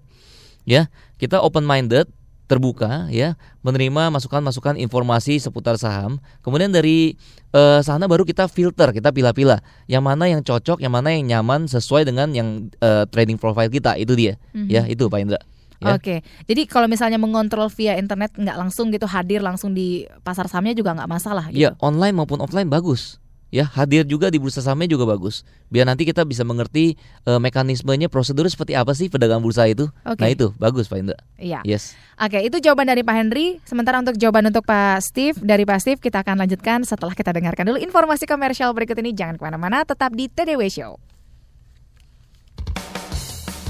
[0.64, 0.88] Ya,
[1.20, 2.08] kita open minded
[2.44, 7.16] terbuka ya menerima masukan-masukan informasi seputar saham kemudian dari
[7.56, 11.72] eh, sana baru kita filter kita pilah-pilah yang mana yang cocok yang mana yang nyaman
[11.72, 14.70] sesuai dengan yang eh, trading profile kita itu dia Mhm.
[14.70, 15.40] ya itu Pak Indra
[15.80, 15.96] ya.
[15.96, 20.76] Oke, jadi kalau misalnya mengontrol via internet nggak langsung gitu hadir langsung di pasar sahamnya
[20.76, 21.60] juga nggak masalah gitu.
[21.60, 23.23] Ya, online maupun offline bagus.
[23.54, 25.46] Ya, hadir juga di bursa sahamnya juga bagus.
[25.70, 26.98] Biar nanti kita bisa mengerti
[27.30, 29.94] eh, mekanismenya, prosedur seperti apa sih pedagang bursa itu.
[30.10, 30.26] Oke.
[30.26, 31.22] Nah, itu bagus Pak Indra.
[31.38, 31.62] Iya.
[31.62, 31.94] Yes.
[32.18, 33.62] Oke, itu jawaban dari Pak Henry.
[33.62, 37.70] Sementara untuk jawaban untuk Pak Steve, dari Pak Steve kita akan lanjutkan setelah kita dengarkan
[37.70, 39.14] dulu informasi komersial berikut ini.
[39.14, 40.98] Jangan ke mana-mana, tetap di TDW Show.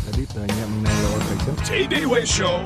[0.08, 1.20] Tadi tanya mengenai law.
[1.68, 2.64] TDW Show.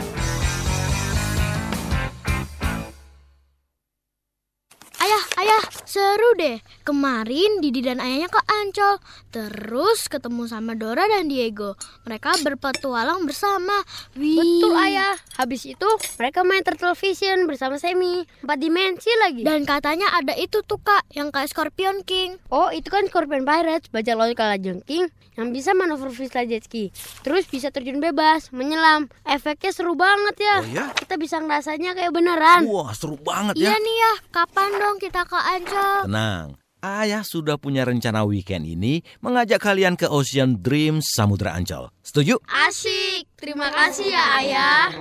[4.98, 6.58] Ayah, ayah, seru deh.
[6.82, 8.98] Kemarin Didi dan ayahnya ke Ancol.
[9.30, 11.78] Terus ketemu sama Dora dan Diego.
[12.04, 13.78] Mereka berpetualang bersama.
[14.18, 14.36] Wih.
[14.36, 15.14] Betul ayah.
[15.38, 15.86] Habis itu
[16.18, 18.26] mereka main turtle vision bersama Semi.
[18.42, 19.46] Empat dimensi lagi.
[19.46, 22.42] Dan katanya ada itu tuh kak, yang kayak Scorpion King.
[22.50, 26.90] Oh itu kan Scorpion Pirates Bajak laut kala jengking Yang bisa manuver freestyle jet ski
[27.22, 30.86] Terus bisa terjun bebas Menyelam Efeknya seru banget ya Oh ya?
[30.96, 33.78] Kita bisa ngerasanya kayak beneran Wah, seru banget Iya ya.
[33.78, 36.08] nih ya, kapan dong kita ke Ancol?
[36.08, 41.92] Tenang, Ayah sudah punya rencana weekend ini mengajak kalian ke Ocean Dream Samudra Ancol.
[42.00, 42.40] Setuju?
[42.48, 43.28] Asik.
[43.36, 44.94] Terima kasih ya ayah.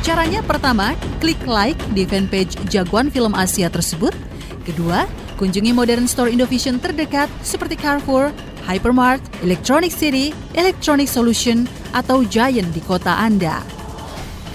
[0.00, 4.16] Caranya pertama, klik like di fanpage Jagoan Film Asia tersebut.
[4.64, 5.04] Kedua,
[5.36, 8.32] kunjungi modern store Indovision terdekat seperti Carrefour,
[8.64, 13.60] Hypermart, Electronic City, Electronic Solution, atau Giant di kota Anda.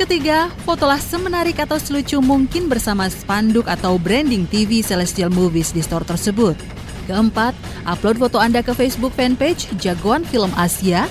[0.02, 6.04] Ketiga, fotolah semenarik atau selucu mungkin bersama spanduk atau branding TV Celestial Movies di store
[6.04, 6.58] tersebut.
[7.06, 7.54] Keempat,
[7.86, 11.06] upload foto Anda ke Facebook fanpage Jagoan Film Asia.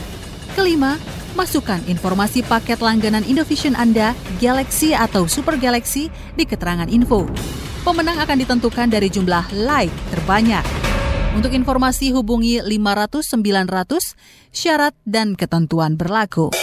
[0.59, 0.99] Kelima,
[1.35, 6.09] masukkan informasi paket langganan Indovision Anda, Galaxy atau Super Galaxy
[6.39, 7.27] di keterangan info.
[7.85, 10.65] Pemenang akan ditentukan dari jumlah like terbanyak.
[11.35, 16.55] Untuk informasi hubungi 500 900, syarat dan ketentuan berlaku.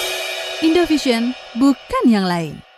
[0.63, 2.70] Indovision bukan yang lain.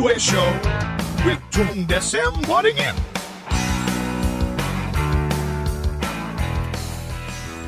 [0.00, 0.48] TDW Show.
[1.28, 2.96] With Tung Desem Wadding In.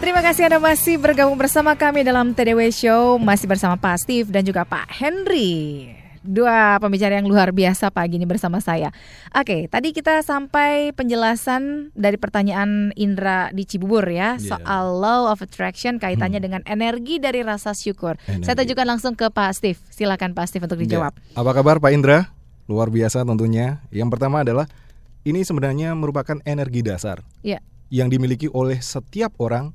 [0.01, 3.21] Terima kasih Anda masih bergabung bersama kami dalam TDW Show.
[3.21, 5.93] Masih bersama Pak Steve dan juga Pak Henry
[6.23, 8.94] Dua pembicara yang luar biasa pagi ini bersama saya
[9.35, 14.55] Oke, tadi kita sampai penjelasan dari pertanyaan Indra di Cibubur ya Iya.
[14.55, 18.47] Soal law of attraction kaitannya dengan energi dari rasa syukur Energi.
[18.47, 21.43] Saya tunjukkan langsung ke Pak Steve Silakan Pak Steve untuk dijawab Ya.
[21.43, 22.31] Apa kabar Pak Indra?
[22.70, 23.82] Luar biasa tentunya.
[23.90, 24.70] Yang pertama adalah
[25.27, 27.59] ini sebenarnya merupakan energi dasar Ya,
[27.90, 29.74] yang dimiliki oleh setiap orang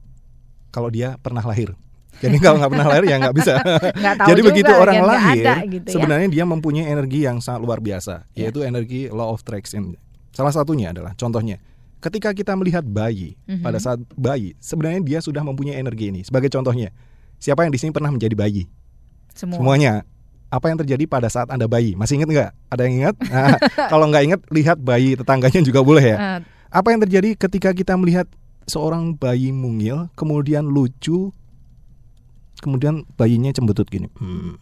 [0.71, 1.75] kalau dia pernah lahir.
[2.17, 3.53] Jadi kalau nggak pernah lahir ya nggak bisa.
[4.19, 5.93] Tahu Jadi juga begitu orang kan, nggak lahir, ada gitu ya.
[5.93, 8.49] sebenarnya dia mempunyai energi yang sangat luar biasa, Ya.
[8.49, 9.93] yaitu energi law of attraction.
[10.31, 11.57] Salah satunya adalah contohnya,
[11.97, 13.61] ketika kita melihat bayi, Mhm.
[13.61, 16.21] pada saat bayi, sebenarnya dia sudah mempunyai energi ini.
[16.21, 16.89] Sebagai contohnya,
[17.37, 18.65] siapa yang di sini pernah menjadi bayi?
[19.31, 20.01] semua Semuanya.
[20.47, 21.93] Apa yang terjadi pada saat anda bayi?
[21.93, 22.51] Masih ingat nggak?
[22.71, 23.15] Ada yang ingat?
[23.29, 26.17] Nah, kalau nggak ingat, lihat bayi tetangganya juga boleh ya.
[26.17, 28.25] Eh, Apa yang terjadi ketika kita melihat
[28.63, 31.31] seorang bayi mungil, kemudian lucu,
[32.57, 34.09] kemudian bayinya cembetut gini?
[34.17, 34.57] Hmm.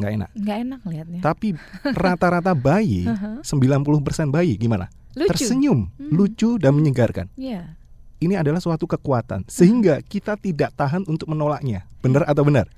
[0.00, 0.30] Nggak enak.
[0.32, 1.48] Nggak enak lihatnya Tapi
[1.84, 3.44] rata-rata bayi, Aha.
[3.44, 4.88] 90% bayi gimana?
[5.12, 5.28] Lucu.
[5.28, 6.08] Tersenyum, Hmm.
[6.10, 7.28] lucu dan menyegarkan.
[7.36, 7.76] Iya
[8.22, 11.90] Ini adalah suatu kekuatan sehingga kita tidak tahan untuk menolaknya.
[12.00, 12.70] Benar atau benar?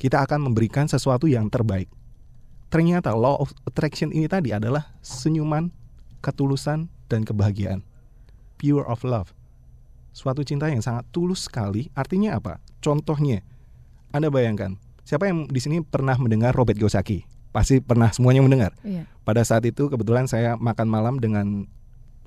[0.00, 1.92] Kita akan memberikan sesuatu yang terbaik.
[2.72, 5.68] Ternyata law of attraction ini tadi adalah senyuman,
[6.24, 7.84] ketulusan dan kebahagiaan.
[8.56, 9.36] Pure of love.
[10.16, 11.92] Suatu cinta yang sangat tulus sekali.
[11.92, 12.56] Artinya apa?
[12.80, 13.44] Contohnya,
[14.10, 17.28] Anda bayangkan, siapa yang di sini pernah mendengar Robert Kiyosaki?
[17.52, 18.72] Pasti pernah semuanya mendengar.
[18.82, 19.04] Iya.
[19.22, 21.68] Pada saat itu kebetulan saya makan malam dengan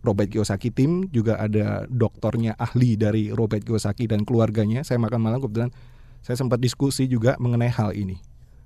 [0.04, 4.84] Robert Kiyosaki tim juga ada doktornya ahli dari Robert Kiyosaki dan keluarganya.
[4.84, 5.72] Saya makan malam kebetulan
[6.20, 8.20] saya sempat diskusi juga mengenai hal ini.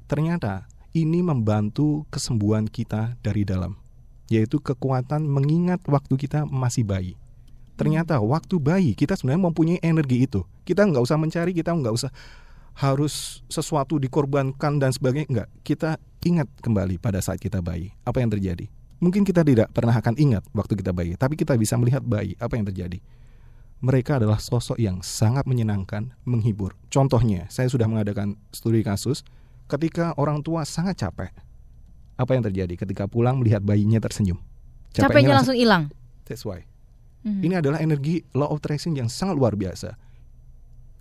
[0.09, 0.65] Ternyata
[0.97, 3.77] ini membantu kesembuhan kita dari dalam,
[4.33, 7.13] yaitu kekuatan mengingat waktu kita masih bayi.
[7.77, 10.41] Ternyata waktu bayi kita sebenarnya mempunyai energi itu.
[10.67, 12.11] Kita nggak usah mencari, kita nggak usah
[12.77, 15.27] harus sesuatu dikorbankan dan sebagainya.
[15.31, 15.89] Enggak, kita
[16.27, 17.95] ingat kembali pada saat kita bayi.
[18.03, 18.67] Apa yang terjadi?
[18.99, 22.35] Mungkin kita tidak pernah akan ingat waktu kita bayi, tapi kita bisa melihat bayi.
[22.37, 22.99] Apa yang terjadi?
[23.79, 26.73] Mereka adalah sosok yang sangat menyenangkan, menghibur.
[26.89, 29.21] Contohnya, saya sudah mengadakan studi kasus
[29.69, 31.29] ketika orang tua sangat capek.
[32.17, 34.41] Apa yang terjadi ketika pulang melihat bayinya tersenyum?
[34.97, 35.93] Capeknya langsung hilang
[36.27, 36.67] That's why.
[37.23, 37.41] Mhm.
[37.45, 39.95] Ini adalah energi law of attraction yang sangat luar biasa.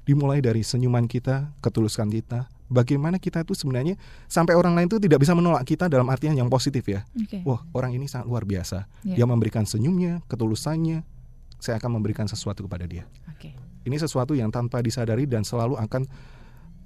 [0.06, 3.98] Dimulai dari senyuman kita, ketulusan kita, bagaimana kita itu sebenarnya
[4.30, 7.02] sampai orang lain itu tidak bisa menolak kita dalam artian yang positif ya.
[7.18, 7.42] Oke.
[7.42, 8.86] Wah, orang ini sangat luar biasa.
[9.02, 9.22] Ya.
[9.22, 11.02] Dia memberikan senyumnya, ketulusannya,
[11.58, 13.06] saya akan memberikan sesuatu kepada dia.
[13.34, 13.54] Oke.
[13.86, 16.06] Ini sesuatu yang tanpa disadari dan selalu akan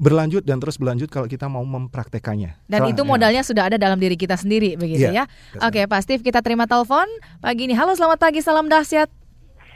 [0.01, 2.57] berlanjut dan terus berlanjut kalau kita mau mempraktekannya.
[2.65, 3.09] Dan itu ya.
[3.09, 5.61] modalnya sudah ada dalam diri kita sendiri begitu Iya, ya.
[5.61, 7.05] Oke, Pak Steve kita terima telepon
[7.45, 7.77] pagi ini.
[7.77, 9.20] Halo, selamat pagi, salam dahsyat.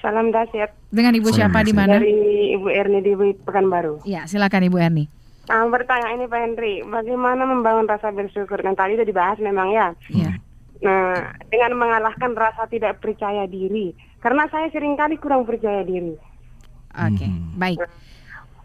[0.05, 0.69] Salam dahsyat.
[0.93, 1.97] Dengan Ibu siapa di mana?
[1.97, 2.13] Dari
[2.53, 4.05] Ibu Erni di Pekanbaru.
[4.05, 5.09] Ya, silakan Ibu Erni.
[5.49, 8.61] Nah, bertanya ini Pak Henry, bagaimana membangun rasa bersyukur?
[8.61, 9.97] Nah, tadi sudah dibahas memang ya.
[10.13, 10.37] Iya.
[10.85, 13.97] Nah, dengan mengalahkan rasa tidak percaya diri.
[14.21, 16.17] Karena saya sering kali kurang percaya diri.
[16.93, 17.57] Oke, Hmm.
[17.57, 17.81] baik.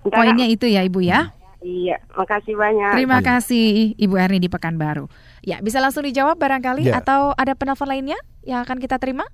[0.08, 1.32] Poinnya itu ya Ibu ya.
[1.60, 2.96] Iya, makasih banyak.
[2.96, 5.12] Terima kasih Ibu Erni di Pekanbaru.
[5.44, 7.04] Ya, bisa langsung dijawab barangkali Ya.
[7.04, 8.16] atau ada penelpon lainnya
[8.48, 9.28] yang akan kita terima?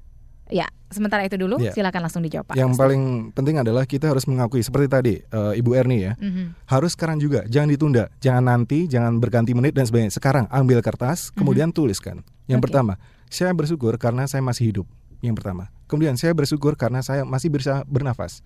[0.54, 1.74] Ya, sementara itu dulu Ya.
[1.74, 2.56] silakan langsung dijawab Pak.
[2.56, 3.04] Yang paling
[3.34, 6.14] penting adalah kita harus mengakui seperti tadi eh, Ibu Erni ya.
[6.22, 6.70] Mhm.
[6.70, 10.14] Harus sekarang juga, jangan ditunda, jangan nanti, jangan berganti menit dan sebagainya.
[10.14, 12.22] Sekarang ambil kertas, kemudian tuliskan.
[12.46, 12.66] Yang Oke.
[12.70, 12.94] pertama,
[13.26, 14.88] saya bersyukur karena saya masih hidup.
[15.26, 15.74] Yang pertama.
[15.90, 18.46] Kemudian saya bersyukur karena saya masih bisa bernafas.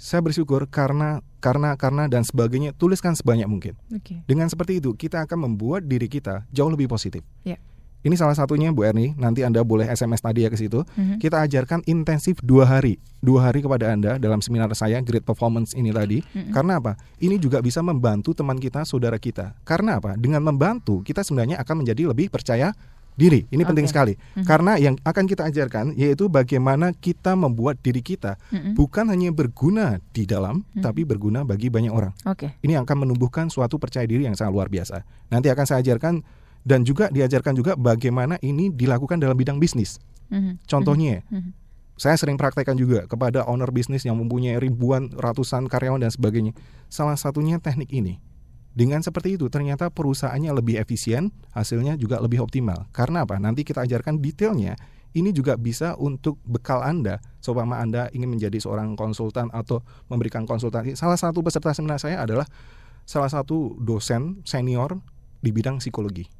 [0.00, 2.72] Saya bersyukur karena karena karena dan sebagainya.
[2.72, 3.74] Tuliskan sebanyak mungkin.
[3.92, 4.22] Oke.
[4.24, 7.20] Dengan seperti itu, kita akan membuat diri kita jauh lebih positif.
[7.44, 7.60] Ya.
[8.00, 9.12] Ini salah satunya Bu Erni.
[9.20, 10.80] Nanti Anda boleh SMS tadi ya ke situ.
[10.96, 11.20] Mhm.
[11.20, 15.92] Kita ajarkan intensif dua hari, dua hari kepada Anda dalam seminar saya Great Performance ini
[15.92, 16.24] tadi.
[16.24, 16.52] Mhm.
[16.52, 16.96] Karena apa?
[17.20, 19.52] Ini juga bisa membantu teman kita, saudara kita.
[19.68, 20.16] Karena apa?
[20.16, 22.72] Dengan membantu kita sebenarnya akan menjadi lebih percaya
[23.20, 23.44] diri.
[23.52, 23.92] Ini penting Oke.
[23.92, 24.14] sekali.
[24.16, 24.44] Mhm.
[24.48, 28.72] Karena yang akan kita ajarkan yaitu bagaimana kita membuat diri kita Mhm.
[28.80, 30.80] bukan hanya berguna di dalam, Mhm.
[30.80, 32.16] tapi berguna bagi banyak orang.
[32.24, 32.56] Oke.
[32.64, 35.04] Ini akan menumbuhkan suatu percaya diri yang sangat luar biasa.
[35.28, 36.24] Nanti akan saya ajarkan
[36.64, 39.96] dan juga diajarkan juga bagaimana ini dilakukan dalam bidang bisnis.
[40.30, 40.64] Mhm.
[40.68, 41.50] Contohnya, Mhm.
[41.96, 46.52] saya sering praktekkan juga kepada owner bisnis yang mempunyai ribuan, ratusan karyawan dan sebagainya.
[46.88, 48.20] Salah satunya teknik ini.
[48.70, 52.86] Dengan seperti itu ternyata perusahaannya lebih efisien, hasilnya juga lebih optimal.
[52.94, 53.34] Karena apa?
[53.42, 54.78] Nanti kita ajarkan detailnya.
[55.10, 60.94] Ini juga bisa untuk bekal Anda, seumpama Anda ingin menjadi seorang konsultan atau memberikan konsultasi.
[60.94, 62.46] Salah satu peserta seminar saya adalah
[63.02, 65.02] salah satu dosen senior
[65.42, 66.30] di bidang psikologi.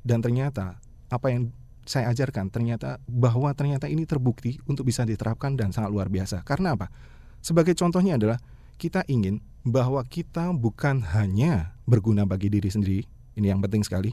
[0.00, 1.52] Dan ternyata apa yang
[1.84, 6.46] saya ajarkan ternyata bahwa ternyata ini terbukti untuk bisa diterapkan dan sangat luar biasa.
[6.46, 6.92] Karena apa?
[7.40, 8.38] Sebagai contohnya adalah
[8.76, 13.00] kita ingin bahwa kita bukan hanya berguna bagi diri sendiri,
[13.36, 14.12] ini yang penting sekali,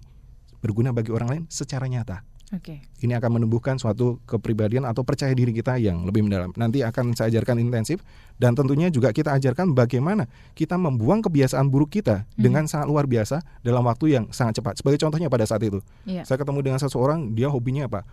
[0.59, 2.23] berguna bagi orang lain secara nyata.
[2.55, 2.79] Oke.
[3.03, 6.55] Ini akan menumbuhkan suatu kepribadian atau percaya diri kita yang lebih mendalam.
[6.55, 7.99] Nanti akan saya ajarkan intensif
[8.39, 12.39] dan tentunya juga kita ajarkan bagaimana kita membuang kebiasaan buruk kita Hmm.
[12.39, 14.79] dengan sangat luar biasa dalam waktu yang sangat cepat.
[14.79, 16.23] Sebagai contohnya pada saat itu, Iya.
[16.23, 18.07] saya ketemu dengan seseorang, dia hobinya apa?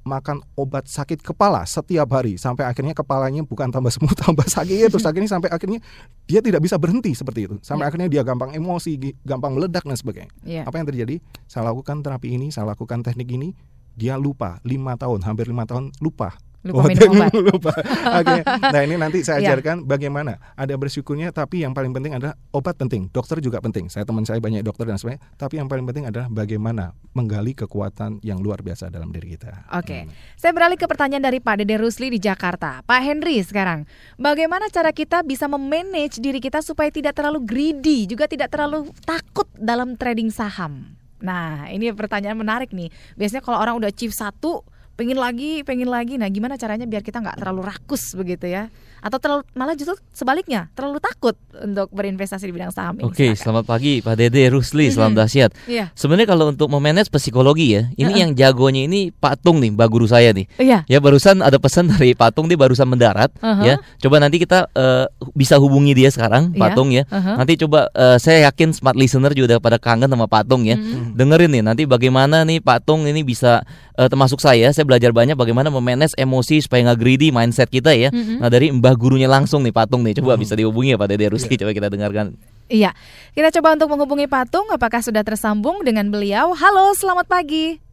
[0.00, 5.04] Makan obat sakit kepala setiap hari sampai akhirnya kepalanya bukan tambah sembuh tambah sakit terus
[5.04, 5.78] akhirnya sampai akhirnya
[6.24, 7.88] dia tidak bisa berhenti seperti itu sampai Iya.
[7.92, 10.62] akhirnya dia gampang emosi gampang meledak dan sebagainya Iya.
[10.64, 11.14] apa yang terjadi
[11.44, 13.52] saya lakukan terapi ini saya lakukan teknik ini
[13.92, 17.32] dia lupa lima tahun hampir lima tahun lupa Lupa Oh, minum obat.
[17.48, 17.72] lupa.
[18.20, 18.36] Oke.
[18.44, 19.56] Nah ini nanti saya Iya.
[19.56, 23.88] ajarkan bagaimana ada bersyukurnya, tapi yang paling penting adalah obat penting, dokter juga penting.
[23.88, 25.24] Saya teman saya banyak dokter dan sebagainya.
[25.34, 29.72] Tapi yang paling penting adalah bagaimana menggali kekuatan yang luar biasa dalam diri kita.
[29.72, 30.04] Oke,
[30.36, 32.84] saya beralih ke pertanyaan dari Pak Dede Rusli di Jakarta.
[32.84, 38.28] Pak Henry sekarang, bagaimana cara kita bisa memanage diri kita supaya tidak terlalu greedy, juga
[38.28, 40.92] tidak terlalu takut dalam trading saham?
[41.18, 42.88] Nah, ini pertanyaan menarik nih.
[43.12, 44.60] Biasanya kalau orang udah achieve satu,
[45.00, 46.20] pengen lagi, pengen lagi.
[46.20, 48.68] Nah, gimana caranya biar kita nggak terlalu rakus begitu ya?
[49.00, 53.08] Atau terlalu malah justru sebaliknya, terlalu takut untuk berinvestasi di bidang saham ini?
[53.08, 55.18] Oke, selamat pagi Pak Dede Rusli, salam Mhm.
[55.24, 55.50] dahsyat.
[55.64, 55.88] Iya.
[55.96, 58.20] Sebenarnya kalau untuk memanage psikologi ya, ini Heeh.
[58.28, 60.44] yang jagonya ini Pak Tung nih, Mbak Guru saya nih.
[60.60, 60.84] Iya.
[60.84, 63.64] Ya barusan ada pesan dari Pak Tung dia barusan mendarat Aha.
[63.64, 63.74] ya.
[63.96, 66.76] Coba nanti kita eh, bisa hubungi dia sekarang, Pak Iya.
[66.76, 67.08] Tung ya.
[67.08, 67.40] Aha.
[67.40, 70.76] Nanti coba eh, saya yakin smart listener juga udah pada kangen sama Pak Tung ya.
[70.76, 71.16] Mhm.
[71.16, 73.64] Dengerin nih nanti bagaimana nih Pak Tung ini bisa
[73.96, 78.10] eh, termasuk saya, saya belajar banyak bagaimana memanage emosi supaya nggak greedy mindset kita ya.
[78.10, 78.42] Mhm.
[78.42, 81.54] Nah dari Mbah gurunya langsung nih Patung nih, coba bisa dihubungi ya Pak Dede Ruski,
[81.54, 82.34] coba kita dengarkan.
[82.70, 82.94] Iya,
[83.34, 84.70] kita coba untuk menghubungi Patung.
[84.70, 86.54] Apakah sudah tersambung dengan beliau?
[86.54, 87.89] Halo, selamat pagi.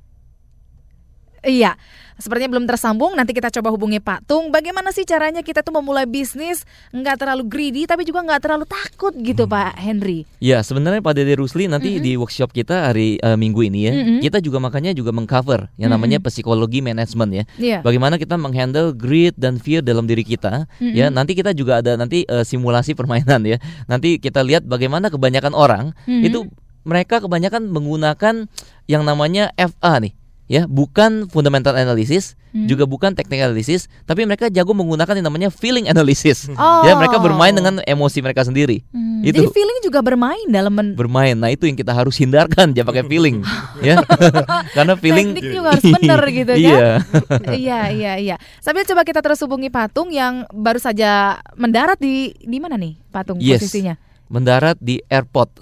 [1.45, 1.77] Iya,
[2.17, 3.13] sepertinya belum tersambung.
[3.13, 4.49] Nanti kita coba hubungi Patung.
[4.49, 9.13] Bagaimana sih caranya kita tuh memulai bisnis nggak terlalu greedy, tapi juga nggak terlalu takut
[9.13, 10.25] gitu, Pak Henry?
[10.41, 14.17] Ya sebenarnya Pak Dede Rusli nanti di workshop kita hari eh, Minggu ini ya, Mhm.
[14.25, 17.43] kita juga makanya juga mengcover yang namanya psikologi manajemen ya.
[17.57, 17.77] Iya.
[17.85, 21.09] Bagaimana kita menghandle greed dan fear dalam diri kita ya.
[21.09, 21.13] Mhm.
[21.13, 23.57] Nanti kita juga ada nanti eh, simulasi permainan ya.
[23.85, 26.23] Nanti kita lihat bagaimana kebanyakan orang Mhm.
[26.25, 26.39] itu
[26.87, 28.47] mereka kebanyakan menggunakan
[28.87, 30.15] yang namanya FA nih
[30.47, 32.65] ya, bukan fundamental analysis, Mhm.
[32.65, 36.47] juga bukan technical analysis, tapi mereka jago menggunakan yang namanya feeling analysis.
[36.49, 36.81] Oh.
[36.87, 38.81] Ya, mereka bermain dengan emosi mereka sendiri.
[38.89, 41.33] Hmm, Itu Jadi feeling juga bermain dalam men- bermain.
[41.33, 43.43] Nah, itu yang kita harus hindarkan, jangan pakai feeling,
[43.85, 43.99] ya.
[44.77, 46.63] Karena feeling Teknik juga harus bener gitu kan?
[46.63, 46.87] Iya.
[47.53, 48.35] iya, iya, iya.
[48.57, 53.37] Sambil coba kita terus hubungi Patung yang baru saja mendarat di di mana nih Patung
[53.37, 53.59] Yes.
[53.59, 53.99] posisinya?
[54.27, 55.55] Mendarat di airport.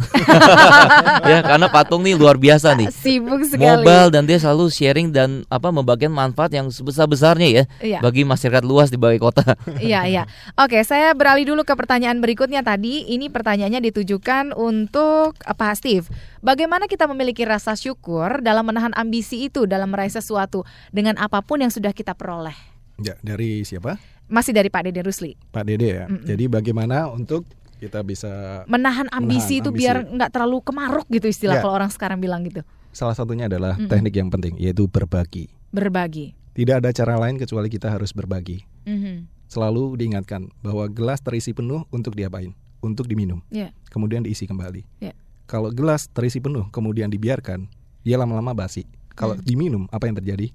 [1.29, 2.89] ya, karena patung nih luar biasa nih.
[2.89, 3.61] Sibuk sekali.
[3.61, 7.99] Mobile dan dia selalu sharing dan apa membagikan manfaat yang sebesar-besarnya ya Iya.
[8.01, 9.43] bagi masyarakat luas di balai kota.
[9.77, 10.23] Iya, iya.
[10.57, 13.05] Oke, saya beralih dulu ke pertanyaan berikutnya tadi.
[13.05, 16.09] Ini pertanyaannya ditujukan untuk eh, Pak Steve.
[16.41, 21.61] Bagaimana kita memiliki rasa syukur dalam menahan ambisi itu dalam meraih sesuatu dengan apa pun
[21.61, 22.55] yang sudah kita peroleh?
[22.97, 23.99] Ya, dari siapa?
[24.25, 25.37] Masih dari Pak Dede Rusli.
[25.53, 26.05] Pak Dede ya.
[26.09, 26.25] Mm-mm.
[26.25, 27.45] Jadi bagaimana untuk
[27.77, 29.79] kita bisa Menahan ambisi menahan itu ambisi?
[29.81, 31.61] biar nggak terlalu kemaruk gitu istilah Ya.
[31.61, 32.63] kalau orang sekarang bilang gitu.
[32.89, 33.87] Salah satunya adalah Mm-mm.
[33.87, 35.51] teknik yang penting yaitu berbagi.
[35.69, 36.31] Berbagi.
[36.53, 38.63] Tidak ada cara lain kecuali kita harus berbagi.
[38.83, 39.27] Mhm.
[39.45, 42.55] Selalu diingatkan bahwa gelas terisi penuh untuk diapain?
[42.79, 43.43] Untuk diminum.
[43.49, 43.75] Ya.
[43.87, 44.81] Kemudian diisi kembali.
[44.99, 45.11] Ya.
[45.45, 47.67] Kalau gelas terisi penuh kemudian dibiarkan,
[48.01, 48.87] dia lama-lama basi.
[49.11, 49.43] Kalau Hmm.
[49.43, 50.49] diminum apa yang terjadi?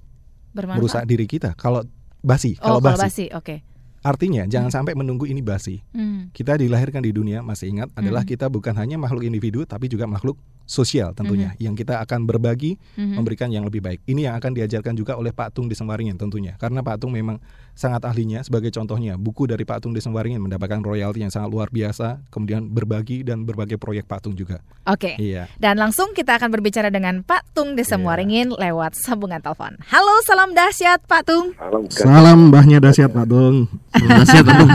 [0.50, 0.78] Bermanfaat.
[0.80, 1.52] Merusak diri kita.
[1.54, 1.84] Kalau
[2.18, 3.02] basi, Oh, kalau kalau basi.
[3.02, 3.56] basi, oke.
[4.00, 5.84] Artinya jangan sampai menunggu ini basi.
[5.92, 6.32] Hmm.
[6.32, 8.30] Kita dilahirkan di dunia masih ingat adalah Mhm.
[8.32, 10.40] kita bukan hanya makhluk individu tapi juga makhluk
[10.70, 13.18] sosial tentunya yang kita akan berbagi Mhm.
[13.18, 14.06] memberikan yang lebih baik.
[14.06, 16.54] Ini yang akan diajarkan juga oleh Pak Tung di Semwaringin tentunya.
[16.54, 17.42] Karena Pak Tung memang
[17.74, 21.74] sangat ahlinya sebagai contohnya buku dari Pak Tung di Semwaringin mendapatkan royalti yang sangat luar
[21.74, 24.62] biasa, kemudian berbagi dan berbagai proyek Pak Tung juga.
[24.86, 25.18] Oke.
[25.18, 25.50] Iya.
[25.58, 29.74] Dan langsung kita akan berbicara dengan Pak Tung Desa Muaringin lewat sambungan telepon.
[29.90, 31.50] Halo, salam dahsyat Pak Tung.
[31.90, 33.66] Salam mbahnya dahsyat Pak Tung.
[33.90, 34.70] Dahsyat Pak Tung.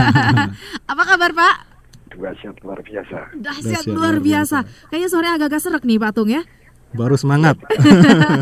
[0.92, 1.75] Apa kabar Pak?
[2.16, 3.18] Dahsyat luar biasa.
[3.36, 4.58] Dahsyat luar biasa.
[4.88, 6.42] Kayaknya sore agak-agak serak nih Pak Tung ya.
[6.96, 7.60] Baru semangat.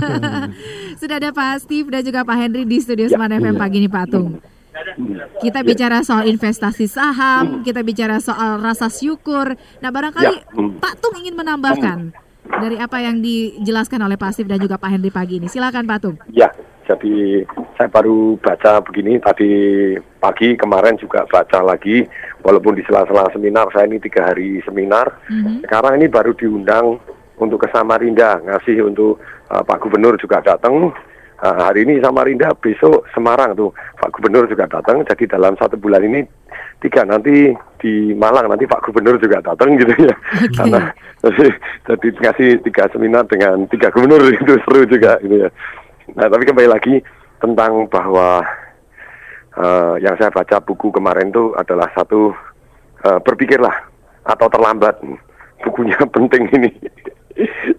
[1.01, 3.91] Sudah ada Pak Steve dan juga Pak Henry di studio Ya, Smart FM pagi ini
[3.91, 4.39] Pak Tung.
[5.43, 9.55] Kita bicara soal investasi saham, kita bicara soal rasa syukur.
[9.83, 10.79] Nah, barangkali Ya, hmm.
[10.79, 12.15] Pak Tung ingin menambahkan
[12.45, 15.51] dari apa yang dijelaskan oleh Pak Steve dan juga Pak Henry pagi ini.
[15.51, 16.17] Silakan Pak Tung.
[16.31, 16.51] Ya,
[16.85, 17.43] jadi
[17.77, 19.51] saya baru baca begini tadi
[20.21, 22.05] pagi kemarin juga baca lagi
[22.45, 25.21] walaupun di sela-sela seminar saya ini tiga hari seminar.
[25.65, 27.01] Sekarang ini baru diundang
[27.41, 29.19] untuk ke Samarinda ngasih untuk
[29.51, 30.93] uh, Pak Gubernur juga datang.
[31.45, 35.03] Uh, hari ini Samarinda besok Semarang tuh Pak Gubernur juga datang.
[35.09, 36.23] Jadi dalam satu bulan ini
[36.85, 37.51] tiga nanti
[37.81, 40.15] di Malang nanti Pak Gubernur juga datang gitu ya.
[40.53, 40.93] Karena
[41.25, 41.49] jadi,
[41.89, 45.51] jadi ngasih tiga seminar dengan tiga gubernur itu seru juga gitu ya
[46.13, 47.01] nah tapi kembali lagi
[47.41, 48.45] tentang bahwa
[49.57, 52.37] eh, yang saya baca buku kemarin itu adalah satu
[53.01, 53.75] eh, berpikirlah
[54.29, 55.01] atau terlambat
[55.65, 56.71] bukunya penting ini.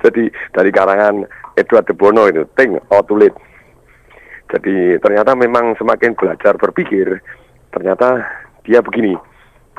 [0.04, 1.24] Jadi dari karangan
[1.56, 3.32] Edward de Bono itu Think or to Lead
[4.54, 7.18] jadi ternyata memang semakin belajar berpikir
[7.74, 8.22] ternyata
[8.62, 9.18] dia begini.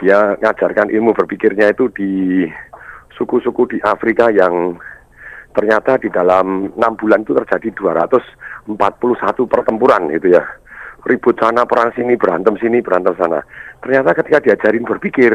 [0.02, 2.44] Dia ngajarkan ilmu berpikirnya itu di
[3.16, 4.76] suku-suku di Afrika yang
[5.56, 8.76] ternyata di dalam enam bulan itu terjadi 241
[9.48, 10.44] pertempuran gitu ya.
[11.08, 13.40] Ribut sana perang sini berantem sini berantem sana.
[13.80, 15.32] Ternyata ketika diajarin berpikir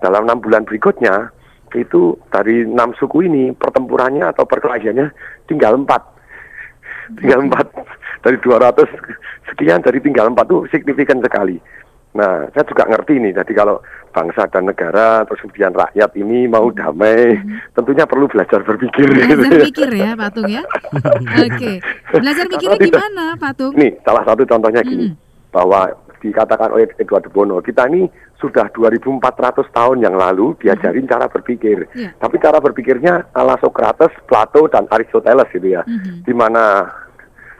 [0.00, 1.28] dalam enam bulan berikutnya
[1.76, 5.12] itu dari enam suku ini pertempurannya atau perkelahiannya
[5.44, 6.00] tinggal empat.
[7.20, 7.66] Tinggal empat.
[8.24, 8.88] Dari 200
[9.52, 11.60] sekian dari tinggal empat itu signifikan sekali
[12.16, 13.32] Nah, saya juga ngerti nih.
[13.36, 13.76] Jadi kalau
[14.10, 17.36] bangsa dan negara, terus kemudian rakyat ini mau damai,
[17.76, 19.04] tentunya perlu belajar berpikir.
[19.04, 19.64] gitu Belajar ya.
[19.68, 20.62] pikir ya Patung ya.
[21.36, 21.72] Oke.
[22.10, 23.72] Belajar pikirnya Kalau tidak- gimana Patung?
[23.76, 25.12] Nih, salah satu contohnya gini,
[25.52, 29.20] bahwa dikatakan oleh Edward Bono, kita ini sudah 2400
[29.70, 31.84] tahun yang lalu diajarin cara berpikir.
[31.92, 32.16] Iya.
[32.16, 35.84] Tapi cara berpikirnya ala Socrates, Plato, dan Aristoteles gitu ya.
[36.24, 36.88] Di mana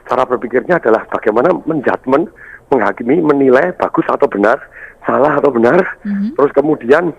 [0.05, 2.29] cara berpikirnya adalah bagaimana menjudgment,
[2.71, 4.59] menghakimi, menilai bagus atau benar,
[5.07, 5.79] salah atau benar,
[6.35, 7.15] terus kemudian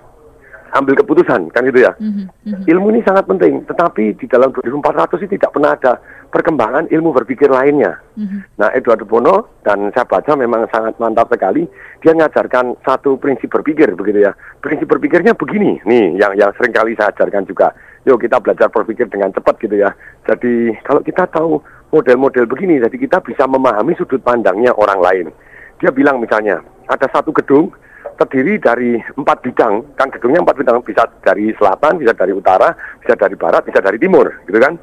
[0.77, 1.97] ambil keputusan, kan gitu ya.
[2.45, 5.97] Ilmu ini sangat penting, tetapi di dalam 2400 ini tidak pernah ada
[6.29, 7.97] perkembangan ilmu berpikir lainnya.
[8.61, 11.65] Nah, Edward de Bono dan saya baca memang sangat mantap sekali.
[12.05, 14.37] Dia mengajarkan satu prinsip berpikir begitu ya.
[14.61, 17.73] Prinsip berpikirnya begini, nih yang yang sering kali saya ajarkan juga.
[18.05, 19.97] Yuk kita belajar berpikir dengan cepat gitu ya.
[20.29, 25.27] Jadi kalau kita tahu model-model begini, jadi kita bisa memahami sudut pandangnya orang lain.
[25.81, 26.61] Dia bilang misalnya
[26.91, 27.73] ada satu gedung
[28.19, 33.15] terdiri dari empat bidang, kan gedungnya empat bidang bisa dari selatan, bisa dari utara, bisa
[33.15, 34.75] dari barat, bisa dari timur, gitu kan?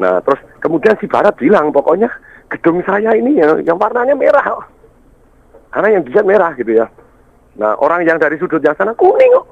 [0.00, 2.08] Nah, terus kemudian si Barat bilang, pokoknya
[2.48, 4.64] gedung saya ini yang, yang warnanya merah.
[5.70, 6.88] Karena yang desain merah gitu ya.
[7.60, 9.46] Nah, orang yang dari sudut yang sana kuning kok.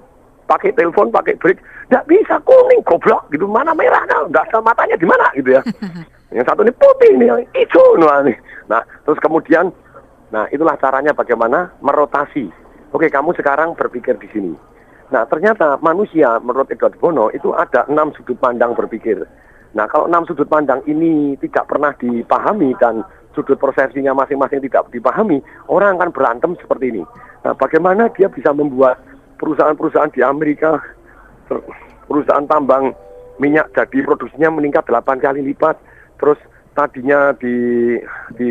[0.49, 1.61] Pakai telepon, pakai break.
[1.93, 3.45] Nggak bisa kuning, goblok gitu.
[3.45, 4.25] Mana merahnya?
[4.33, 5.63] Nggak ada matanya di mana gitu ya.
[6.33, 7.27] yang satu ini putih, ini
[7.57, 7.97] hijau.
[7.97, 8.37] Nih.
[8.69, 9.73] nah, terus kemudian,
[10.29, 12.53] nah itulah caranya bagaimana merotasi.
[12.93, 14.53] Oke, kamu sekarang berpikir di sini.
[15.09, 19.25] Nah, ternyata manusia menurut Edward Bono itu ada enam sudut pandang berpikir.
[19.73, 25.41] Nah, kalau enam sudut pandang ini tidak pernah dipahami dan sudut persepsinya masing-masing tidak dipahami,
[25.73, 27.03] orang akan berantem seperti ini.
[27.45, 29.01] Nah, bagaimana dia bisa membuat
[29.41, 30.77] perusahaan-perusahaan di Amerika,
[32.05, 32.93] perusahaan tambang
[33.41, 35.79] minyak jadi produksinya meningkat 8 kali lipat,
[36.19, 36.39] terus
[36.75, 37.97] tadinya di
[38.37, 38.51] di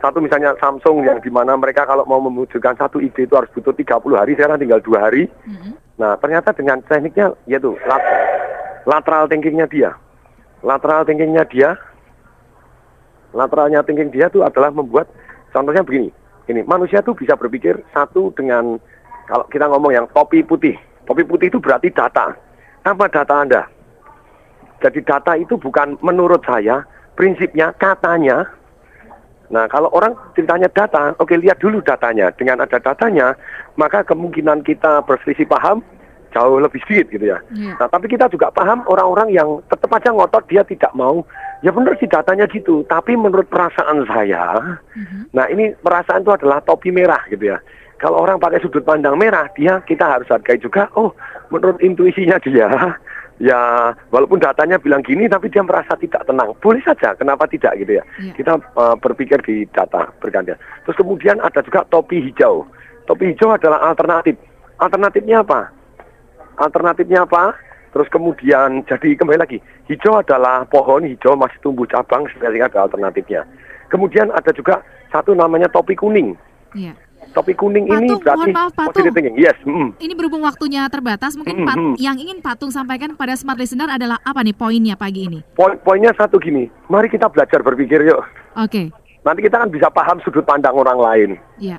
[0.00, 3.76] satu misalnya Samsung yang di mana mereka kalau mau mewujudkan satu ide itu harus butuh
[3.76, 5.28] 30 hari, sekarang tinggal dua hari.
[6.00, 8.08] Nah, ternyata dengan tekniknya yaitu lat-
[8.88, 9.92] lateral thinkingnya dia.
[10.64, 11.76] Lateral thinkingnya dia,
[13.32, 15.06] lateralnya thinking dia itu adalah membuat,
[15.54, 16.10] contohnya begini,
[16.50, 18.78] ini manusia tuh bisa berpikir satu dengan,
[19.30, 20.74] kalau kita ngomong yang topi putih,
[21.06, 22.34] topi putih itu berarti data.
[22.82, 23.62] Apa data Anda?
[24.80, 26.82] Jadi data itu bukan menurut saya,
[27.14, 28.48] prinsipnya, katanya.
[29.50, 32.32] Nah, kalau orang ceritanya data, oke lihat dulu datanya.
[32.32, 33.36] Dengan ada datanya,
[33.76, 35.84] maka kemungkinan kita berselisih paham
[36.30, 37.38] jauh lebih sedikit gitu ya.
[37.50, 41.26] Nah, tapi kita juga paham orang-orang yang tetap aja ngotot dia tidak mau.
[41.60, 44.80] Ya benar sih datanya gitu, tapi menurut perasaan saya,
[45.36, 47.60] nah ini perasaan itu adalah topi merah gitu ya.
[48.00, 50.88] Kalau orang pakai sudut pandang merah, dia kita harus hargai juga.
[50.96, 51.12] Oh,
[51.52, 52.96] menurut intuisinya dia,
[53.40, 56.52] ya walaupun datanya bilang gini, tapi dia merasa tidak tenang.
[56.60, 58.04] Boleh saja, kenapa tidak gitu ya?
[58.36, 60.60] Kita eh, berpikir di data bergantian.
[60.84, 62.68] Terus kemudian ada juga topi hijau.
[63.08, 64.36] Topi hijau adalah alternatif.
[64.78, 65.72] Alternatifnya apa?
[66.60, 67.56] Alternatifnya apa?
[67.90, 69.58] Terus kemudian jadi kembali lagi,
[69.90, 73.42] hijau adalah pohon hijau masih tumbuh cabang sehingga ada alternatifnya.
[73.90, 74.78] Kemudian ada juga
[75.10, 76.38] satu namanya topi kuning.
[76.78, 76.94] Iya.
[77.30, 78.90] Topi kuning ini Patung, berarti mohon maaf, Patung.
[78.90, 79.36] positive thinking.
[79.38, 79.54] Yes.
[79.62, 79.88] mm.
[79.96, 81.94] Ini berhubung waktunya terbatas, mungkin Mm, Pat- mm.
[81.96, 85.38] yang ingin Patung sampaikan kepada smart listener adalah apa nih poinnya pagi ini?
[85.52, 88.18] Poin poinnya satu gini, mari kita belajar berpikir yuk.
[88.56, 88.90] Oke,
[89.20, 91.30] Nanti kita kan bisa paham sudut pandang orang lain.
[91.56, 91.78] iya.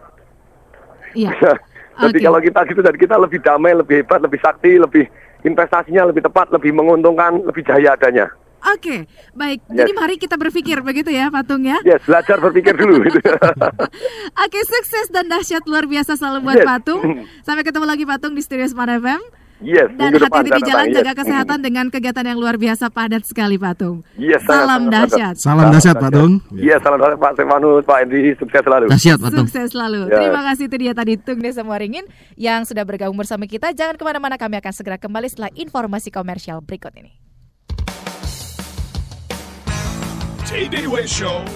[1.11, 1.35] Iya.
[2.01, 2.23] jadi Oke.
[2.23, 5.03] kalau kita gitu, jadi kita lebih damai, lebih hebat, lebih sakti, lebih
[5.41, 8.31] investasinya lebih tepat, lebih menguntungkan, lebih jaya adanya.
[8.61, 9.65] Oke, baik.
[9.65, 9.77] Yes.
[9.81, 11.81] Jadi mari kita berpikir begitu ya, Patung ya.
[11.81, 13.01] Yes, belajar berpikir dulu.
[13.03, 13.17] gitu.
[14.45, 16.67] Oke, sukses dan dahsyat luar biasa selalu buat Yes.
[16.67, 17.01] Patung.
[17.47, 19.21] Sampai ketemu lagi Patung di Studio Smart FM.
[19.61, 21.19] Yes, Dan hati-hati di jalan datang, jaga yes.
[21.21, 24.01] kesehatan dengan kegiatan yang luar biasa padat sekali Pak Tung.
[24.17, 25.35] Yes, Salam sangat, dahsyat.
[25.37, 26.33] Salam dahsyat, Pak Tung.
[26.57, 28.85] Iya, salam dahsyat Pak Stefanus, Pak Hendy, sukses selalu.
[29.37, 30.09] Sukses selalu.
[30.09, 30.17] Ya.
[30.17, 32.09] Terima kasih itu dia tadi Tung Desa Waringin
[32.41, 33.69] yang sudah bergabung bersama kita.
[33.69, 37.30] Jangan ke mana-mana kami akan segera kembali setelah informasi komersial berikut ini.
[40.51, 41.47] Tay-Day Way Show.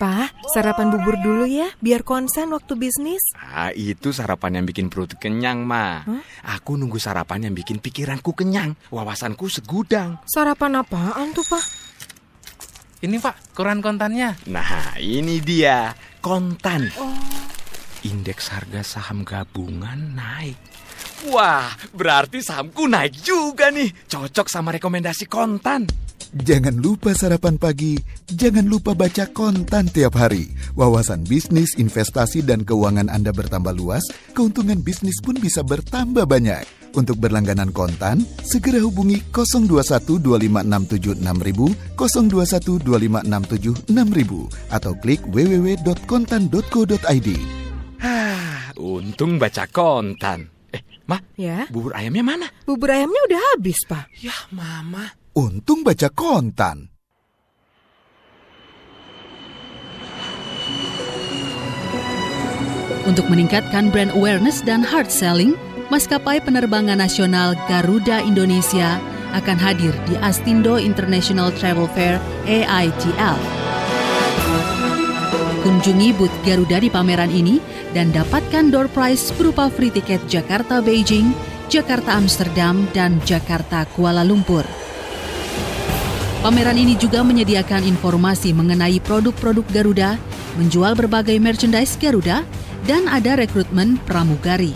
[0.00, 3.20] Pak, sarapan bubur dulu ya, biar konsen waktu bisnis.
[3.36, 6.00] Ah, itu sarapan yang bikin perut kenyang, Ma.
[6.40, 10.24] Aku nunggu sarapan yang bikin pikiranku kenyang, wawasanku segudang.
[10.24, 11.64] Sarapan apaan tuh, Pak?
[13.04, 14.40] Ini Pak, koran kontannya.
[14.48, 15.92] Nah, ini dia,
[16.24, 16.88] kontan.
[18.08, 20.69] Indeks harga saham gabungan naik.
[21.28, 23.92] Wah, berarti sahamku naik juga nih.
[24.08, 25.84] Cocok sama rekomendasi kontan.
[26.30, 27.98] Jangan lupa sarapan pagi,
[28.30, 30.46] jangan lupa baca kontan tiap hari.
[30.78, 36.62] Wawasan bisnis, investasi, dan keuangan Anda bertambah luas, keuntungan bisnis pun bisa bertambah banyak.
[36.94, 47.30] Untuk berlangganan kontan, segera hubungi 02125676.000, 02125676.000, atau klik www.kontan.co.id.
[48.80, 50.59] Untung baca kontan.
[51.10, 52.46] Ma, Ya, bubur ayamnya mana?
[52.62, 54.06] bubur ayamnya udah habis, Pak.
[54.22, 55.10] Ya, Mama.
[55.34, 56.86] Untung baca kontan.
[63.08, 65.56] Untuk meningkatkan brand awareness dan hard selling,
[65.90, 69.00] maskapai penerbangan nasional Garuda Indonesia
[69.34, 73.69] akan hadir di Astindo International Travel Fair AITL.
[75.60, 77.60] Kunjungi booth Garuda di pameran ini
[77.92, 81.36] dan dapatkan door prize berupa free tiket Jakarta Beijing,
[81.68, 84.64] Jakarta Amsterdam, dan Jakarta Kuala Lumpur.
[86.40, 90.16] Pameran ini juga menyediakan informasi mengenai produk-produk Garuda,
[90.56, 92.40] menjual berbagai merchandise Garuda,
[92.88, 94.72] dan ada rekrutmen pramugari.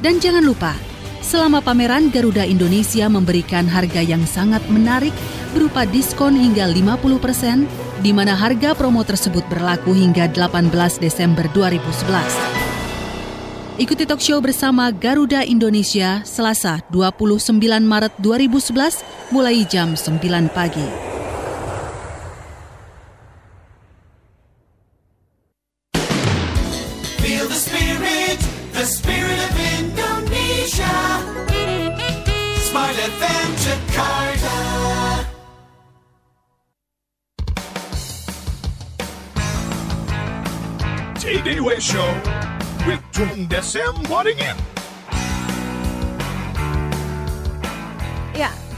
[0.00, 0.72] Dan jangan lupa,
[1.20, 5.12] selama pameran Garuda Indonesia memberikan harga yang sangat menarik
[5.52, 13.78] berupa diskon hingga 50%, di mana harga promo tersebut berlaku hingga 18 Desember 2011.
[13.78, 20.18] Ikuti talk show bersama Garuda Indonesia Selasa 29 Maret 2011 mulai jam 9
[20.50, 21.11] pagi.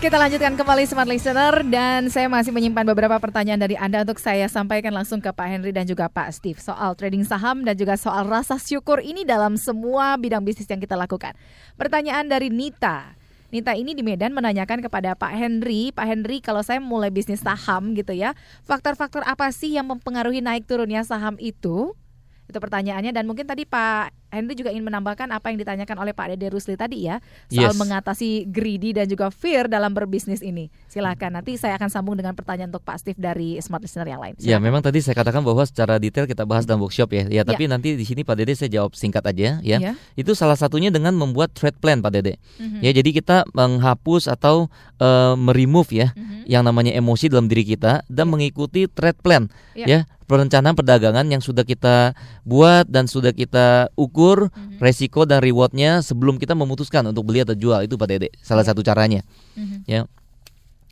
[0.04, 4.44] Kita lanjutkan kembali Smart Listener dan saya masih menyimpan beberapa pertanyaan dari Anda untuk saya
[4.52, 8.28] sampaikan langsung ke Pak Henry dan juga Pak Steve soal trading saham dan juga soal
[8.28, 11.32] rasa syukur ini dalam semua bidang bisnis yang kita lakukan.
[11.80, 13.16] Pertanyaan dari Nita.
[13.48, 17.96] Nita ini di Medan menanyakan kepada Pak Henry, Pak Henry kalau saya mulai bisnis saham
[17.96, 18.36] gitu ya,
[18.68, 21.96] faktor-faktor apa sih yang mempengaruhi naik turunnya saham itu?
[22.44, 26.34] Itu pertanyaannya dan mungkin tadi Pak Henry juga ingin menambahkan apa yang ditanyakan oleh Pak
[26.34, 27.78] Dede Rusli tadi ya soal Yes.
[27.78, 30.68] mengatasi greedy dan juga fear dalam berbisnis ini.
[30.86, 34.34] Silakan nanti saya akan sambung dengan pertanyaan untuk Pak Steve dari Smart Listener yang lain.
[34.38, 37.24] Ya, memang tadi saya katakan bahwa secara detail kita bahas dalam workshop ya.
[37.30, 37.70] Ya, tapi Ya.
[37.70, 39.78] nanti di sini Pak Dede saya jawab singkat aja ya.
[39.78, 39.92] Ya.
[40.14, 42.36] Itu salah satunya dengan membuat trade plan Pak Dede.
[42.58, 42.82] Mhm.
[42.82, 44.66] Ya, jadi kita menghapus atau
[44.96, 46.08] eh, meremove ya
[46.44, 49.86] yang namanya emosi dalam diri kita dan mengikuti trade plan Ya.
[49.86, 49.98] ya.
[50.24, 52.16] Perencanaan perdagangan yang sudah kita
[52.48, 54.48] buat dan sudah kita ukur
[54.80, 58.28] resiko dan rewardnya sebelum kita memutuskan untuk beli atau jual itu Pak Dede.
[58.40, 59.20] Salah satu caranya.
[59.56, 59.84] Mhm.
[59.84, 60.08] Ya.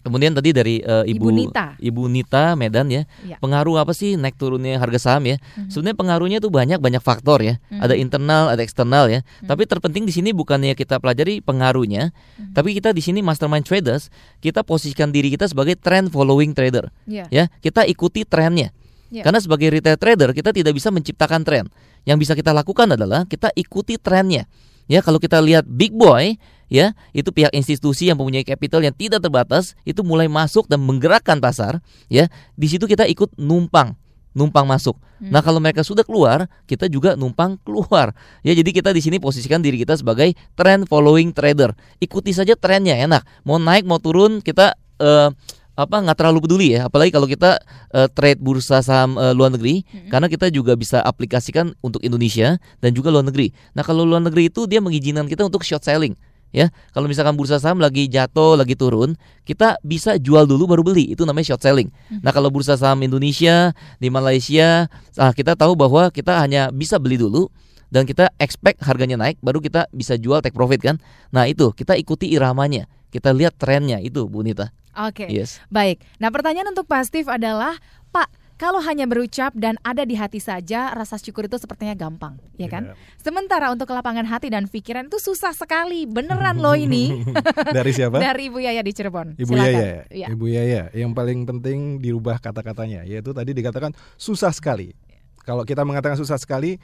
[0.02, 1.66] Kemudian tadi dari eh, Ibu Ibu Nita.
[1.78, 3.06] Ibu Nita Medan ya.
[3.22, 3.38] Iya.
[3.38, 5.38] Pengaruh apa sih naik turunnya harga saham ya?
[5.70, 7.62] Sebenarnya pengaruhnya tuh banyak banyak faktor ya.
[7.70, 7.80] Mhm.
[7.86, 9.22] Ada internal, ada eksternal ya.
[9.46, 12.10] Tapi terpenting di sini bukannya kita pelajari pengaruhnya,
[12.50, 14.10] tapi kita di sini mastermind traders,
[14.42, 16.90] kita posisikan diri kita sebagai trend following trader.
[17.06, 17.30] Iya.
[17.30, 18.74] Ya, kita ikuti trennya.
[19.12, 19.28] Iya.
[19.28, 21.68] Karena sebagai retail trader kita tidak bisa menciptakan tren.
[22.08, 24.48] Yang bisa kita lakukan adalah kita ikuti trennya.
[24.90, 26.34] Ya, kalau kita lihat big boy,
[26.66, 31.38] ya, itu pihak institusi yang mempunyai capital yang tidak terbatas itu mulai masuk dan menggerakkan
[31.38, 31.78] pasar,
[32.10, 32.26] ya.
[32.58, 33.94] Di situ kita ikut numpang,
[34.34, 34.98] numpang masuk.
[35.22, 38.10] Nah, kalau mereka sudah keluar, kita juga numpang keluar.
[38.42, 41.70] Ya, jadi kita di sini posisikan diri kita sebagai trend following trader.
[42.02, 43.22] Ikuti saja trennya, enak.
[43.46, 45.30] Mau naik mau turun, kita eh,
[45.72, 47.56] apa nggak terlalu peduli ya apalagi kalau kita
[47.96, 52.92] eh, trade bursa saham eh, luar negeri karena kita juga bisa aplikasikan untuk Indonesia dan
[52.92, 56.12] juga luar negeri nah kalau luar negeri itu dia mengizinkan kita untuk short selling
[56.52, 59.16] Ya, kalau misalkan bursa saham lagi jatuh, lagi turun,
[59.48, 61.08] kita bisa jual dulu baru beli.
[61.08, 61.88] Itu namanya short selling.
[62.20, 64.84] Nah, kalau bursa saham Indonesia, di Malaysia,
[65.16, 67.48] ah, kita tahu bahwa kita hanya bisa beli dulu
[67.88, 71.00] dan kita expect harganya naik baru kita bisa jual take profit kan.
[71.32, 72.84] Nah, itu kita ikuti iramanya.
[73.12, 74.72] Kita lihat trennya itu Bu Nita.
[74.96, 75.28] Oke.
[75.28, 75.60] Yes.
[75.68, 76.00] Baik.
[76.16, 77.76] Nah, pertanyaan untuk Pak Steve adalah,
[78.08, 82.70] Pak, kalau hanya berucap dan ada di hati saja, rasa syukur itu sepertinya gampang, ya
[82.70, 82.94] kan?
[83.18, 87.26] Sementara untuk kelapangan hati dan pikiran itu susah sekali, beneran loh ini.
[87.76, 88.22] Dari siapa?
[88.22, 89.34] Dari Ibu Yaya di Cirebon.
[89.34, 89.72] Ibu Silakan.
[89.76, 90.26] Yaya, Iya.
[90.30, 94.94] Ibu Yaya, yang paling penting dirubah kata-katanya, yaitu tadi dikatakan susah sekali.
[95.42, 96.78] Kalau kita mengatakan susah sekali,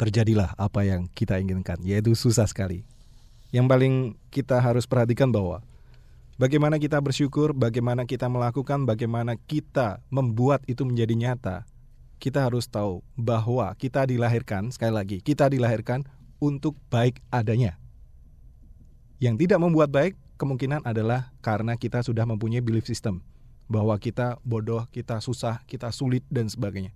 [0.00, 2.88] terjadilah apa yang kita inginkan, yaitu susah sekali.
[3.50, 3.94] Yang paling
[4.30, 5.62] kita harus perhatikan bahwa
[6.38, 11.56] bagaimana kita bersyukur, bagaimana kita melakukan, bagaimana kita membuat itu menjadi nyata.
[12.20, 16.06] Kita harus tahu bahwa kita dilahirkan, sekali lagi, kita dilahirkan
[16.38, 17.80] untuk baik adanya.
[19.18, 23.20] Yang tidak membuat baik kemungkinan adalah karena kita sudah mempunyai belief system
[23.70, 26.90] bahwa kita bodoh, kita susah, kita sulit dan sebagainya.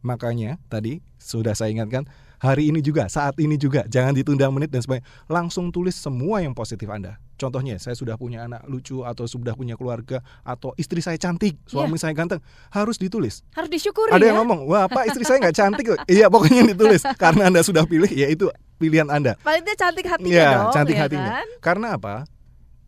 [0.00, 2.08] Makanya tadi sudah saya ingatkan
[2.40, 5.06] hari ini juga, saat ini juga jangan ditunda menit dan sebagainya.
[5.28, 7.20] Langsung tulis semua yang positif Anda.
[7.36, 11.96] Contohnya saya sudah punya anak lucu atau sudah punya keluarga atau istri saya cantik, suami
[11.96, 13.40] saya ganteng, harus ditulis.
[13.56, 14.28] Harus disyukuri Ada ya.
[14.32, 15.86] yang ngomong, wah Pak istri saya nggak cantik.
[15.88, 19.40] loh." iya pokoknya ditulis karena Anda sudah pilih, ya itu pilihan Anda.
[19.40, 21.30] Paling tidak cantik hatinya Ya, dong, cantik ya hatinya.
[21.40, 21.46] kan?
[21.64, 22.14] Karena apa?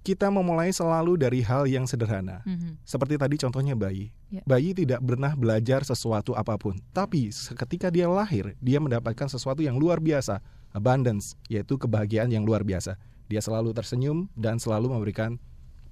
[0.02, 2.42] Kita memulai selalu dari hal yang sederhana.
[2.42, 2.82] Mhm.
[2.82, 4.10] Seperti tadi contohnya bayi.
[4.34, 4.42] Ya.
[4.42, 9.78] Bayi tidak pernah belajar sesuatu apa pun, tapi ketika dia lahir, dia mendapatkan sesuatu yang
[9.78, 10.42] luar biasa,
[10.74, 12.98] abundance, yaitu kebahagiaan yang luar biasa.
[13.30, 15.38] Dia selalu tersenyum dan selalu memberikan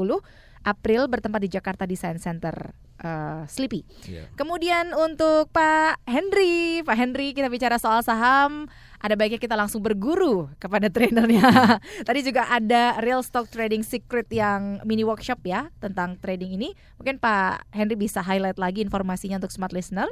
[0.67, 3.83] April bertempat di Jakarta Design Center eh, Sleepy.
[4.35, 8.67] Kemudian untuk Pak Henry, Pak Henry kita bicara soal saham,
[8.99, 11.79] ada baiknya kita langsung berguru kepada trainernya.
[12.03, 16.75] Tadi juga ada Real Stock Trading Secret yang mini workshop ya tentang trading ini.
[16.99, 20.11] Mungkin Pak Henry bisa highlight lagi informasinya untuk smart listener.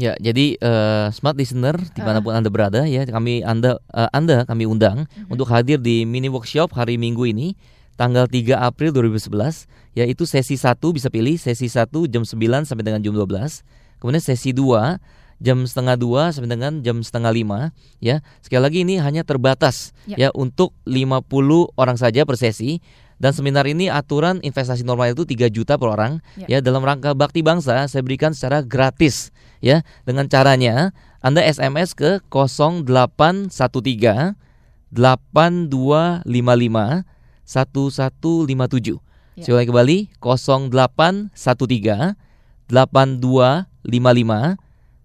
[0.00, 4.48] Ya, jadi eh, smart listener di mana pun anda berada ya, kami anda eh, anda
[4.48, 7.52] kami undang untuk hadir di mini workshop hari Minggu ini
[8.00, 13.04] tanggal 3 April 2011 yaitu sesi 1 bisa pilih sesi 1 jam 9 sampai dengan
[13.04, 13.60] jam 12
[14.00, 14.96] kemudian sesi 2
[15.40, 20.16] jam setengah 2 sampai dengan jam setengah 5 ya sekali lagi ini hanya terbatas Ya.
[20.16, 22.80] ya untuk 50 orang saja per sesi
[23.20, 26.56] dan seminar ini aturan investasi normal itu 3 juta per orang Ya.
[26.56, 29.28] ya dalam rangka bakti bangsa saya berikan secara gratis
[29.60, 33.52] ya dengan caranya Anda SMS ke 0813
[34.96, 36.24] 8255
[37.50, 39.02] 1157.
[39.34, 39.42] Ya.
[39.42, 42.14] Saya ulangi kembali 0813
[42.70, 44.54] 8255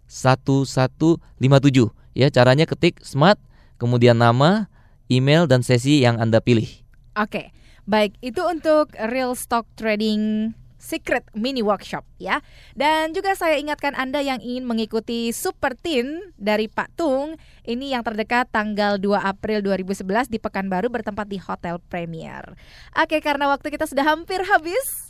[0.06, 1.90] 1157.
[2.16, 3.42] Ya, caranya ketik smart
[3.82, 4.70] kemudian nama,
[5.10, 6.70] email dan sesi yang Anda pilih.
[7.18, 7.50] Oke,
[7.90, 10.54] baik itu untuk Real Stock Trading
[10.86, 12.46] Secret Mini Workshop ya.
[12.78, 18.06] Dan juga saya ingatkan Anda yang ingin mengikuti Super Teen dari Pak Tung, ini yang
[18.06, 22.54] terdekat tanggal 2 April 2011 di Pekanbaru bertempat di Hotel Premier.
[22.94, 25.10] Oke, karena waktu kita sudah hampir habis.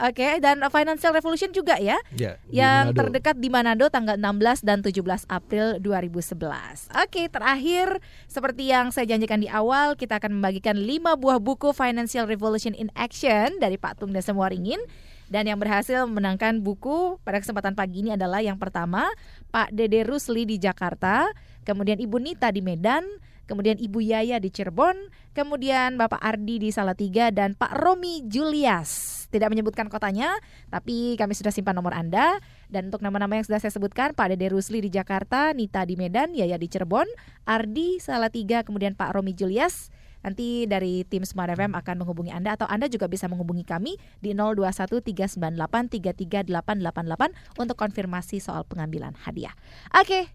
[0.00, 2.00] Oke, dan Financial Revolution juga ya.
[2.16, 2.98] Ya, di yang Manado.
[3.04, 6.88] terdekat di Manado tanggal 16 dan 17 April 2011.
[6.96, 12.24] Oke, terakhir seperti yang saya janjikan di awal, kita akan membagikan 5 buah buku Financial
[12.24, 14.80] Revolution in Action dari Pak Tung Desa Waringin.
[15.32, 19.08] Dan yang berhasil memenangkan buku pada kesempatan pagi ini adalah yang pertama
[19.48, 21.24] Pak Dede Rusli di Jakarta,
[21.64, 23.00] kemudian Ibu Nita di Medan,
[23.48, 29.24] kemudian Ibu Yaya di Cirebon, kemudian Bapak Ardi di Salatiga dan Pak Romi Julias.
[29.32, 30.36] Tidak menyebutkan kotanya,
[30.68, 32.36] tapi kami sudah simpan nomor Anda.
[32.68, 36.36] Dan untuk nama-nama yang sudah saya sebutkan, Pak Dede Rusli di Jakarta, Nita di Medan,
[36.36, 37.08] Yaya di Cirebon,
[37.48, 39.88] Ardi Salatiga, kemudian Pak Romi Julias.
[40.22, 44.34] Nanti dari tim Smart FM akan menghubungi Anda atau Anda juga bisa menghubungi kami di
[44.34, 49.52] 0213983888 untuk konfirmasi soal pengambilan hadiah.
[49.94, 50.26] Oke.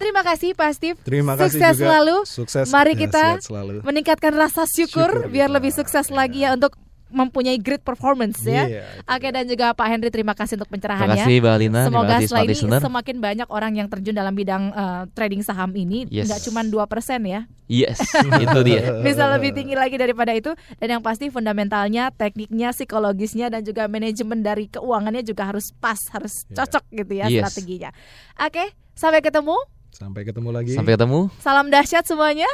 [0.00, 0.96] Terima kasih Pak Steve.
[1.04, 1.84] Terima kasih sukses juga.
[1.84, 2.16] selalu.
[2.24, 2.72] Sukses.
[2.72, 3.84] Mari Ya, kita sehat selalu.
[3.84, 6.72] meningkatkan rasa syukur, Syukur biar lebih sukses lagi ya untuk
[7.10, 8.64] mempunyai great performance ya.
[8.64, 11.10] Iya, Oke dan juga Pak Henry terima kasih untuk pencerahannya.
[11.12, 11.80] Terima kasih, Mbak Alina.
[11.82, 12.80] Semoga Terima kasih, setelah smart ini listener.
[12.80, 16.26] semakin banyak orang yang terjun dalam bidang eh, trading saham ini, Yes.
[16.26, 16.86] nggak cuma 2%
[17.24, 17.40] ya.
[17.66, 17.98] Yes,
[18.42, 18.82] itu dia.
[19.00, 24.40] Bisa lebih tinggi lagi daripada itu dan yang pasti fundamentalnya, tekniknya, psikologisnya dan juga manajemen
[24.40, 27.42] dari keuangannya juga harus pas, harus cocok gitu ya Yes.
[27.42, 27.90] strateginya.
[28.36, 29.54] Oke, sampai ketemu.
[29.90, 30.72] Sampai ketemu lagi.
[30.72, 31.28] Sampai ketemu.
[31.42, 32.48] Salam dahsyat semuanya.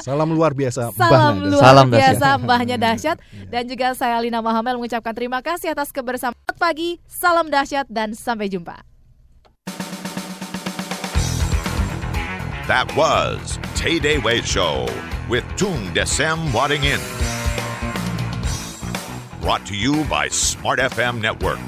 [0.00, 0.90] Salam luar biasa.
[0.96, 1.50] Salam Mbahnya.
[1.52, 2.38] luar Salam biasa dahsyat.
[2.40, 3.16] mbahnya dahsyat
[3.46, 8.16] dan juga saya Lina Mahamel mengucapkan terima kasih atas kebersamaan Selamat pagi, salam dahsyat dan
[8.16, 8.80] sampai jumpa.
[12.66, 14.88] That was Tay Day Way Show
[15.28, 17.00] with Tung Desem Wadding In.
[19.38, 21.60] Brought to you by Smart FM Network.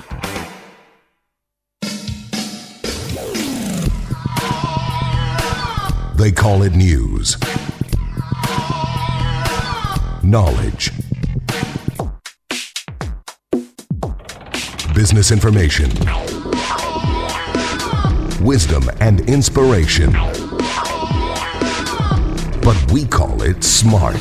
[6.21, 7.39] They call it news.
[10.23, 10.93] Knowledge.
[14.95, 15.89] Business information.
[18.45, 20.13] Wisdom and inspiration.
[22.61, 24.17] But we call it smart.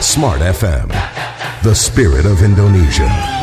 [0.00, 0.88] Smart FM,
[1.64, 3.37] the spirit of Indonesia.